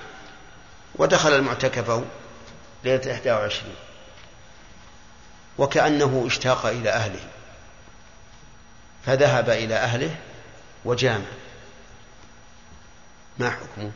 ودخل 0.96 1.36
المعتكف 1.36 2.04
ليلة 2.84 3.14
إحدى 3.14 3.32
وعشرين 3.32 3.76
وكأنه 5.58 6.24
اشتاق 6.28 6.66
إلى 6.66 6.90
أهله 6.90 7.20
فذهب 9.06 9.50
إلى 9.50 9.76
أهله 9.76 10.16
وجامع. 10.86 11.26
ما 13.38 13.50
حكمه؟ 13.50 13.92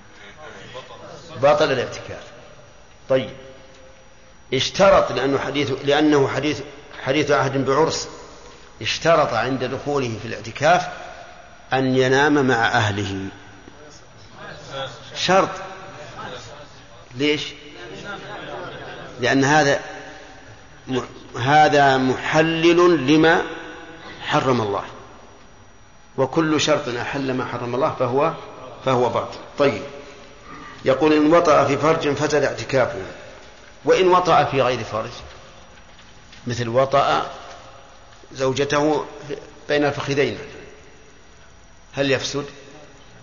باطل 1.42 1.72
الاعتكاف 1.72 2.24
طيب. 3.10 3.30
اشترط 4.54 5.12
لأنه 5.12 5.38
حديث 5.38 5.72
لأنه 5.84 6.28
حديث 6.28 6.62
حديث 7.04 7.32
عهد 7.32 7.66
بعرس 7.66 8.08
اشترط 8.82 9.34
عند 9.34 9.64
دخوله 9.64 10.18
في 10.22 10.28
الاعتكاف 10.28 10.88
أن 11.74 11.98
ينام 11.98 12.48
مع 12.48 12.68
أهله. 12.68 13.28
شرط. 15.16 15.50
ليش؟ 17.16 17.48
لأن 19.20 19.44
هذا 19.44 19.80
هذا 21.40 21.98
محلل 21.98 23.08
لما 23.08 23.42
حرم 24.22 24.62
الله. 24.62 24.84
وكل 26.18 26.62
شرط 26.62 26.88
أحل 26.88 27.34
ما 27.34 27.46
حرم 27.46 27.76
الله 27.76 27.96
فهو 28.00 28.34
فهو 28.86 29.10
باطل. 29.10 29.40
طيب. 29.58 29.82
يقول 30.86 31.14
إن 31.14 31.34
وطأ 31.34 31.66
في 31.66 31.78
فرج 31.78 32.10
فسد 32.10 32.44
اعتكافه 32.44 33.02
وإن 33.86 34.08
وطأ 34.08 34.44
في 34.44 34.62
غير 34.62 34.84
فرج. 34.84 35.10
مثل 36.48 36.70
وطأ 36.70 37.32
زوجته 38.34 39.06
بين 39.70 39.86
الفخذين. 39.86 40.38
هل 41.94 42.12
يفسد؟ 42.12 42.46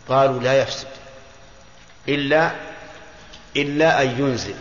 قالوا 0.08 0.40
لا 0.40 0.62
يفسد. 0.62 0.88
إلا 2.08 2.50
إلا 3.56 4.02
أن 4.02 4.08
ينزل. 4.18 4.54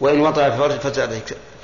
وإن 0.00 0.20
وطأ 0.20 0.50
في 0.50 0.56
فرج 0.56 0.78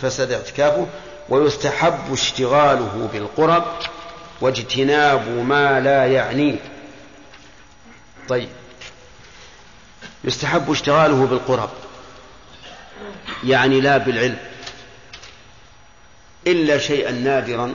فسد 0.02 0.32
اعتكافه. 0.32 0.86
ويستحب 1.28 2.12
اشتغاله 2.12 3.08
بالقرب 3.12 3.64
واجتناب 4.40 5.28
ما 5.28 5.80
لا 5.80 6.06
يعنيه 6.06 6.58
طيب. 8.28 8.48
يستحب 10.24 10.70
اشتغاله 10.70 11.26
بالقرب. 11.26 11.70
يعني 13.44 13.80
لا 13.80 13.96
بالعلم. 13.96 14.38
إلا 16.46 16.78
شيئا 16.78 17.10
نادرا 17.10 17.74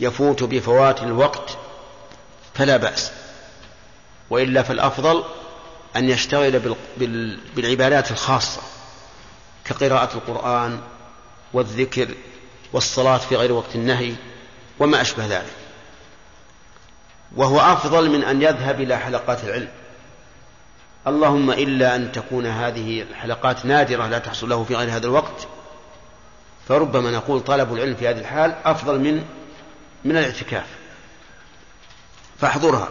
يفوت 0.00 0.42
بفوات 0.42 1.02
الوقت 1.02 1.58
فلا 2.54 2.76
بأس. 2.76 3.12
وإلا 4.30 4.62
فالأفضل 4.62 5.24
أن 5.96 6.10
يشتغل 6.10 6.74
بالعبادات 7.56 8.10
الخاصة 8.10 8.60
كقراءة 9.64 10.14
القرآن 10.14 10.80
والذكر 11.52 12.08
والصلاة 12.72 13.18
في 13.18 13.36
غير 13.36 13.52
وقت 13.52 13.74
النهي 13.74 14.14
وما 14.78 15.00
أشبه 15.00 15.26
ذلك. 15.26 15.52
وهو 17.36 17.60
أفضل 17.60 18.10
من 18.10 18.24
أن 18.24 18.42
يذهب 18.42 18.80
إلى 18.80 18.98
حلقات 18.98 19.44
العلم. 19.44 19.68
اللهم 21.06 21.50
إلا 21.50 21.96
أن 21.96 22.12
تكون 22.12 22.46
هذه 22.46 23.02
الحلقات 23.02 23.66
نادرة 23.66 24.06
لا 24.06 24.18
تحصل 24.18 24.48
له 24.48 24.64
في 24.64 24.74
غير 24.74 24.90
هذا 24.90 25.06
الوقت 25.06 25.48
فربما 26.68 27.10
نقول 27.10 27.40
طلب 27.40 27.74
العلم 27.74 27.94
في 27.94 28.08
هذه 28.08 28.18
الحال 28.18 28.54
أفضل 28.64 29.00
من 29.00 29.24
من 30.04 30.16
الاعتكاف. 30.16 30.66
فاحضرها. 32.38 32.88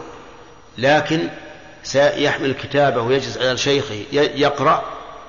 لكن 0.78 1.28
سيحمل 1.82 2.52
كتابه 2.52 3.02
ويجلس 3.02 3.38
على 3.38 3.56
شيخه 3.56 4.04
يقرأ 4.12 4.84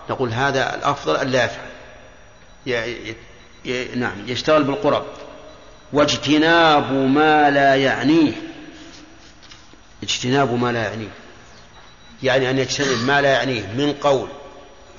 نقول 0.09 0.33
هذا 0.33 0.75
الأفضل 0.75 1.15
أن 1.15 1.27
لا 1.27 1.45
يفعل. 1.45 3.15
نعم 3.95 4.15
يشتغل 4.27 4.63
بالقرب. 4.63 5.05
واجتناب 5.93 6.91
ما 6.91 7.49
لا 7.49 7.75
يعنيه. 7.75 8.33
اجتناب 10.03 10.53
ما 10.53 10.71
لا 10.71 10.83
يعنيه. 10.83 11.09
يعني 12.23 12.49
أن 12.49 12.59
يجتنب 12.59 13.03
ما 13.07 13.21
لا 13.21 13.29
يعنيه 13.29 13.61
من 13.61 13.93
قول 13.93 14.27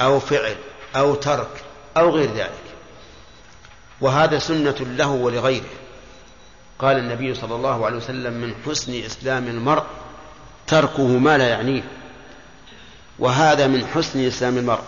أو 0.00 0.20
فعل 0.20 0.56
أو 0.96 1.14
ترك 1.14 1.64
أو 1.96 2.10
غير 2.10 2.34
ذلك. 2.34 2.50
وهذا 4.00 4.38
سنة 4.38 4.76
له 4.80 5.08
ولغيره. 5.08 5.70
قال 6.78 6.98
النبي 6.98 7.34
صلى 7.34 7.54
الله 7.54 7.86
عليه 7.86 7.96
وسلم 7.96 8.32
من 8.32 8.54
حسن 8.66 9.04
إسلام 9.04 9.46
المرء 9.46 9.84
تركه 10.66 11.06
ما 11.06 11.38
لا 11.38 11.48
يعنيه. 11.48 11.82
وهذا 13.18 13.66
من 13.66 13.86
حسن 13.86 14.26
إسلام 14.26 14.58
المرء 14.58 14.84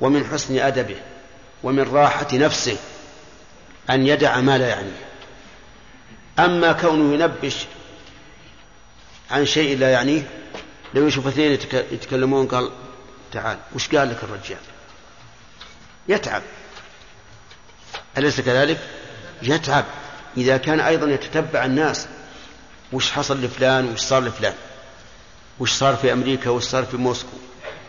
ومن 0.00 0.24
حسن 0.24 0.58
أدبه 0.58 0.96
ومن 1.62 1.82
راحة 1.82 2.28
نفسه 2.32 2.76
أن 3.90 4.06
يدع 4.06 4.40
ما 4.40 4.58
لا 4.58 4.68
يعنيه. 4.68 5.00
أما 6.38 6.72
كونه 6.72 7.14
ينبش 7.14 7.56
عن 9.30 9.46
شيء 9.46 9.78
لا 9.78 9.90
يعنيه 9.90 10.22
لو 10.94 11.06
يشوف 11.06 11.26
اثنين 11.26 11.58
يتكلمون 11.92 12.46
قال 12.46 12.70
تعال 13.32 13.58
وش 13.74 13.88
قال 13.88 14.10
لك 14.10 14.24
الرجال؟ 14.24 14.58
يتعب. 16.08 16.42
أليس 18.18 18.40
كذلك؟ 18.40 18.78
يتعب. 19.42 19.84
إذا 20.36 20.56
كان 20.56 20.80
أيضا 20.80 21.06
يتتبع 21.06 21.64
الناس 21.64 22.06
وش 22.92 23.10
حصل 23.10 23.44
لفلان؟ 23.44 23.92
وش 23.92 24.00
صار 24.00 24.22
لفلان؟ 24.22 24.54
وش 25.60 25.72
صار 25.72 25.96
في 25.96 26.12
أمريكا؟ 26.12 26.50
وش 26.50 26.64
صار 26.64 26.84
في 26.84 26.96
موسكو؟ 26.96 27.36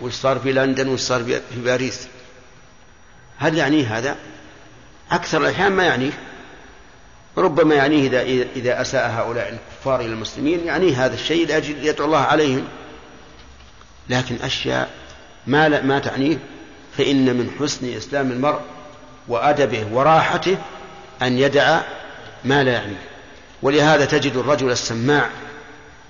وش 0.01 0.13
صار 0.13 0.39
في 0.39 0.51
لندن؟ 0.51 0.87
وش 0.87 0.99
صار 0.99 1.23
في 1.23 1.41
باريس؟ 1.55 2.07
هل 3.37 3.57
يعنيه 3.57 3.97
هذا؟ 3.97 4.15
أكثر 5.11 5.41
الأحيان 5.41 5.71
ما 5.71 5.83
يعنيه. 5.83 6.11
ربما 7.37 7.75
يعنيه 7.75 8.07
إذا, 8.07 8.21
إذا 8.55 8.81
أساء 8.81 9.09
هؤلاء 9.11 9.49
الكفار 9.49 9.99
إلى 9.99 10.13
المسلمين 10.13 10.67
يعنيه 10.67 11.05
هذا 11.05 11.13
الشيء 11.13 11.47
لأجل 11.47 11.85
يدعو 11.85 12.05
الله 12.05 12.19
عليهم. 12.19 12.67
لكن 14.09 14.35
أشياء 14.43 14.89
ما, 15.47 15.81
ما 15.81 15.99
تعنيه 15.99 16.37
فإن 16.97 17.35
من 17.35 17.51
حسن 17.59 17.93
إسلام 17.97 18.31
المرء 18.31 18.59
وأدبه 19.27 19.85
وراحته 19.91 20.57
أن 21.21 21.37
يدع 21.37 21.81
ما 22.45 22.63
لا 22.63 22.71
يعنيه. 22.71 23.01
ولهذا 23.61 24.05
تجد 24.05 24.35
الرجل 24.35 24.71
السماع 24.71 25.29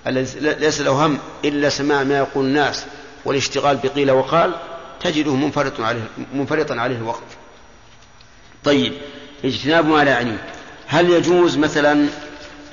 الذي 0.06 0.40
ليس 0.40 0.80
له 0.80 1.06
هم 1.06 1.18
إلا 1.44 1.68
سماع 1.68 2.02
ما 2.02 2.18
يقول 2.18 2.44
الناس 2.44 2.84
والاشتغال 3.24 3.76
بقيل 3.76 4.10
وقال 4.10 4.54
تجده 5.00 5.34
منفرط 5.34 5.80
عليه 5.80 6.08
منفرطا 6.34 6.74
عليه 6.74 6.96
الوقت. 6.96 7.22
طيب 8.64 8.92
اجتناب 9.44 9.86
ما 9.86 10.04
لا 10.04 10.10
يعنيه. 10.10 10.44
هل 10.86 11.10
يجوز 11.10 11.56
مثلا 11.56 12.08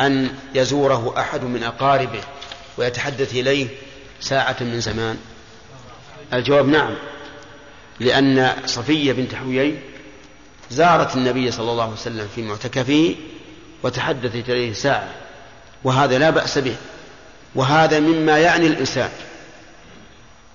أن 0.01 0.29
يزوره 0.55 1.13
أحد 1.17 1.43
من 1.43 1.63
أقاربه 1.63 2.21
ويتحدث 2.77 3.35
إليه 3.35 3.67
ساعة 4.19 4.57
من 4.61 4.79
زمان؟ 4.79 5.17
الجواب 6.33 6.67
نعم. 6.67 6.95
لأن 7.99 8.53
صفية 8.65 9.13
بنت 9.13 9.35
حويي 9.35 9.79
زارت 10.71 11.15
النبي 11.15 11.51
صلى 11.51 11.71
الله 11.71 11.83
عليه 11.83 11.93
وسلم 11.93 12.27
في 12.35 12.41
معتكفه 12.41 13.15
وتحدثت 13.83 14.49
إليه 14.49 14.73
ساعة 14.73 15.07
وهذا 15.83 16.17
لا 16.17 16.29
بأس 16.29 16.57
به 16.57 16.75
وهذا 17.55 17.99
مما 17.99 18.37
يعني 18.37 18.67
الإنسان 18.67 19.09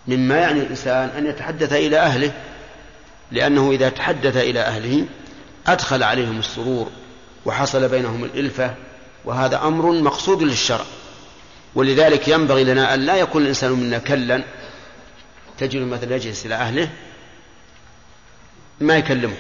مما 0.09 0.36
يعني 0.36 0.61
الإنسان 0.61 1.09
أن 1.09 1.27
يتحدث 1.27 1.73
إلى 1.73 1.99
أهله 1.99 2.32
لأنه 3.32 3.70
إذا 3.70 3.89
تحدث 3.89 4.36
إلى 4.36 4.61
أهله 4.61 5.07
أدخل 5.66 6.03
عليهم 6.03 6.39
السرور 6.39 6.91
وحصل 7.45 7.89
بينهم 7.89 8.24
الإلفة 8.24 8.74
وهذا 9.24 9.62
أمر 9.62 9.93
مقصود 9.93 10.43
للشرع. 10.43 10.85
ولذلك 11.74 12.28
ينبغي 12.28 12.64
لنا 12.64 12.94
أن 12.94 13.01
لا 13.01 13.16
يكون 13.16 13.42
الإنسان 13.42 13.72
منا 13.72 13.98
كلا. 13.98 14.44
تجد 15.59 15.80
مثلا 15.80 16.16
يجلس 16.16 16.46
إلى 16.46 16.55
أهله 16.55 16.88
ما 18.80 18.96
يكلمه 18.96 19.36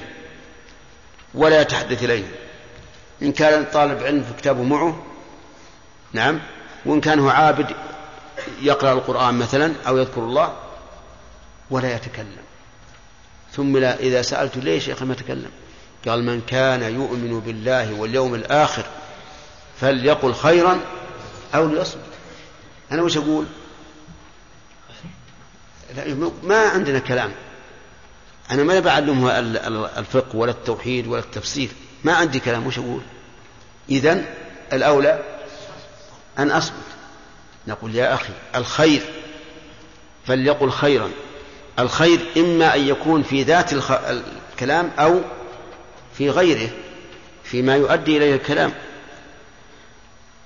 ولا 1.34 1.60
يتحدث 1.60 2.04
إليه. 2.04 2.24
إن 3.22 3.32
كان 3.32 3.64
طالب 3.72 4.02
علم 4.02 4.22
في 4.22 4.32
كتابه 4.40 4.62
معه 4.62 5.02
نعم. 6.12 6.40
وإن 6.86 7.00
كان 7.00 7.18
هو 7.18 7.28
عابد 7.28 7.66
يقرأ 8.62 8.92
القرآن 8.92 9.34
مثلا 9.34 9.72
أو 9.86 9.98
يذكر 9.98 10.20
الله 10.20 10.56
ولا 11.70 11.94
يتكلم. 11.96 12.44
ثم 13.52 13.76
إذا 13.76 14.22
سألت 14.22 14.56
ليش 14.56 14.88
يا 14.88 14.92
أخي 14.92 15.04
ما 15.04 15.14
تكلم؟ 15.14 15.50
قال 16.08 16.24
من 16.24 16.40
كان 16.40 16.82
يؤمن 16.82 17.40
بالله 17.40 17.94
واليوم 17.94 18.34
الآخر 18.34 18.84
فليقل 19.80 20.34
خيرا 20.34 20.80
أو 21.54 21.68
ليصمت. 21.68 22.13
أنا 22.92 23.02
وش 23.02 23.16
أقول؟ 23.16 23.46
ما 26.42 26.68
عندنا 26.68 26.98
كلام. 26.98 27.32
أنا 28.50 28.62
ما 28.62 28.80
بعلمه 28.80 29.38
الفقه 29.98 30.36
ولا 30.36 30.50
التوحيد 30.50 31.06
ولا 31.06 31.20
التفسير. 31.20 31.68
ما 32.04 32.12
عندي 32.12 32.40
كلام 32.40 32.66
وش 32.66 32.78
أقول؟ 32.78 33.00
إذن 33.90 34.24
الأولى 34.72 35.22
أن 36.38 36.50
أصمت. 36.50 36.74
نقول 37.66 37.94
يا 37.94 38.14
أخي 38.14 38.32
الخير 38.54 39.02
فليقل 40.26 40.70
خيرا. 40.70 41.10
الخير 41.78 42.20
إما 42.36 42.74
أن 42.74 42.88
يكون 42.88 43.22
في 43.22 43.42
ذات 43.42 43.72
الكلام 44.52 44.90
أو 44.98 45.20
في 46.18 46.30
غيره 46.30 46.70
فيما 47.44 47.76
يؤدي 47.76 48.16
إليه 48.16 48.34
الكلام. 48.34 48.72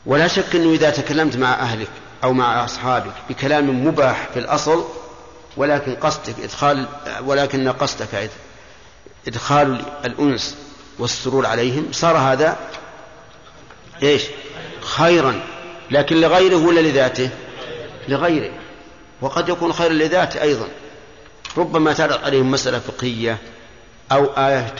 ولا 0.06 0.28
شك 0.28 0.56
أنه 0.56 0.72
إذا 0.72 0.90
تكلمت 0.90 1.36
مع 1.36 1.54
أهلك 1.54 1.90
أو 2.24 2.32
مع 2.32 2.64
أصحابك 2.64 3.12
بكلام 3.28 3.86
مباح 3.86 4.28
في 4.32 4.38
الأصل 4.38 4.84
ولكن 5.56 5.94
قصدك 5.94 6.40
إدخال 6.42 6.86
ولكن 7.24 7.68
قصدك 7.68 8.30
إدخال 9.28 9.82
الأنس 10.04 10.56
والسرور 10.98 11.46
عليهم. 11.46 11.88
صار 11.92 12.16
هذا 12.16 12.56
إيش؟ 14.02 14.22
خيرا. 14.80 15.40
لكن 15.90 16.20
لغيره 16.20 16.56
ولا 16.56 16.80
لذاته؟ 16.80 17.30
لغيره. 18.08 18.50
وقد 19.20 19.48
يكون 19.48 19.72
خيرا 19.72 19.92
لذاته 19.92 20.42
أيضا. 20.42 20.68
ربما 21.56 21.92
تعرض 21.92 22.24
عليهم 22.24 22.50
مسألة 22.50 22.78
فقهية 22.78 23.38
أو 24.12 24.24
آية 24.24 24.74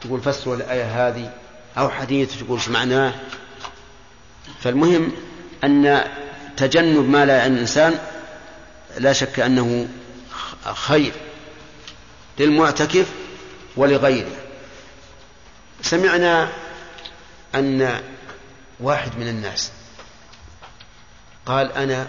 تقول 0.00 0.20
فسروا 0.20 0.56
الآية 0.56 1.08
هذه 1.08 1.30
أو 1.78 1.88
حديث 1.88 2.44
تقول 2.44 2.58
إيش 2.58 2.68
معناه. 2.68 3.14
فالمهم 4.60 5.12
أن 5.64 6.04
تجنب 6.56 7.08
ما 7.08 7.24
لا 7.24 7.36
يعني 7.36 7.54
الإنسان 7.54 7.98
لا 8.98 9.12
شك 9.12 9.40
أنه 9.40 9.88
خير 10.64 11.12
للمعتكف 12.38 13.06
ولغيره. 13.76 14.36
سمعنا 15.82 16.48
أن 17.54 18.02
واحد 18.80 19.18
من 19.18 19.28
الناس 19.28 19.72
قال 21.46 21.72
أنا 21.72 22.08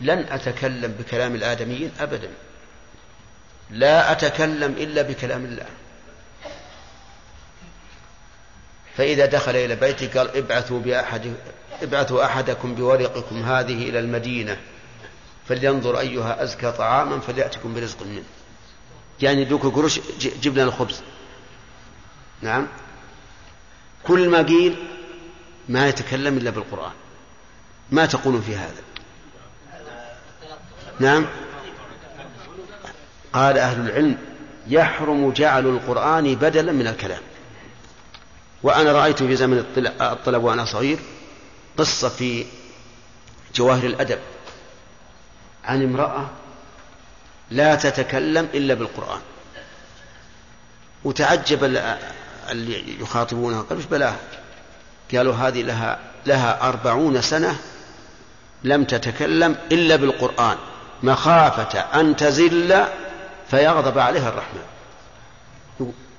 لن 0.00 0.18
أتكلم 0.30 0.92
بكلام 0.92 1.34
الآدميين 1.34 1.90
أبدا. 2.00 2.30
لا 3.70 4.12
أتكلم 4.12 4.72
إلا 4.78 5.02
بكلام 5.02 5.44
الله. 5.44 5.66
فإذا 8.96 9.26
دخل 9.26 9.56
إلى 9.56 9.76
بيتي 9.76 10.06
قال 10.06 10.36
ابعثوا 10.36 10.80
بأحد 10.80 11.34
ابعثوا 11.82 12.24
أحدكم 12.24 12.74
بورقكم 12.74 13.42
هذه 13.42 13.88
إلى 13.88 13.98
المدينة 13.98 14.56
فلينظر 15.48 15.98
أيها 15.98 16.42
أزكى 16.42 16.72
طعاما 16.72 17.20
فليأتكم 17.20 17.74
برزق 17.74 18.02
منه. 18.02 18.22
يعني 19.22 19.44
دوك 19.44 19.66
قروش 19.66 20.00
جيب 20.18 20.54
لنا 20.54 20.64
الخبز. 20.64 21.00
نعم. 22.42 22.66
كل 24.06 24.28
ما 24.28 24.42
قيل 24.42 24.76
ما 25.68 25.88
يتكلم 25.88 26.36
إلا 26.36 26.50
بالقرآن. 26.50 26.92
ما 27.90 28.06
تقولون 28.06 28.40
في 28.40 28.56
هذا؟ 28.56 28.82
نعم. 31.00 31.26
قال 33.32 33.58
أهل 33.58 33.80
العلم 33.80 34.18
يحرم 34.66 35.30
جعل 35.30 35.66
القرآن 35.66 36.34
بدلا 36.34 36.72
من 36.72 36.86
الكلام. 36.86 37.22
وأنا 38.62 38.92
رأيت 38.92 39.22
في 39.22 39.36
زمن 39.36 39.64
الطلب 40.00 40.44
وأنا 40.44 40.64
صغير 40.64 40.98
قصة 41.78 42.08
في 42.08 42.46
جواهر 43.54 43.84
الأدب 43.84 44.18
عن 45.64 45.82
امرأة 45.82 46.26
لا 47.50 47.74
تتكلم 47.74 48.48
إلا 48.54 48.74
بالقرآن. 48.74 49.20
وتعجب 51.04 51.64
اللي 52.50 53.00
يخاطبونها 53.00 53.62
قالوا 53.62 53.76
إيش 53.82 53.86
بلاها؟ 53.86 54.16
قالوا 55.14 55.34
هذه 55.34 55.62
لها 55.62 55.98
لها 56.26 56.68
أربعون 56.68 57.22
سنة 57.22 57.56
لم 58.64 58.84
تتكلم 58.84 59.56
إلا 59.72 59.96
بالقرآن. 59.96 60.56
مخافة 61.02 61.80
أن 61.80 62.16
تزل 62.16 62.84
فيغضب 63.50 63.98
عليها 63.98 64.28
الرحمن. 64.28 64.62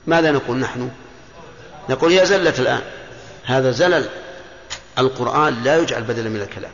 ماذا 0.08 0.32
نقول 0.32 0.58
نحن؟ 0.58 0.92
نقول 1.90 2.12
هي 2.12 2.26
زلت 2.26 2.60
الآن. 2.60 2.82
هذا 3.46 3.72
زلل. 3.72 4.10
القرآن 4.98 5.64
لا 5.64 5.78
يجعل 5.78 6.04
بدلا 6.04 6.30
من 6.30 6.42
الكلام. 6.42 6.72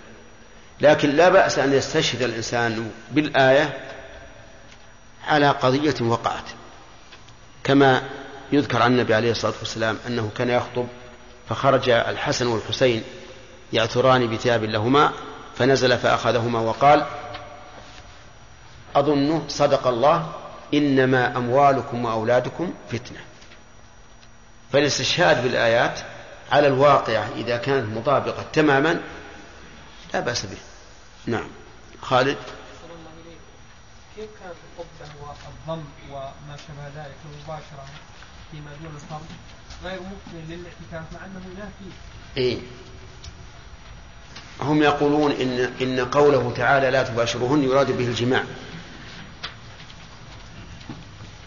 لكن 0.82 1.10
لا 1.10 1.30
بأس 1.30 1.60
أن 1.60 1.74
يستشهد 1.74 2.22
الإنسان 2.22 2.92
بالآية 3.12 3.78
على 5.28 5.50
قضية 5.50 5.96
وقعت. 6.02 6.44
كما 7.64 8.02
يذكر 8.52 8.82
عن 8.82 8.92
النبي 8.92 9.14
عليه 9.14 9.32
الصلاة 9.32 9.54
والسلام 9.60 9.98
أنه 10.08 10.32
كان 10.38 10.50
يخطب 10.50 10.88
فخرج 11.50 11.90
الحسن 11.90 12.48
والحسين 12.48 13.04
يعثران 13.74 14.28
بثياب 14.28 14.64
لهما 14.64 15.12
فنزل 15.56 15.98
فأخذهما 15.98 16.60
وقال 16.60 17.06
أظن 18.96 19.44
صدق 19.48 19.88
الله 19.88 20.32
إنما 20.74 21.38
أموالكم 21.38 22.06
وأولادكم 22.06 22.74
فتنة. 22.92 23.20
فالاستشهاد 24.74 25.44
بالآيات 25.44 26.00
على 26.54 26.68
الواقع 26.68 27.28
إذا 27.36 27.58
كانت 27.58 27.98
مطابقة 27.98 28.46
تماما 28.54 29.02
لا 30.14 30.20
بأس 30.20 30.46
به. 30.46 30.58
نعم. 31.26 31.48
خالد؟ 32.02 32.38
كيف 34.16 34.30
كانت 34.44 34.56
القبة 34.78 35.12
والضم 35.22 35.84
وما 36.12 36.58
شابه 36.68 37.04
ذلك 37.04 37.16
المباشرة 37.26 37.86
فيما 38.52 38.72
دون 38.82 38.96
الفرض 38.96 39.26
غير 39.84 40.00
ممكن 40.00 40.48
للاعتكاف 40.50 41.14
مع 41.14 41.26
أنه 41.26 41.42
ينافي 41.54 41.96
إيه. 42.38 42.60
هم 44.62 44.84
يقولون 44.84 45.32
إن 45.32 45.74
إن 45.82 46.06
قوله 46.06 46.54
تعالى 46.58 46.92
لا 46.92 47.04
تباشرهن 47.04 47.64
يراد 47.64 47.98
به 47.98 48.08
الجماع. 48.08 48.44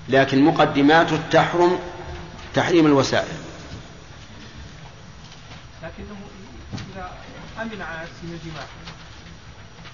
لكن 0.08 0.44
مقدماته 0.44 1.20
تحرم 1.30 1.78
تحريم 2.54 2.86
الوسائل 2.86 3.46
لكنه 5.82 6.16
إذا 6.74 7.10
أمن 7.66 7.82
على 7.82 8.00
نفسه 8.00 8.34
الجماع. 8.34 8.64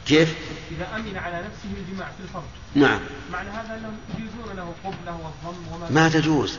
كيف؟ 0.07 0.35
إذا 0.71 0.97
أمن 0.97 1.17
على 1.17 1.37
نفسه 1.37 1.69
الجماع 1.79 2.07
في 2.07 2.23
الفرج 2.23 2.43
نعم. 2.75 3.01
معنى 3.33 3.51
هذا 3.51 3.75
أنهم 3.75 3.97
يجوزون 4.19 4.57
له 4.57 4.75
قبله 4.85 5.33
والضم 5.45 5.73
وما 5.73 5.91
ما 5.91 6.09
تجوز؟ 6.09 6.59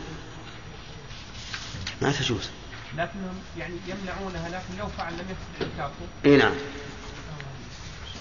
ما 2.02 2.12
تجوز. 2.12 2.50
لكنهم 2.94 3.36
يعني 3.58 3.76
يمنعونها 3.88 4.50
لكن 4.50 4.80
لو 4.80 4.88
فعل 4.98 5.14
لم 5.14 5.20
يفسد 5.20 5.72
اعتكافه 5.80 6.06
إي 6.26 6.38
نعم. 6.38 6.54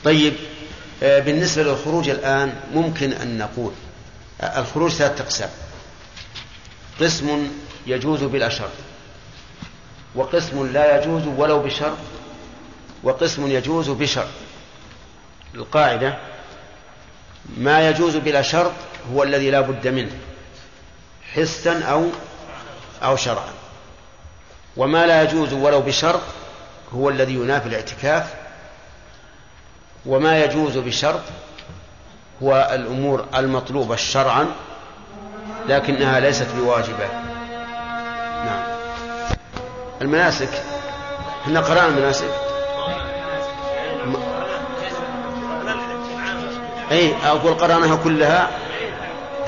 طيب 0.05 0.35
آه، 1.03 1.19
بالنسبة 1.19 1.63
للخروج 1.63 2.09
الآن 2.09 2.61
ممكن 2.75 3.13
أن 3.13 3.39
نقول 3.39 3.73
آه، 4.41 4.61
الخروج 4.61 4.91
ثلاثة 4.91 5.25
أقسام. 5.25 5.51
قسم 7.01 7.49
يجوز 7.87 8.25
بلا 8.25 8.49
شرط 8.49 8.73
وقسم 10.15 10.67
لا 10.67 11.03
يجوز 11.03 11.27
ولو 11.27 11.63
بشرط 11.63 11.99
وقسم 13.03 13.47
يجوز 13.47 13.91
بشرط 13.91 14.29
القاعدة 15.55 16.19
ما 17.57 17.89
يجوز 17.89 18.17
بلا 18.17 18.43
شرط 18.43 18.73
هو 19.13 19.23
الذي 19.23 19.51
لا 19.51 19.61
بد 19.61 19.89
منه 19.89 20.17
حسا 21.35 21.83
أو 21.83 22.09
أو 23.03 23.17
شرعا. 23.17 23.53
وما 24.77 25.07
لا 25.07 25.23
يجوز 25.23 25.53
ولو 25.53 25.81
بشرط 25.81 26.21
هو 26.95 27.09
الذي 27.09 27.35
ينافي 27.35 27.69
الاعتكاف. 27.69 28.35
وما 30.07 30.45
يجوز 30.45 30.79
بشرط 30.79 31.23
هو 32.43 32.71
الأمور 32.75 33.27
المطلوبة 33.35 33.97
شرعا 33.97 34.47
لكنها 35.69 36.21
ليست 36.21 36.49
بواجبة. 36.57 37.09
نعم. 38.45 38.63
المناسك 40.03 40.63
إحنا 41.43 41.61
قرأنا 41.61 41.87
المناسك. 41.87 42.52
أي 46.93 47.15
أقول 47.25 47.55
قرأناها 47.55 47.97
كلها. 47.97 48.51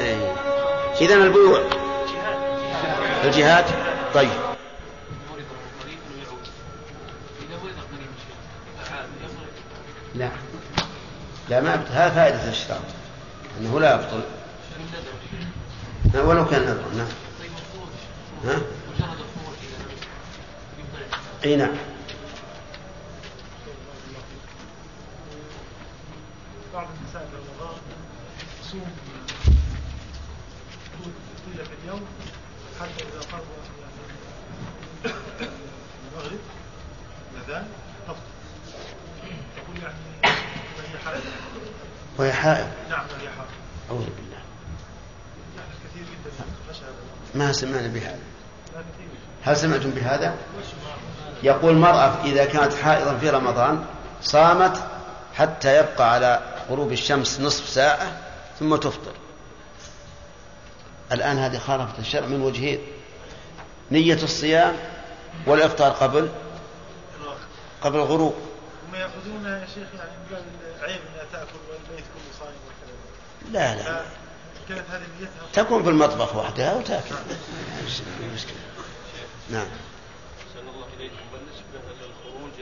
أي. 0.00 0.32
اذا 1.00 1.14
البيوع 1.14 1.60
الجهاد. 3.24 3.64
طيب. 4.14 4.30
لا. 10.14 10.30
لا 11.48 11.60
ما 11.60 11.74
هذا 11.74 12.10
فائدة 12.14 12.44
الاشتراط 12.44 12.80
أنه 13.60 13.80
لا 13.80 13.94
يبطل 13.94 14.20
ولو 16.14 16.46
كان 16.46 16.62
نذر 16.62 16.84
نعم. 16.96 17.06
ها؟ 18.44 18.60
إي 21.44 21.56
نعم 21.56 21.74
بعض 26.74 26.86
النساء 27.00 27.28
في 27.30 27.36
رمضان 27.36 27.76
تصوم 30.92 31.12
طيلة 31.46 31.68
اليوم 31.84 32.02
حتى 32.80 33.05
إذا 33.05 33.20
قرب 33.32 33.44
المغرب 36.12 36.38
الأذان 37.34 37.66
تفطر 38.06 38.20
تقول 39.56 39.76
يعني 39.82 39.96
وهي 40.78 40.98
حائض. 41.05 41.22
وهي 42.18 42.32
حائض 42.32 42.66
نعم 42.90 43.05
وهي 43.18 43.28
حائض. 43.28 43.51
أعوذ 43.90 44.05
بالله. 44.05 44.42
يعني 45.56 45.74
كثير 45.84 46.02
جدا. 46.02 46.44
ما 47.34 47.52
سمعنا 47.52 47.88
بهذا 47.88 48.18
هل 49.44 49.56
سمعتم 49.56 49.90
بهذا؟ 49.90 50.34
يقول 51.42 51.70
المرأة 51.70 52.24
إذا 52.24 52.44
كانت 52.44 52.74
حائضا 52.74 53.18
في 53.18 53.30
رمضان 53.30 53.84
صامت 54.22 54.84
حتى 55.34 55.78
يبقى 55.78 56.12
على 56.12 56.40
غروب 56.70 56.92
الشمس 56.92 57.40
نصف 57.40 57.68
ساعة 57.68 58.16
ثم 58.59 58.76
تفطر. 58.76 59.12
الآن 61.12 61.39
هذه 61.39 61.59
خالفت 61.59 61.98
الشرع 61.98 62.26
من 62.26 62.43
وجهين. 62.43 62.81
نية 63.90 64.22
الصيام 64.22 64.76
والإفطار 65.47 65.93
قبل 65.93 66.28
قبل 67.81 67.97
الغروب. 67.97 68.35
هم 68.89 68.94
يأخذون 68.94 69.44
يا 69.44 69.66
شيخ 69.66 69.89
يعني 69.98 70.10
من 70.10 70.26
باب 70.31 70.44
العيب 70.78 71.01
أنها 71.01 71.24
تأكل 71.32 71.59
والبيت 71.70 72.05
كله 72.05 72.39
صايم 72.40 72.56
وكذا 72.66 73.52
لا 73.52 73.74
لا 73.74 74.02
كانت 74.68 74.90
هذه 74.90 75.02
نيتها. 75.20 75.64
تكون 75.64 75.82
في 75.82 75.89
المطبخ 75.89 76.36
وحدها 76.36 76.74
وتأكل. 76.74 77.14
مشكلة. 78.35 78.56
نعم. 79.51 79.66
أحسن 80.39 80.68
الله 80.68 80.86
إليكم 80.97 81.24
بالنسبة 81.32 81.93
للخروج 82.01 82.52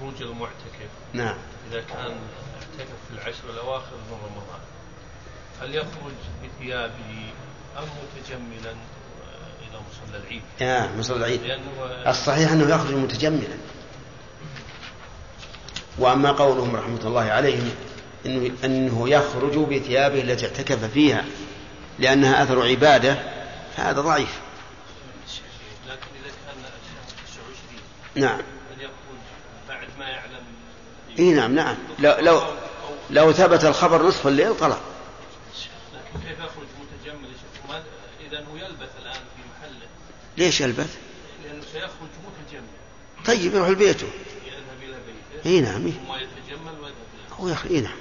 خروج 0.00 0.22
المعتكف. 0.22 0.90
نعم. 1.12 1.36
إذا 1.70 1.80
كان 1.80 2.16
اعتكف 2.54 2.96
في 3.08 3.14
العشر 3.14 3.50
الأواخر 3.50 3.96
من 4.10 4.18
رمضان 4.24 4.60
هل 5.62 5.74
يخرج 5.74 6.14
بثيابه 6.44 7.32
أم 7.78 7.84
متجملا 7.84 8.70
إلى 9.60 9.80
مصلى 9.90 10.18
العيد؟ 10.22 10.42
آه 10.62 10.88
مصلى 10.98 11.16
العيد. 11.16 11.42
لأنه 11.42 12.10
الصحيح 12.10 12.52
أنه 12.52 12.74
يخرج 12.74 12.94
متجملا. 12.94 13.56
وأما 15.98 16.32
قولهم 16.32 16.76
رحمة 16.76 17.00
الله 17.04 17.24
عليهم 17.24 17.70
إنه, 18.26 18.50
أنه 18.64 19.08
يخرج 19.08 19.58
بثيابه 19.58 20.20
التي 20.20 20.46
اعتكف 20.46 20.84
فيها 20.84 21.24
لأنها 21.98 22.42
أثر 22.42 22.66
عبادة 22.66 23.16
فهذا 23.76 24.00
ضعيف. 24.00 24.40
لكن 25.86 26.06
إذا 26.24 26.32
كان 26.46 26.56
الشهر 26.58 27.44
29 28.14 28.24
نعم. 28.26 28.40
بعد 29.68 29.88
ما 29.98 30.08
يعلم 30.08 30.44
إي 31.18 31.32
نعم 31.32 31.54
نعم. 31.54 31.76
لو 31.98 32.14
لو 32.20 32.42
لو 33.10 33.32
ثبت 33.32 33.64
الخبر 33.64 34.06
نصف 34.06 34.26
الليل 34.26 34.56
طلع. 34.56 34.78
كيف 36.12 36.38
يخرج 36.38 36.66
متجمل؟ 36.80 37.28
يا 37.70 37.82
إذا 38.28 38.38
هو 38.38 38.56
يلبث 38.56 38.90
الآن 39.02 39.12
في 39.12 39.42
محله. 39.50 39.86
ليش 40.38 40.60
يلبث؟ 40.60 40.96
لأنه 41.44 41.62
سيخرج 41.72 42.10
متجمل. 42.26 42.66
طيب 43.26 43.54
يروح 43.54 43.68
لبيته. 43.68 44.06
يذهب 44.46 44.82
إلى 44.82 44.96
بيته. 45.06 45.48
إي 45.48 45.60
نعم. 45.60 45.90
ثم 45.90 46.12
يتجمل 46.14 46.80
ويذهب 46.80 46.96
هو. 47.40 47.70
إي 47.70 47.80
نعم. 47.80 47.96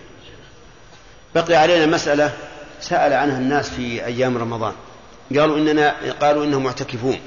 بقي 1.36 1.56
علينا 1.56 1.86
مسألة 1.86 2.38
سأل 2.82 3.14
عنها 3.14 3.38
الناس 3.38 3.70
في 3.70 4.06
أيام 4.06 4.38
رمضان. 4.38 4.74
قالوا 5.38 5.58
إننا 5.58 6.14
قالوا 6.22 6.46
إنهم 6.46 6.64
معتكفون. 6.64 7.20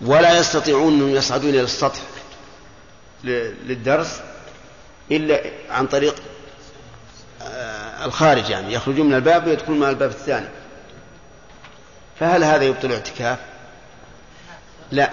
ولا 0.00 0.38
يستطيعون 0.38 1.02
أن 1.02 1.16
يصعدون 1.16 1.50
إلى 1.50 1.60
السطح 1.60 2.00
للدرس 3.24 4.20
إلا 5.10 5.42
عن 5.70 5.86
طريق 5.86 6.14
الخارج 8.04 8.50
يعني 8.50 8.72
يخرجون 8.72 9.06
من 9.06 9.14
الباب 9.14 9.46
ويدخلون 9.46 9.80
من 9.80 9.88
الباب 9.88 10.10
الثاني. 10.10 10.48
فهل 12.20 12.44
هذا 12.44 12.64
يبطل 12.64 12.86
الاعتكاف؟ 12.86 13.38
لا. 14.92 15.10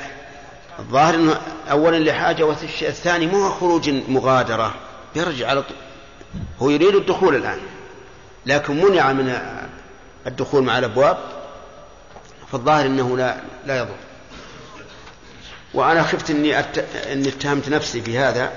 الظاهر 0.79 1.15
إنه 1.15 1.41
اولا 1.71 1.97
لحاجة 1.97 2.43
والشيء 2.43 2.89
الثاني 2.89 3.27
مو 3.27 3.49
خروج 3.49 3.89
مغادرة. 3.89 4.75
يرجع 5.15 5.49
على 5.49 5.61
طول. 5.61 5.77
هو 6.59 6.69
يريد 6.69 6.95
الدخول 6.95 7.35
الآن 7.35 7.59
لكن 8.45 8.83
منع 8.83 9.13
من 9.13 9.39
الدخول 10.27 10.63
مع 10.63 10.77
الأبواب. 10.77 11.17
فالظاهر 12.51 12.85
إنه 12.85 13.17
لا 13.17 13.37
لا 13.65 13.77
يضر. 13.77 13.95
وأنا 15.73 16.03
خفت 16.03 16.29
إني 16.29 16.59
أت... 16.59 16.77
إني 16.95 17.29
اتهمت 17.29 17.69
نفسي 17.69 18.01
في 18.01 18.17
هذا 18.17 18.51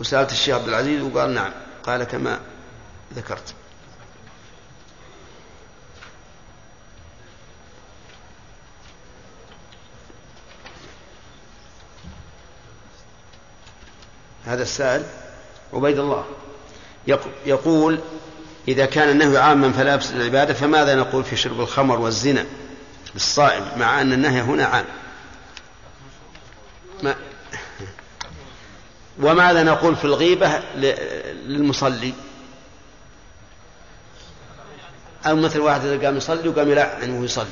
وسألت 0.00 0.32
الشيخ 0.32 0.54
عبد 0.56 0.68
العزيز 0.68 1.02
وقال 1.02 1.34
نعم 1.34 1.50
قال 1.82 2.04
كما 2.04 2.40
ذكرت. 3.14 3.54
هذا 14.44 14.62
السائل 14.62 15.02
عبيد 15.72 15.98
الله 15.98 16.24
يق- 17.06 17.30
يقول 17.46 17.98
إذا 18.68 18.86
كان 18.86 19.08
النهي 19.08 19.38
عاما 19.38 19.72
فلا 19.72 19.94
يفسد 19.94 20.14
العبادة 20.16 20.54
فماذا 20.54 20.94
نقول 20.94 21.24
في 21.24 21.36
شرب 21.36 21.60
الخمر 21.60 22.00
والزنا 22.00 22.46
للصائم 23.14 23.64
مع 23.78 24.00
أن 24.00 24.12
النهي 24.12 24.40
هنا 24.40 24.64
عام؟ 24.64 24.84
ما 27.02 27.14
وماذا 29.22 29.62
نقول 29.62 29.96
في 29.96 30.04
الغيبة 30.04 30.58
للمصلي؟ 30.76 32.12
أو 35.26 35.36
مثل 35.36 35.60
واحد 35.60 35.84
إذا 35.84 36.06
قام 36.06 36.16
يصلي 36.16 36.48
وقام 36.48 36.70
يلعن 36.70 37.10
وهو 37.10 37.24
يصلي. 37.24 37.46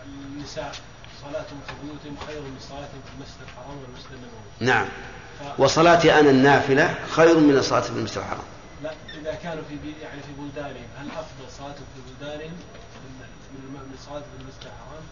عن 0.00 0.08
النساء 0.08 0.74
صلاتهم 1.22 1.60
في 1.66 1.72
بيوتهم 1.82 2.26
خير 2.26 2.40
من 2.40 2.56
صلاتهم 2.60 3.02
في 3.06 3.12
المسجد 3.16 3.42
الحرام 3.42 3.78
والمسجد 3.78 4.12
النبوي. 4.12 4.42
نعم. 4.60 4.88
وصلاتي 5.58 6.20
أنا 6.20 6.30
النافلة 6.30 6.94
خير 7.10 7.38
من 7.38 7.56
الصلاة 7.56 7.80
في 7.80 7.90
المسجد 7.90 8.18
الحرام. 8.18 8.42
لا 8.82 8.90
إذا 9.20 9.34
كانوا 9.34 9.62
في 9.68 9.74
يعني 10.02 10.22
في 10.22 10.32
بلدانهم 10.38 10.86
هل 10.98 11.06
أفضل 11.10 11.50
صلاتهم 11.58 11.84
في 11.94 12.00
بلدانهم 12.24 12.52
من 13.52 13.74
من 13.74 13.94
الصلاة 13.98 14.20
في 14.20 14.40
المسجد 14.42 14.60
الحرام؟ 14.66 15.02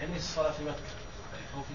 يعني 0.00 0.16
الصلاة 0.16 0.50
في 0.50 0.62
مكة؟ 0.62 0.92
أو 1.56 1.62
في 1.62 1.68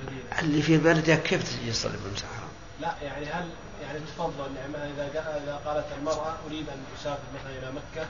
المدينة. 0.00 0.40
اللي 0.40 0.62
في 0.62 0.78
بلده 0.78 1.14
كيف 1.14 1.42
تجي 1.42 1.68
يصلي 1.68 1.92
في 1.92 2.06
المسجد 2.06 2.24
الحرام؟ 2.24 2.48
لا 2.80 2.94
يعني 3.08 3.26
هل 3.26 3.48
يعني 3.82 3.98
تفضل 3.98 4.50
يعني 4.56 4.92
إذا 4.94 5.06
إذا 5.44 5.60
قالت 5.66 5.86
المرأة 5.98 6.34
أريد 6.46 6.68
أن 6.68 6.78
أسافر 7.00 7.22
مثلا 7.34 7.58
إلى 7.58 7.72
مكة 7.72 8.06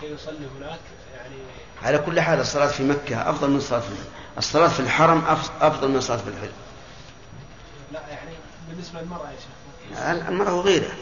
كي 0.00 0.06
يصلي 0.06 0.46
هناك؟ 0.58 0.78
يعني 1.16 1.34
على 1.82 1.98
كل 1.98 2.20
حال 2.20 2.40
الصلاة 2.40 2.66
في 2.66 2.84
مكة 2.84 3.30
أفضل 3.30 3.50
من 3.50 3.56
الصلاة 3.56 3.80
في 3.80 3.88
الصلاة 4.38 4.68
في 4.68 4.80
الحرم 4.80 5.22
أف- 5.26 5.62
أفضل 5.62 5.88
من 5.88 5.96
الصلاة 5.96 6.16
في 6.16 6.30
يعني 6.30 6.48
بالنسبة 8.78 9.00
للمرأة 9.00 9.30
يا 9.30 9.36
شيخ؟ 9.36 10.28
المرأة 10.28 10.54
وغيرها. 10.54 10.94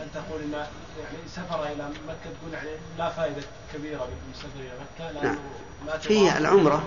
هل 0.00 0.06
تقول 0.14 0.42
إن 0.42 0.52
يعني 0.52 1.18
سفر 1.28 1.64
إلى 1.66 1.88
مكة 2.08 2.30
تقول 2.40 2.52
يعني 2.54 2.68
لا 2.98 3.10
فائدة 3.10 3.42
كبيرة 3.74 4.04
من 4.04 4.32
السفر 4.34 4.60
إلى 4.60 4.70
مكة؟ 4.80 5.10
لأنه 5.10 5.32
نعم. 5.32 5.38
ما 5.86 5.98
في 5.98 6.08
تضاعف- 6.20 6.36
العمرة 6.36 6.86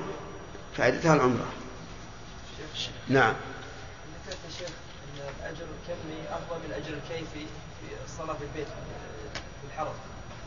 فائدتها 0.78 1.14
العمرة. 1.14 1.46
نعم. 3.10 3.34
ذكرت 4.26 4.38
يا 4.46 4.52
شيخ 4.60 4.68
إن 4.70 5.22
الاجر 5.40 5.66
الكمي 5.66 6.22
افضل 6.30 6.60
من 6.60 6.66
الاجر 6.66 6.94
الكيفي 6.94 7.46
في 7.82 7.88
الصلاه 8.06 8.34
في 8.34 8.44
البيت 8.44 8.68
في 8.68 9.68
الحرم 9.74 9.94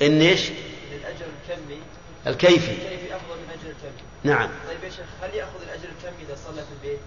إن 0.02 0.20
إيش؟ 0.20 0.50
الاجر 0.92 1.26
الكمي 1.42 1.80
الكيفي. 2.26 2.72
الكيفي 2.72 3.16
افضل 3.16 3.36
من 3.36 3.44
الاجر 3.54 3.70
الكمي 3.76 4.02
نعم. 4.24 4.50
طيب 4.68 4.84
يا 4.84 4.90
شيخ 4.90 5.06
هل 5.22 5.34
يأخذ 5.34 5.62
الأجر 5.62 5.88
الكمي 5.98 6.24
إذا 6.28 6.36
صلى 6.46 6.62
في 6.62 6.72
البيت؟ 6.82 7.00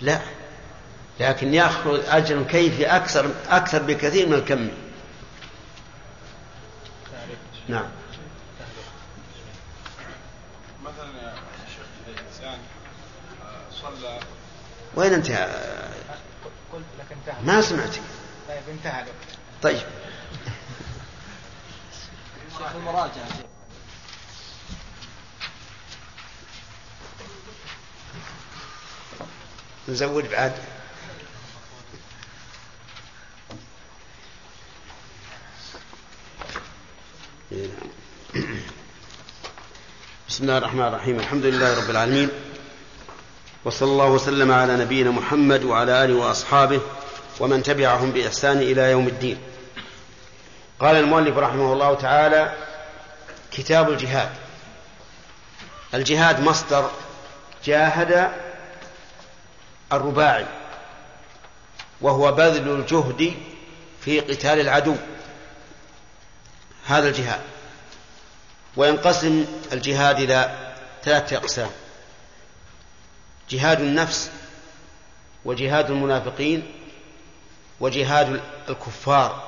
لا. 0.00 0.20
لكن 1.20 1.54
يأخذ 1.54 2.04
أجر 2.08 2.42
كيفي 2.42 2.86
أكثر 2.86 3.30
أكثر 3.48 3.82
بكثير 3.82 4.26
من 4.28 4.34
الكمي 4.34 4.70
نعم. 7.68 7.88
مثلا 10.84 11.22
يا 11.22 11.34
شيخ 11.76 11.86
إذا 12.08 12.20
الإنسان 12.20 12.58
آه، 13.42 13.60
صلى. 13.82 14.20
وين 14.94 15.12
أنت؟ 15.12 15.28
يا- 15.28 15.88
قلت 16.72 16.84
لك 16.98 17.12
انتهى. 17.12 17.42
ما 17.44 17.60
سمعتك 17.60 18.00
طيب 18.48 18.62
انتهى. 18.68 19.02
لك 19.02 19.14
طيب. 19.62 19.78
شيخ 22.58 22.74
المراجعة. 22.76 23.28
نزود 29.88 30.30
بعد 30.30 30.52
بسم 40.28 40.37
الله 40.48 40.58
الرحمن 40.58 40.88
الرحيم. 40.88 41.20
الحمد 41.20 41.44
لله 41.44 41.76
رب 41.76 41.90
العالمين. 41.90 42.28
وصلى 43.64 43.88
الله 43.88 44.06
وسلم 44.06 44.52
على 44.52 44.76
نبينا 44.76 45.10
محمد 45.10 45.64
وعلى 45.64 46.04
آله 46.04 46.14
وأصحابه 46.14 46.80
ومن 47.40 47.62
تبعهم 47.62 48.10
بإحسان 48.10 48.58
إلى 48.58 48.90
يوم 48.90 49.08
الدين. 49.08 49.38
قال 50.80 50.96
المؤلف 50.96 51.36
رحمه 51.36 51.72
الله 51.72 51.94
تعالى 51.94 52.54
كتاب 53.52 53.90
الجهاد. 53.90 54.28
الجهاد 55.94 56.40
مصدر 56.40 56.90
جاهد 57.64 58.32
الرباعي 59.92 60.46
وهو 62.00 62.32
بذل 62.32 62.68
الجهد 62.68 63.34
في 64.00 64.20
قتال 64.20 64.60
العدو. 64.60 64.96
هذا 66.86 67.08
الجهاد. 67.08 67.40
وينقسم 68.78 69.46
الجهاد 69.72 70.20
إلى 70.20 70.70
ثلاثة 71.04 71.36
أقسام. 71.36 71.70
جهاد 73.50 73.80
النفس 73.80 74.30
وجهاد 75.44 75.90
المنافقين 75.90 76.72
وجهاد 77.80 78.40
الكفار 78.68 79.42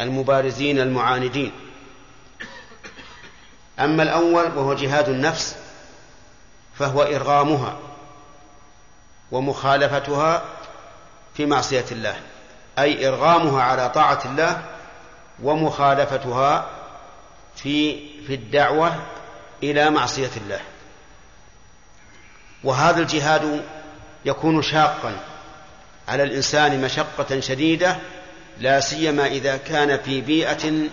المبارزين 0.00 0.80
المعاندين. 0.80 1.52
أما 3.80 4.02
الأول 4.02 4.44
وهو 4.56 4.74
جهاد 4.74 5.08
النفس 5.08 5.56
فهو 6.78 7.02
إرغامها 7.02 7.78
ومخالفتها 9.32 10.42
في 11.34 11.46
معصية 11.46 11.84
الله 11.92 12.16
أي 12.78 13.08
إرغامها 13.08 13.62
على 13.62 13.88
طاعة 13.88 14.22
الله 14.24 14.62
ومخالفتها 15.42 16.66
في 17.56 18.00
في 18.26 18.34
الدعوة 18.34 19.02
إلى 19.62 19.90
معصية 19.90 20.30
الله. 20.36 20.60
وهذا 22.64 23.00
الجهاد 23.00 23.64
يكون 24.24 24.62
شاقا 24.62 25.20
على 26.08 26.22
الإنسان 26.22 26.82
مشقة 26.82 27.40
شديدة 27.40 27.96
لا 28.58 28.80
سيما 28.80 29.26
إذا 29.26 29.56
كان 29.56 29.98
في 29.98 30.20
بيئة 30.20 30.88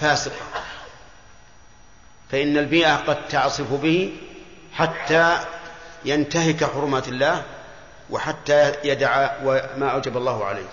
فاسقة. 0.00 0.62
فإن 2.30 2.58
البيئة 2.58 2.96
قد 2.96 3.28
تعصف 3.28 3.72
به 3.72 4.16
حتى 4.74 5.38
ينتهك 6.04 6.64
حرمات 6.64 7.08
الله 7.08 7.42
وحتى 8.10 8.74
يدع 8.84 9.30
ما 9.76 9.88
أوجب 9.88 10.16
الله 10.16 10.44
عليه. 10.44 10.68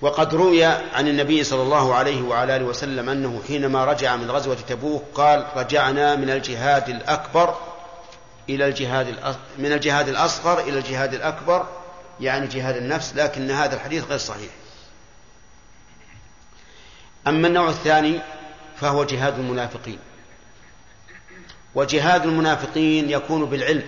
وقد 0.00 0.34
روي 0.34 0.64
عن 0.64 1.08
النبي 1.08 1.44
صلى 1.44 1.62
الله 1.62 1.94
عليه 1.94 2.22
وعلى 2.22 2.56
آله 2.56 2.64
وسلم 2.64 3.08
أنه 3.08 3.42
حينما 3.48 3.84
رجع 3.84 4.16
من 4.16 4.30
غزوة 4.30 4.54
تبوك 4.68 5.02
قال 5.14 5.46
رجعنا 5.56 6.16
من 6.16 6.30
الجهاد 6.30 6.88
الأكبر 6.88 7.56
إلى 8.48 8.66
الجهاد 8.66 9.34
من 9.58 9.72
الجهاد 9.72 10.08
الأصغر 10.08 10.60
إلى 10.60 10.78
الجهاد 10.78 11.14
الأكبر 11.14 11.66
يعني 12.20 12.46
جهاد 12.46 12.76
النفس 12.76 13.12
لكن 13.16 13.50
هذا 13.50 13.74
الحديث 13.74 14.04
غير 14.04 14.18
صحيح. 14.18 14.50
أما 17.26 17.48
النوع 17.48 17.68
الثاني 17.68 18.20
فهو 18.80 19.04
جهاد 19.04 19.38
المنافقين. 19.38 19.98
وجهاد 21.74 22.26
المنافقين 22.26 23.10
يكون 23.10 23.44
بالعلم 23.44 23.86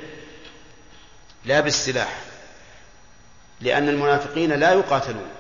لا 1.45 1.61
بالسلاح 1.61 2.21
لأن 3.61 3.89
المنافقين 3.89 4.53
لا 4.53 4.73
يقاتلون. 4.73 5.40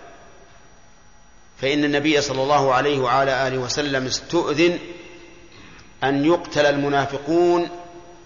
فإن 1.60 1.84
النبي 1.84 2.20
صلى 2.20 2.42
الله 2.42 2.74
عليه 2.74 2.98
وعلى 2.98 3.48
آله 3.48 3.58
وسلم 3.58 4.06
استؤذن 4.06 4.78
أن 6.04 6.24
يقتل 6.24 6.66
المنافقون 6.66 7.68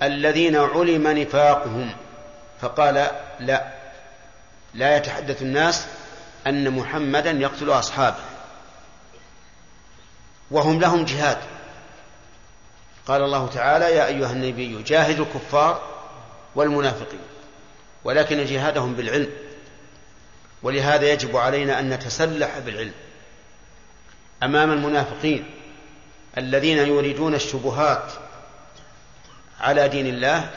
الذين 0.02 0.56
علم 0.56 1.08
نفاقهم. 1.08 1.90
فقال 2.60 3.10
لا. 3.40 3.72
لا 4.74 4.96
يتحدث 4.96 5.42
الناس 5.42 5.86
أن 6.46 6.70
محمدا 6.70 7.30
يقتل 7.30 7.70
أصحابه. 7.70 8.24
وهم 10.50 10.80
لهم 10.80 11.04
جهاد. 11.04 11.38
قال 13.06 13.22
الله 13.22 13.46
تعالى 13.46 13.84
يا 13.84 14.06
أيها 14.06 14.32
النبي 14.32 14.82
جاهد 14.82 15.20
الكفار 15.20 15.82
والمنافقين 16.54 17.20
ولكن 18.04 18.44
جهادهم 18.44 18.94
بالعلم. 18.94 19.30
ولهذا 20.62 21.12
يجب 21.12 21.36
علينا 21.36 21.80
أن 21.80 21.90
نتسلح 21.90 22.58
بالعلم. 22.58 22.92
أمام 24.42 24.72
المنافقين 24.72 25.50
الذين 26.38 26.78
يريدون 26.78 27.34
الشبهات 27.34 28.12
على 29.60 29.88
دين 29.88 30.06
الله 30.06 30.50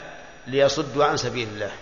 ليصدوا 0.46 1.04
عن 1.04 1.16
سبيل 1.16 1.48
الله. 1.48 1.72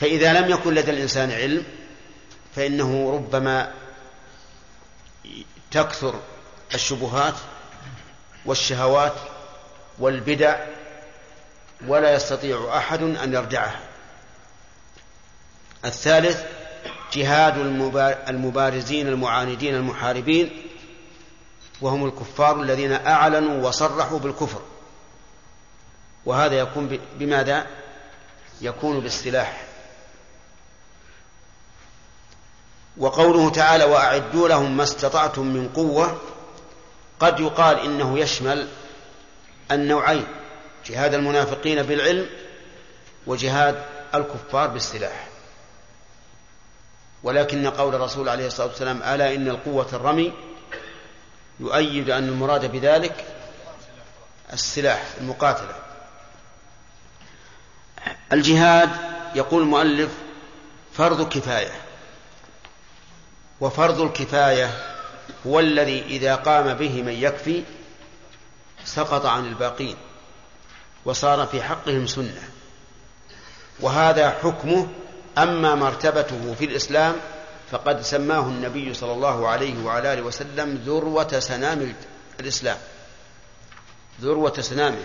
فإذا 0.00 0.40
لم 0.40 0.50
يكن 0.50 0.74
لدى 0.74 0.90
الإنسان 0.90 1.30
علم 1.32 1.64
فإنه 2.56 3.12
ربما 3.14 3.72
تكثر 5.70 6.20
الشبهات 6.74 7.34
والشهوات 8.46 9.14
والبدع 9.98 10.56
ولا 11.86 12.14
يستطيع 12.14 12.76
أحد 12.76 13.02
أن 13.02 13.34
يردعها 13.34 13.80
الثالث 15.84 16.44
جهاد 17.12 17.58
المبارزين 18.28 19.08
المعاندين 19.08 19.74
المحاربين 19.74 20.50
وهم 21.80 22.04
الكفار 22.06 22.62
الذين 22.62 22.92
أعلنوا 22.92 23.68
وصرحوا 23.68 24.18
بالكفر. 24.18 24.60
وهذا 26.26 26.58
يكون 26.58 26.98
بماذا؟ 27.18 27.66
يكون 28.60 29.00
بالسلاح 29.00 29.64
وقوله 32.96 33.50
تعالى 33.50 33.84
وأعدوا 33.84 34.48
لهم 34.48 34.76
ما 34.76 34.82
استطعتم 34.82 35.46
من 35.46 35.68
قوة 35.68 36.20
قد 37.20 37.40
يقال 37.40 37.80
إنه 37.80 38.18
يشمل 38.18 38.68
النوعين 39.70 40.26
جهاد 40.86 41.14
المنافقين 41.14 41.82
بالعلم 41.82 42.26
وجهاد 43.26 43.84
الكفار 44.14 44.68
بالسلاح 44.68 45.31
ولكن 47.22 47.70
قول 47.70 47.94
الرسول 47.94 48.28
عليه 48.28 48.46
الصلاة 48.46 48.66
والسلام 48.66 49.02
ألا 49.02 49.34
إن 49.34 49.48
القوة 49.48 49.86
الرمي 49.92 50.32
يؤيد 51.60 52.10
أن 52.10 52.28
المراد 52.28 52.72
بذلك 52.72 53.24
السلاح 54.52 55.04
المقاتلة. 55.20 55.74
الجهاد 58.32 58.90
يقول 59.34 59.62
المؤلف 59.62 60.10
فرض 60.94 61.28
كفاية. 61.28 61.72
وفرض 63.60 64.00
الكفاية 64.00 64.70
هو 65.46 65.60
الذي 65.60 66.02
إذا 66.02 66.34
قام 66.34 66.74
به 66.74 67.02
من 67.02 67.12
يكفي 67.12 67.62
سقط 68.84 69.26
عن 69.26 69.46
الباقين 69.46 69.96
وصار 71.04 71.46
في 71.46 71.62
حقهم 71.62 72.06
سنة. 72.06 72.42
وهذا 73.80 74.30
حكمه 74.30 74.88
أما 75.38 75.74
مرتبته 75.74 76.54
في 76.58 76.64
الإسلام 76.64 77.14
فقد 77.70 78.02
سماه 78.02 78.40
النبي 78.40 78.94
صلى 78.94 79.12
الله 79.12 79.48
عليه 79.48 79.84
وعلى 79.84 80.12
آله 80.12 80.22
وسلم 80.22 80.82
ذروة 80.86 81.38
سنام 81.38 81.94
الإسلام. 82.40 82.76
ذروة 84.20 84.60
سنامه. 84.60 85.04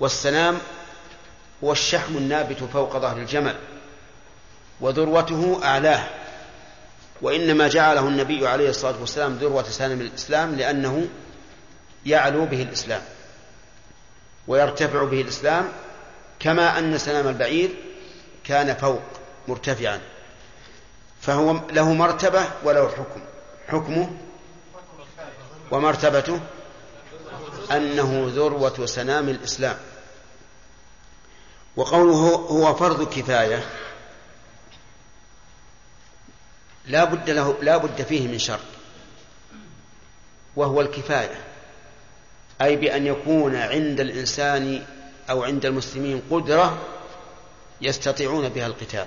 والسنام 0.00 0.58
هو 1.64 1.72
الشحم 1.72 2.16
النابت 2.16 2.64
فوق 2.72 2.96
ظهر 2.96 3.16
الجمل 3.16 3.56
وذروته 4.80 5.60
أعلاه 5.64 6.06
وإنما 7.22 7.68
جعله 7.68 8.08
النبي 8.08 8.48
عليه 8.48 8.70
الصلاة 8.70 9.00
والسلام 9.00 9.34
ذروة 9.34 9.62
سنام 9.62 10.00
الإسلام 10.00 10.54
لأنه 10.54 11.08
يعلو 12.06 12.46
به 12.46 12.62
الإسلام 12.62 13.02
ويرتفع 14.48 15.04
به 15.04 15.20
الإسلام 15.20 15.68
كما 16.40 16.78
أن 16.78 16.98
سنام 16.98 17.28
البعير 17.28 17.70
كان 18.44 18.74
فوق 18.74 19.02
مرتفعا. 19.48 20.00
فهو 21.20 21.60
له 21.70 21.92
مرتبة 21.92 22.44
وله 22.64 22.88
حكم. 22.88 23.20
حكمه 23.68 24.10
ومرتبته 25.70 26.40
أنه 27.70 28.30
ذروة 28.34 28.86
سنام 28.86 29.28
الإسلام. 29.28 29.78
وقوله 31.76 32.34
هو 32.34 32.74
فرض 32.74 33.14
كفاية 33.14 33.64
لا 36.86 37.04
بد 37.04 37.30
له 37.30 37.56
لا 37.62 37.76
بد 37.76 38.02
فيه 38.02 38.28
من 38.28 38.38
شرط 38.38 38.60
وهو 40.56 40.80
الكفاية. 40.80 41.40
أي 42.62 42.76
بأن 42.76 43.06
يكون 43.06 43.56
عند 43.56 44.00
الإنسان 44.00 44.84
أو 45.30 45.44
عند 45.44 45.66
المسلمين 45.66 46.22
قدرة 46.30 46.78
يستطيعون 47.82 48.48
بها 48.48 48.66
القتال. 48.66 49.06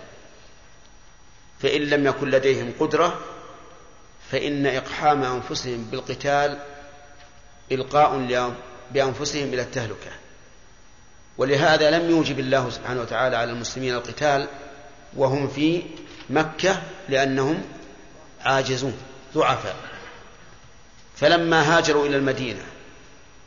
فإن 1.61 1.81
لم 1.81 2.07
يكن 2.07 2.29
لديهم 2.29 2.73
قدرة 2.79 3.19
فإن 4.31 4.65
إقحام 4.65 5.23
أنفسهم 5.23 5.83
بالقتال 5.83 6.59
إلقاء 7.71 8.17
بأنفسهم 8.91 9.53
إلى 9.53 9.61
التهلكة. 9.61 10.11
ولهذا 11.37 11.91
لم 11.91 12.09
يوجب 12.09 12.39
الله 12.39 12.69
سبحانه 12.69 13.01
وتعالى 13.01 13.37
على 13.37 13.51
المسلمين 13.51 13.93
القتال 13.93 14.47
وهم 15.17 15.47
في 15.47 15.83
مكة 16.29 16.81
لأنهم 17.09 17.63
عاجزون 18.41 18.97
ضعفاء. 19.33 19.75
فلما 21.15 21.77
هاجروا 21.77 22.05
إلى 22.05 22.17
المدينة 22.17 22.63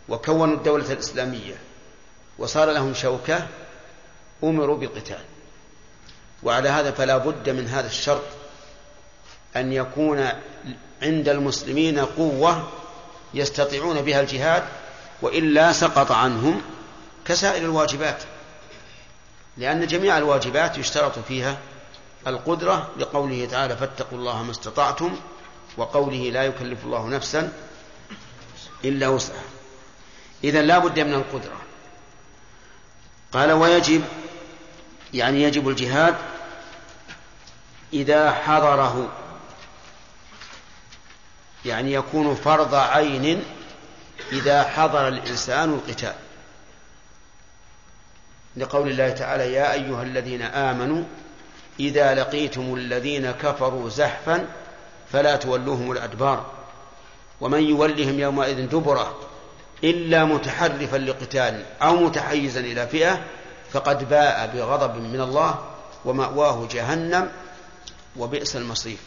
وكونوا 0.08 0.56
الدولة 0.56 0.92
الإسلامية 0.92 1.54
وصار 2.38 2.70
لهم 2.70 2.94
شوكة 2.94 3.46
أمروا 4.44 4.76
بالقتال 4.76 5.24
وعلى 6.42 6.68
هذا 6.68 6.90
فلا 6.90 7.16
بد 7.16 7.50
من 7.50 7.68
هذا 7.68 7.86
الشرط 7.86 8.24
أن 9.56 9.72
يكون 9.72 10.28
عند 11.02 11.28
المسلمين 11.28 11.98
قوة 11.98 12.68
يستطيعون 13.34 14.02
بها 14.02 14.20
الجهاد 14.20 14.64
وإلا 15.22 15.72
سقط 15.72 16.12
عنهم 16.12 16.62
كسائر 17.24 17.64
الواجبات. 17.64 18.22
لأن 19.56 19.86
جميع 19.86 20.18
الواجبات 20.18 20.78
يشترط 20.78 21.18
فيها 21.18 21.58
القدرة 22.26 22.90
لقوله 22.98 23.46
تعالى 23.46 23.76
فاتقوا 23.76 24.18
الله 24.18 24.42
ما 24.42 24.50
استطعتم 24.50 25.16
وقوله 25.76 26.30
لا 26.30 26.44
يكلف 26.44 26.84
الله 26.84 27.08
نفسا 27.08 27.52
إلا 28.84 29.08
وسعها 29.08 29.42
إذا 30.44 30.62
لا 30.62 30.78
بد 30.78 31.00
من 31.00 31.14
القدرة. 31.14 31.56
قال 33.32 33.52
ويجب 33.52 34.02
يعني 35.14 35.42
يجب 35.42 35.68
الجهاد 35.68 36.14
إذا 37.92 38.30
حضره. 38.30 39.08
يعني 41.64 41.92
يكون 41.92 42.34
فرض 42.34 42.74
عين 42.74 43.44
إذا 44.32 44.62
حضر 44.62 45.08
الإنسان 45.08 45.74
القتال. 45.74 46.14
لقول 48.56 48.88
الله 48.88 49.10
تعالى 49.10 49.52
يا 49.52 49.72
أيها 49.72 50.02
الذين 50.02 50.42
آمنوا 50.42 51.04
إذا 51.80 52.14
لقيتم 52.14 52.74
الذين 52.74 53.30
كفروا 53.30 53.88
زحفا 53.88 54.46
فلا 55.12 55.36
تولوهم 55.36 55.92
الأدبار. 55.92 56.46
ومن 57.40 57.62
يولهم 57.62 58.20
يومئذ 58.20 58.66
دبرة 58.66 59.18
إلا 59.84 60.24
متحرفا 60.24 60.96
لقتال 60.96 61.64
أو 61.82 61.96
متحيزا 61.96 62.60
إلى 62.60 62.86
فئة 62.86 63.20
فقد 63.72 64.08
باء 64.08 64.50
بغضب 64.54 64.96
من 64.96 65.20
الله 65.20 65.64
ومأواه 66.04 66.68
جهنم 66.70 67.30
وبئس 68.16 68.56
المصير. 68.56 68.98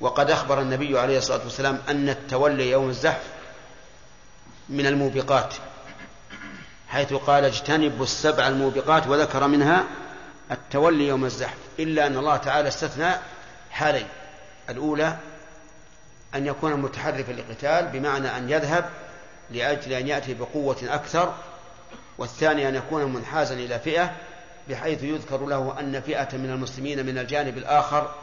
وقد 0.00 0.30
أخبر 0.30 0.60
النبي 0.60 0.98
عليه 0.98 1.18
الصلاة 1.18 1.44
والسلام 1.44 1.78
أن 1.88 2.08
التولي 2.08 2.70
يوم 2.70 2.88
الزحف 2.88 3.22
من 4.68 4.86
الموبقات 4.86 5.54
حيث 6.88 7.12
قال 7.12 7.44
اجتنبوا 7.44 8.04
السبع 8.04 8.48
الموبقات 8.48 9.06
وذكر 9.06 9.46
منها 9.46 9.84
التولي 10.50 11.08
يوم 11.08 11.24
الزحف 11.24 11.56
إلا 11.78 12.06
أن 12.06 12.16
الله 12.16 12.36
تعالى 12.36 12.68
استثنى 12.68 13.10
حالين 13.70 14.06
الأولى 14.70 15.16
أن 16.34 16.46
يكون 16.46 16.74
متحرفا 16.74 17.32
لقتال 17.32 17.86
بمعنى 17.86 18.36
أن 18.36 18.50
يذهب 18.50 18.90
لأجل 19.50 19.92
أن 19.92 20.08
يأتي 20.08 20.34
بقوة 20.34 20.76
أكثر 20.82 21.34
والثاني 22.18 22.68
أن 22.68 22.74
يكون 22.74 23.04
منحازا 23.04 23.54
إلى 23.54 23.78
فئة 23.78 24.12
بحيث 24.68 25.02
يذكر 25.02 25.46
له 25.46 25.80
أن 25.80 26.00
فئة 26.00 26.36
من 26.36 26.50
المسلمين 26.50 27.06
من 27.06 27.18
الجانب 27.18 27.58
الآخر 27.58 28.14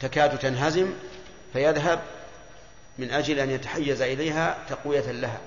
تكاد 0.00 0.38
تنهزم 0.38 0.92
فيذهب 1.52 2.00
من 2.98 3.10
أجل 3.10 3.38
أن 3.38 3.50
يتحيز 3.50 4.02
إليها 4.02 4.58
تقوية 4.68 5.12
لها. 5.12 5.40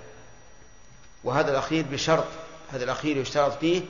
وهذا 1.24 1.52
الأخير 1.52 1.86
بشرط 1.92 2.28
هذا 2.74 2.84
الأخير 2.84 3.18
يشترط 3.18 3.60
فيه 3.60 3.82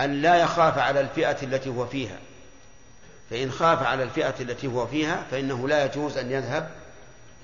أن 0.00 0.22
لا 0.22 0.36
يخاف 0.36 0.78
على 0.78 1.00
الفئة 1.00 1.36
التي 1.42 1.70
هو 1.70 1.86
فيها. 1.86 2.18
فإن 3.30 3.50
خاف 3.50 3.82
على 3.82 4.02
الفئة 4.02 4.34
التي 4.40 4.66
هو 4.66 4.86
فيها 4.86 5.26
فإنه 5.30 5.68
لا 5.68 5.84
يجوز 5.84 6.18
أن 6.18 6.30
يذهب 6.30 6.70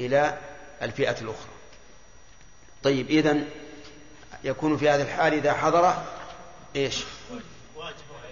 إلى 0.01 0.39
الفئة 0.83 1.17
الأخرى. 1.21 1.58
طيب 2.83 3.11
إذن 3.11 3.49
يكون 4.45 4.77
في 4.77 4.91
هذه 4.91 5.03
الحال 5.03 5.33
إذا 5.33 5.53
حضر 5.55 6.03
إيش؟ 6.77 7.05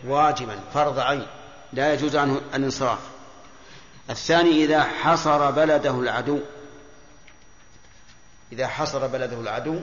واجبا 0.05 0.60
فرض 0.74 0.98
عين 0.98 1.27
لا 1.73 1.94
يجوز 1.94 2.16
عنه 2.16 2.40
الانصراف. 2.55 2.98
الثاني 4.10 4.64
إذا 4.64 4.82
حصر 4.82 5.51
بلده 5.51 5.90
العدو 5.90 6.40
إذا 8.52 8.68
حصر 8.68 9.06
بلده 9.06 9.40
العدو 9.40 9.81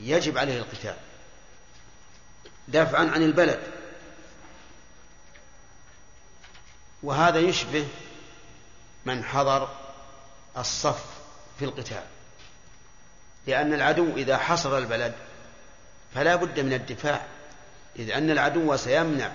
يجب 0.00 0.38
عليه 0.38 0.58
القتال. 0.58 0.96
دفعا 2.68 3.10
عن 3.10 3.22
البلد. 3.22 3.60
وهذا 7.02 7.38
يشبه 7.38 7.88
من 9.06 9.24
حضر 9.24 9.68
الصف 10.56 11.04
في 11.58 11.64
القتال. 11.64 12.04
لأن 13.50 13.74
العدو 13.74 14.16
إذا 14.16 14.36
حصر 14.36 14.78
البلد 14.78 15.12
فلا 16.14 16.36
بد 16.36 16.60
من 16.60 16.72
الدفاع 16.72 17.22
إذ 17.98 18.10
أن 18.10 18.30
العدو 18.30 18.76
سيمنع 18.76 19.30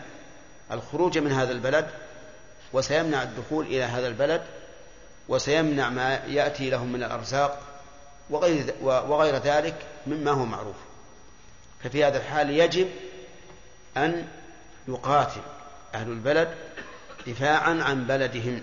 الخروج 0.72 1.18
من 1.18 1.32
هذا 1.32 1.52
البلد 1.52 1.90
وسيمنع 2.74 3.24
الدخول 3.24 3.66
إلى 3.66 3.84
هذا 3.84 4.08
البلد 4.08 4.42
وسيمنع 5.28 5.90
ما 5.90 6.16
يأتي 6.28 6.70
لهم 6.70 6.92
من 6.92 7.04
الأرزاق 7.04 7.62
وغير, 8.30 8.74
وغير 8.82 9.36
ذلك 9.36 9.76
مما 10.08 10.32
هو 10.32 10.46
معروف. 10.46 10.76
ففي 11.84 12.06
هذا 12.06 12.18
الحال 12.18 12.50
يجب 12.50 12.90
أن 13.98 14.28
يقاتل 14.88 15.42
أهل 15.96 16.08
البلد 16.08 16.56
دفاعا 17.28 17.84
عن 17.84 18.08
بلدهم. 18.08 18.62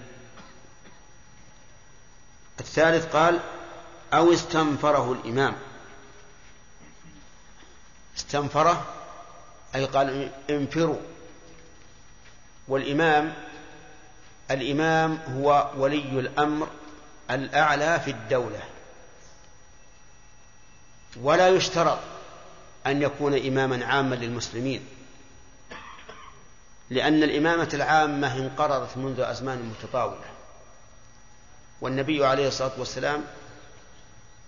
الثالث 2.60 3.06
قال 3.06 3.40
أو 4.12 4.32
استنفره 4.32 5.12
الإمام. 5.12 5.54
استنفره 8.16 8.86
أي 9.74 9.84
قال 9.84 10.30
انفروا. 10.50 11.00
والإمام 12.68 13.34
الإمام 14.50 15.18
هو 15.36 15.70
ولي 15.76 16.20
الأمر 16.20 16.68
الأعلى 17.30 18.00
في 18.00 18.10
الدولة. 18.10 18.62
ولا 21.16 21.48
يشترط 21.48 21.98
أن 22.86 23.02
يكون 23.02 23.46
إماما 23.46 23.86
عاما 23.86 24.14
للمسلمين. 24.14 24.86
لأن 26.90 27.22
الإمامة 27.22 27.68
العامة 27.74 28.36
انقرضت 28.36 28.96
منذ 28.96 29.20
أزمان 29.20 29.74
متطاولة. 29.78 30.24
والنبي 31.80 32.26
عليه 32.26 32.48
الصلاة 32.48 32.72
والسلام 32.78 33.24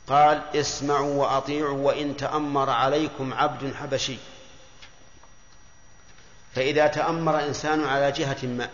قال 0.08 0.42
اسمعوا 0.54 1.14
وأطيعوا 1.14 1.78
وإن 1.86 2.16
تأمر 2.16 2.70
عليكم 2.70 3.34
عبد 3.34 3.74
حبشي. 3.74 4.16
فإذا 6.54 6.86
تأمر 6.86 7.40
إنسان 7.40 7.84
على 7.84 8.12
جهة 8.12 8.46
ما 8.46 8.68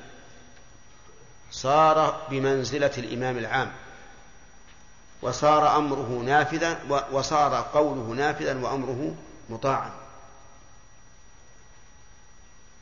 صار 1.51 2.27
بمنزلة 2.31 2.91
الإمام 2.99 3.39
العام 3.39 3.73
وصار 5.23 5.77
أمره 5.77 6.23
نافذا 6.27 6.79
وصار 7.13 7.69
قوله 7.75 8.03
نافذا 8.03 8.59
وأمره 8.59 9.15
مطاعا. 9.51 9.91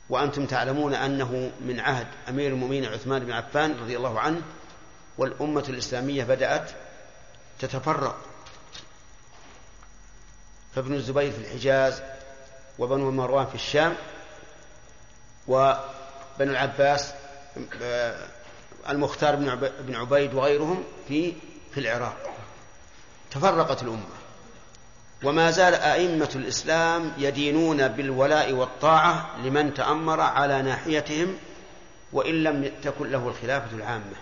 وأنتم 0.09 0.45
تعلمون 0.45 0.93
أنه 0.93 1.51
من 1.61 1.79
عهد 1.79 2.07
أمير 2.29 2.51
المؤمنين 2.51 2.85
عثمان 2.85 3.25
بن 3.25 3.31
عفان 3.31 3.79
رضي 3.81 3.97
الله 3.97 4.19
عنه 4.19 4.41
والأمة 5.17 5.65
الإسلامية 5.69 6.23
بدأت 6.23 6.71
تتفرق. 7.59 8.28
فابن 10.75 10.93
الزبير 10.93 11.31
في 11.31 11.37
الحجاز 11.37 12.01
وبنو 12.79 13.11
مروان 13.11 13.45
في 13.45 13.55
الشام 13.55 13.95
وبنو 15.47 16.51
العباس 16.51 17.13
المختار 18.89 19.35
بن 19.79 19.95
عبيد 19.95 20.33
وغيرهم 20.33 20.83
في 21.07 21.33
في 21.73 21.79
العراق. 21.79 22.17
تفرقت 23.31 23.83
الأمة. 23.83 24.19
وما 25.23 25.51
زال 25.51 25.73
أئمة 25.73 26.29
الإسلام 26.35 27.13
يدينون 27.17 27.87
بالولاء 27.87 28.53
والطاعة 28.53 29.37
لمن 29.43 29.73
تأمر 29.73 30.21
على 30.21 30.61
ناحيتهم 30.61 31.37
وإن 32.13 32.43
لم 32.43 32.71
تكن 32.83 33.11
له 33.11 33.27
الخلافة 33.27 33.75
العامة. 33.75 34.15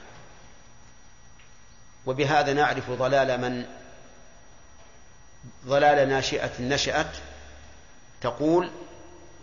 وبهذا 2.05 2.53
نعرف 2.53 2.91
ضلال 2.91 3.41
من 3.41 3.65
ضلال 5.65 6.09
ناشئة 6.09 6.51
نشأت 6.59 7.11
تقول 8.21 8.69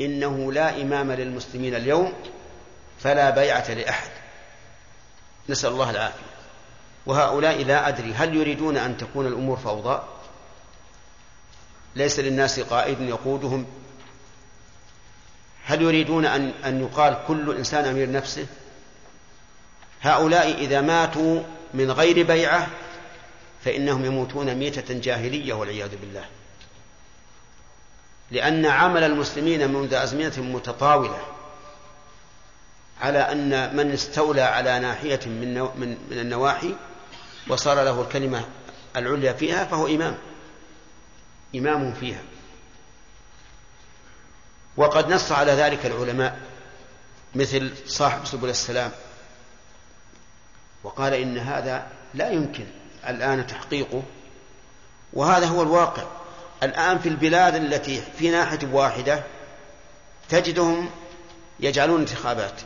إنه 0.00 0.52
لا 0.52 0.82
إمام 0.82 1.12
للمسلمين 1.12 1.74
اليوم 1.74 2.12
فلا 3.00 3.30
بيعة 3.30 3.70
لأحد. 3.74 4.10
نسأل 5.48 5.70
الله 5.70 5.90
العافية. 5.90 6.34
وهؤلاء 7.06 7.64
لا 7.64 7.88
أدري 7.88 8.14
هل 8.14 8.36
يريدون 8.36 8.76
أن 8.76 8.96
تكون 8.96 9.26
الأمور 9.26 9.56
فوضى؟ 9.56 10.02
ليس 11.96 12.20
للناس 12.20 12.60
قائد 12.60 13.00
يقودهم. 13.00 13.66
هل 15.64 15.82
يريدون 15.82 16.26
أن 16.26 16.52
أن 16.64 16.80
يقال 16.80 17.18
كل 17.28 17.56
إنسان 17.56 17.84
أمير 17.84 18.10
نفسه؟ 18.10 18.46
هؤلاء 20.02 20.54
إذا 20.54 20.80
ماتوا 20.80 21.42
من 21.74 21.90
غير 21.90 22.26
بيعة 22.26 22.68
فإنهم 23.64 24.04
يموتون 24.04 24.54
ميتة 24.54 24.94
جاهلية 24.98 25.54
والعياذ 25.54 25.96
بالله. 25.96 26.24
لأن 28.30 28.66
عمل 28.66 29.04
المسلمين 29.04 29.70
منذ 29.70 29.94
أزمنة 29.94 30.32
متطاولة 30.38 31.20
على 33.00 33.18
أن 33.18 33.76
من 33.76 33.90
استولى 33.90 34.40
على 34.40 34.78
ناحية 34.78 35.20
من, 35.26 35.54
من, 35.54 35.96
من 36.10 36.18
النواحي 36.18 36.74
وصار 37.48 37.82
له 37.82 38.00
الكلمة 38.00 38.44
العليا 38.96 39.32
فيها 39.32 39.64
فهو 39.64 39.86
إمام. 39.86 40.18
إمام 41.54 41.94
فيها. 41.94 42.22
وقد 44.76 45.12
نص 45.12 45.32
على 45.32 45.52
ذلك 45.52 45.86
العلماء 45.86 46.38
مثل 47.34 47.72
صاحب 47.86 48.26
سبل 48.26 48.48
السلام 48.48 48.92
وقال 50.82 51.14
إن 51.14 51.38
هذا 51.38 51.86
لا 52.14 52.30
يمكن 52.30 52.66
الآن 53.08 53.46
تحقيقه 53.46 54.02
وهذا 55.12 55.46
هو 55.46 55.62
الواقع. 55.62 56.04
الآن 56.62 56.98
في 56.98 57.08
البلاد 57.08 57.54
التي 57.54 58.02
في 58.18 58.30
ناحية 58.30 58.68
واحدة 58.72 59.22
تجدهم 60.28 60.90
يجعلون 61.60 62.00
انتخابات 62.00 62.60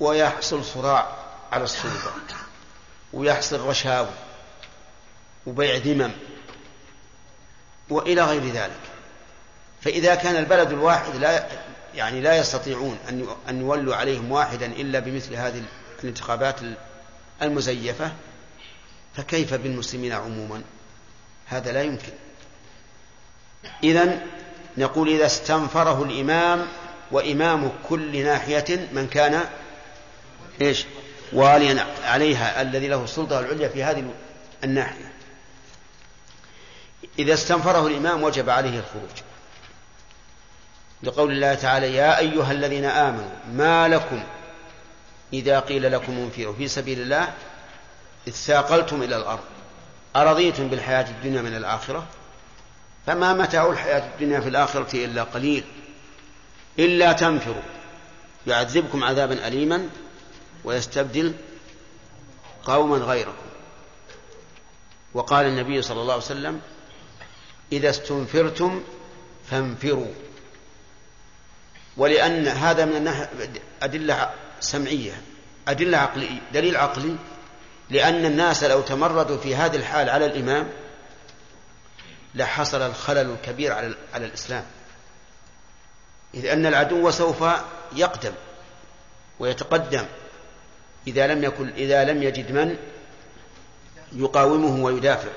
ويحصل 0.00 0.64
صراع 0.64 1.16
على 1.52 1.64
السلطة 1.64 2.12
ويحصل 3.12 3.60
رشاوى 3.60 4.10
وبيع 5.46 5.76
ذمم 5.76 6.12
وإلى 7.90 8.22
غير 8.22 8.44
ذلك. 8.52 8.80
فإذا 9.80 10.14
كان 10.14 10.36
البلد 10.36 10.72
الواحد 10.72 11.16
لا 11.16 11.46
يعني 11.94 12.20
لا 12.20 12.36
يستطيعون 12.36 12.98
أن 13.08 13.26
أن 13.48 13.60
يولوا 13.60 13.96
عليهم 13.96 14.32
واحدا 14.32 14.66
إلا 14.66 14.98
بمثل 14.98 15.34
هذه 15.34 15.62
الانتخابات 16.02 16.56
المزيفة 17.42 18.12
فكيف 19.16 19.54
بالمسلمين 19.54 20.12
عموما؟ 20.12 20.62
هذا 21.46 21.72
لا 21.72 21.82
يمكن. 21.82 22.12
إذا 23.84 24.22
نقول 24.78 25.08
إذا 25.08 25.26
استنفره 25.26 26.02
الإمام 26.02 26.66
وإمام 27.10 27.72
كل 27.88 28.24
ناحية 28.24 28.88
من 28.92 29.08
كان 29.08 29.44
إيش؟ 30.60 30.84
واليا 31.32 31.86
عليها 32.04 32.62
الذي 32.62 32.88
له 32.88 33.04
السلطة 33.04 33.40
العليا 33.40 33.68
في 33.68 33.84
هذه 33.84 34.04
الناحية. 34.64 35.12
إذا 37.18 37.34
استنفره 37.34 37.86
الإمام 37.86 38.22
وجب 38.22 38.50
عليه 38.50 38.78
الخروج. 38.78 39.22
لقول 41.02 41.32
الله 41.32 41.54
تعالى 41.54 41.94
يا 41.94 42.18
أيها 42.18 42.52
الذين 42.52 42.84
آمنوا 42.84 43.30
ما 43.52 43.88
لكم 43.88 44.22
إذا 45.32 45.60
قيل 45.60 45.92
لكم 45.92 46.12
انفروا 46.12 46.54
في 46.54 46.68
سبيل 46.68 47.00
الله 47.00 47.34
إذ 48.28 48.32
ثاقلتم 48.32 49.02
إلى 49.02 49.16
الأرض. 49.16 49.44
أرضيتم 50.16 50.68
بالحياة 50.68 51.10
الدنيا 51.10 51.42
من 51.42 51.56
الآخرة؟ 51.56 52.06
فما 53.06 53.34
متاع 53.34 53.70
الحياة 53.70 54.12
الدنيا 54.14 54.40
في 54.40 54.48
الآخرة 54.48 55.04
إلا 55.04 55.22
قليل. 55.22 55.64
إلا 56.78 57.12
تنفروا. 57.12 57.62
يعذبكم 58.46 59.04
عذابا 59.04 59.46
أليما 59.48 59.88
ويستبدل 60.64 61.34
قوما 62.64 62.96
غيركم. 62.96 63.46
وقال 65.14 65.46
النبي 65.46 65.82
صلى 65.82 66.00
الله 66.00 66.12
عليه 66.12 66.24
وسلم 66.24 66.60
إذا 67.72 67.90
استنفرتم 67.90 68.82
فانفروا. 69.50 70.12
ولأن 71.96 72.48
هذا 72.48 72.84
من 72.84 72.96
الناحية 72.96 73.28
أدلة 73.82 74.30
سمعية 74.62 75.22
أدلة 75.68 75.98
عقلية 75.98 76.40
دليل 76.52 76.76
عقلي 76.76 77.16
لأن 77.90 78.24
الناس 78.24 78.64
لو 78.64 78.80
تمردوا 78.80 79.38
في 79.38 79.56
هذه 79.56 79.76
الحال 79.76 80.08
على 80.08 80.26
الإمام 80.26 80.68
لحصل 82.34 82.82
الخلل 82.82 83.30
الكبير 83.30 83.72
على 83.72 83.94
على 84.14 84.26
الإسلام. 84.26 84.64
إذ 86.34 86.46
أن 86.46 86.66
العدو 86.66 87.10
سوف 87.10 87.44
يقدم 87.92 88.32
ويتقدم 89.38 90.06
إذا 91.06 91.26
لم 91.26 91.44
يكن 91.44 91.68
إذا 91.68 92.04
لم 92.04 92.22
يجد 92.22 92.52
من 92.52 92.76
يقاومه 94.12 94.84
ويدافع. 94.84 95.30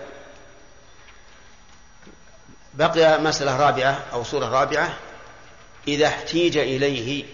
بقي 2.74 3.22
مسألة 3.22 3.58
رابعة 3.58 4.04
أو 4.14 4.24
صورة 4.24 4.46
رابعة 4.46 4.98
إذا 5.88 6.08
احتيج 6.08 6.58
إليه 6.58 7.26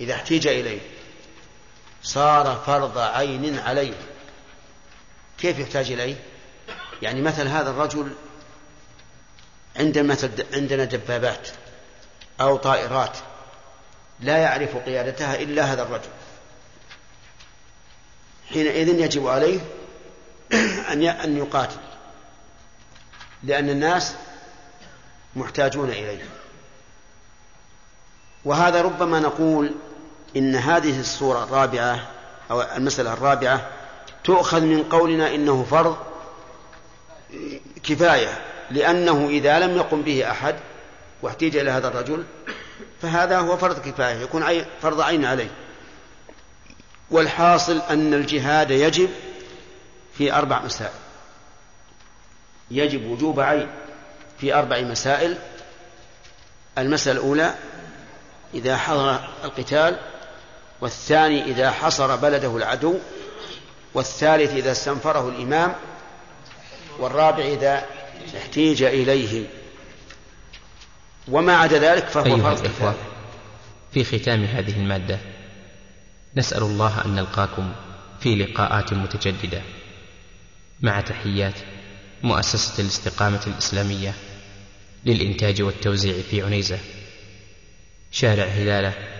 إذا 0.00 0.14
احتيج 0.14 0.46
إليه. 0.46 0.80
صار 2.02 2.62
فرض 2.66 2.98
عين 2.98 3.58
عليه. 3.58 3.94
كيف 5.38 5.58
يحتاج 5.58 5.92
إليه؟ 5.92 6.16
يعني 7.02 7.22
مثل 7.22 7.48
هذا 7.48 7.70
الرجل 7.70 8.12
عندما 9.76 10.16
عندنا 10.52 10.84
دبابات 10.84 11.48
أو 12.40 12.56
طائرات 12.56 13.18
لا 14.20 14.38
يعرف 14.38 14.76
قيادتها 14.76 15.40
إلا 15.40 15.62
هذا 15.72 15.82
الرجل. 15.82 16.10
حينئذ 18.52 18.88
يجب 18.88 19.26
عليه 19.26 19.60
أن 20.92 21.02
أن 21.02 21.36
يقاتل. 21.36 21.80
لأن 23.42 23.70
الناس 23.70 24.14
محتاجون 25.36 25.90
إليه. 25.90 26.24
وهذا 28.44 28.82
ربما 28.82 29.20
نقول 29.20 29.74
إن 30.36 30.56
هذه 30.56 31.00
الصورة 31.00 31.44
الرابعة 31.44 32.06
أو 32.50 32.62
المسألة 32.62 33.12
الرابعة 33.12 33.66
تؤخذ 34.24 34.60
من 34.60 34.82
قولنا 34.82 35.34
إنه 35.34 35.66
فرض 35.70 35.96
كفاية 37.82 38.40
لأنه 38.70 39.28
إذا 39.28 39.58
لم 39.58 39.76
يقم 39.76 40.02
به 40.02 40.30
أحد 40.30 40.56
واحتيج 41.22 41.56
إلى 41.56 41.70
هذا 41.70 41.88
الرجل 41.88 42.24
فهذا 43.02 43.38
هو 43.38 43.56
فرض 43.56 43.80
كفاية 43.80 44.16
يكون 44.16 44.64
فرض 44.82 45.00
عين 45.00 45.24
عليه. 45.24 45.50
والحاصل 47.10 47.80
أن 47.90 48.14
الجهاد 48.14 48.70
يجب 48.70 49.10
في 50.18 50.32
أربع 50.32 50.62
مسائل. 50.62 50.92
يجب 52.70 53.06
وجوب 53.06 53.40
عين 53.40 53.68
في 54.40 54.54
أربع 54.54 54.80
مسائل. 54.80 55.38
المسألة 56.78 57.20
الأولى 57.20 57.54
إذا 58.54 58.76
حضر 58.76 59.28
القتال 59.44 59.98
والثاني 60.80 61.44
إذا 61.44 61.70
حصر 61.70 62.16
بلده 62.16 62.56
العدو 62.56 62.98
والثالث 63.94 64.52
إذا 64.52 64.72
استنفره 64.72 65.28
الإمام 65.28 65.74
والرابع 66.98 67.44
إذا 67.44 67.86
احتيج 68.36 68.82
إليه. 68.82 69.46
وما 71.28 71.56
عدا 71.56 71.78
ذلك 71.78 72.08
فهو 72.08 72.24
أيها 72.24 72.54
فرض 72.54 72.64
الإخوة 72.64 72.94
في 73.92 74.04
ختام 74.04 74.44
هذه 74.44 74.76
المادة 74.76 75.18
نسأل 76.36 76.62
الله 76.62 77.04
أن 77.04 77.14
نلقاكم 77.14 77.72
في 78.20 78.34
لقاءات 78.34 78.92
متجددة. 78.92 79.62
مع 80.80 81.00
تحيات 81.00 81.54
مؤسسة 82.22 82.82
الاستقامة 82.82 83.40
الإسلامية 83.46 84.14
للإنتاج 85.04 85.62
والتوزيع 85.62 86.14
في 86.30 86.42
عنيزة. 86.42 86.78
شارع 88.12 88.44
هلالة 88.44 89.19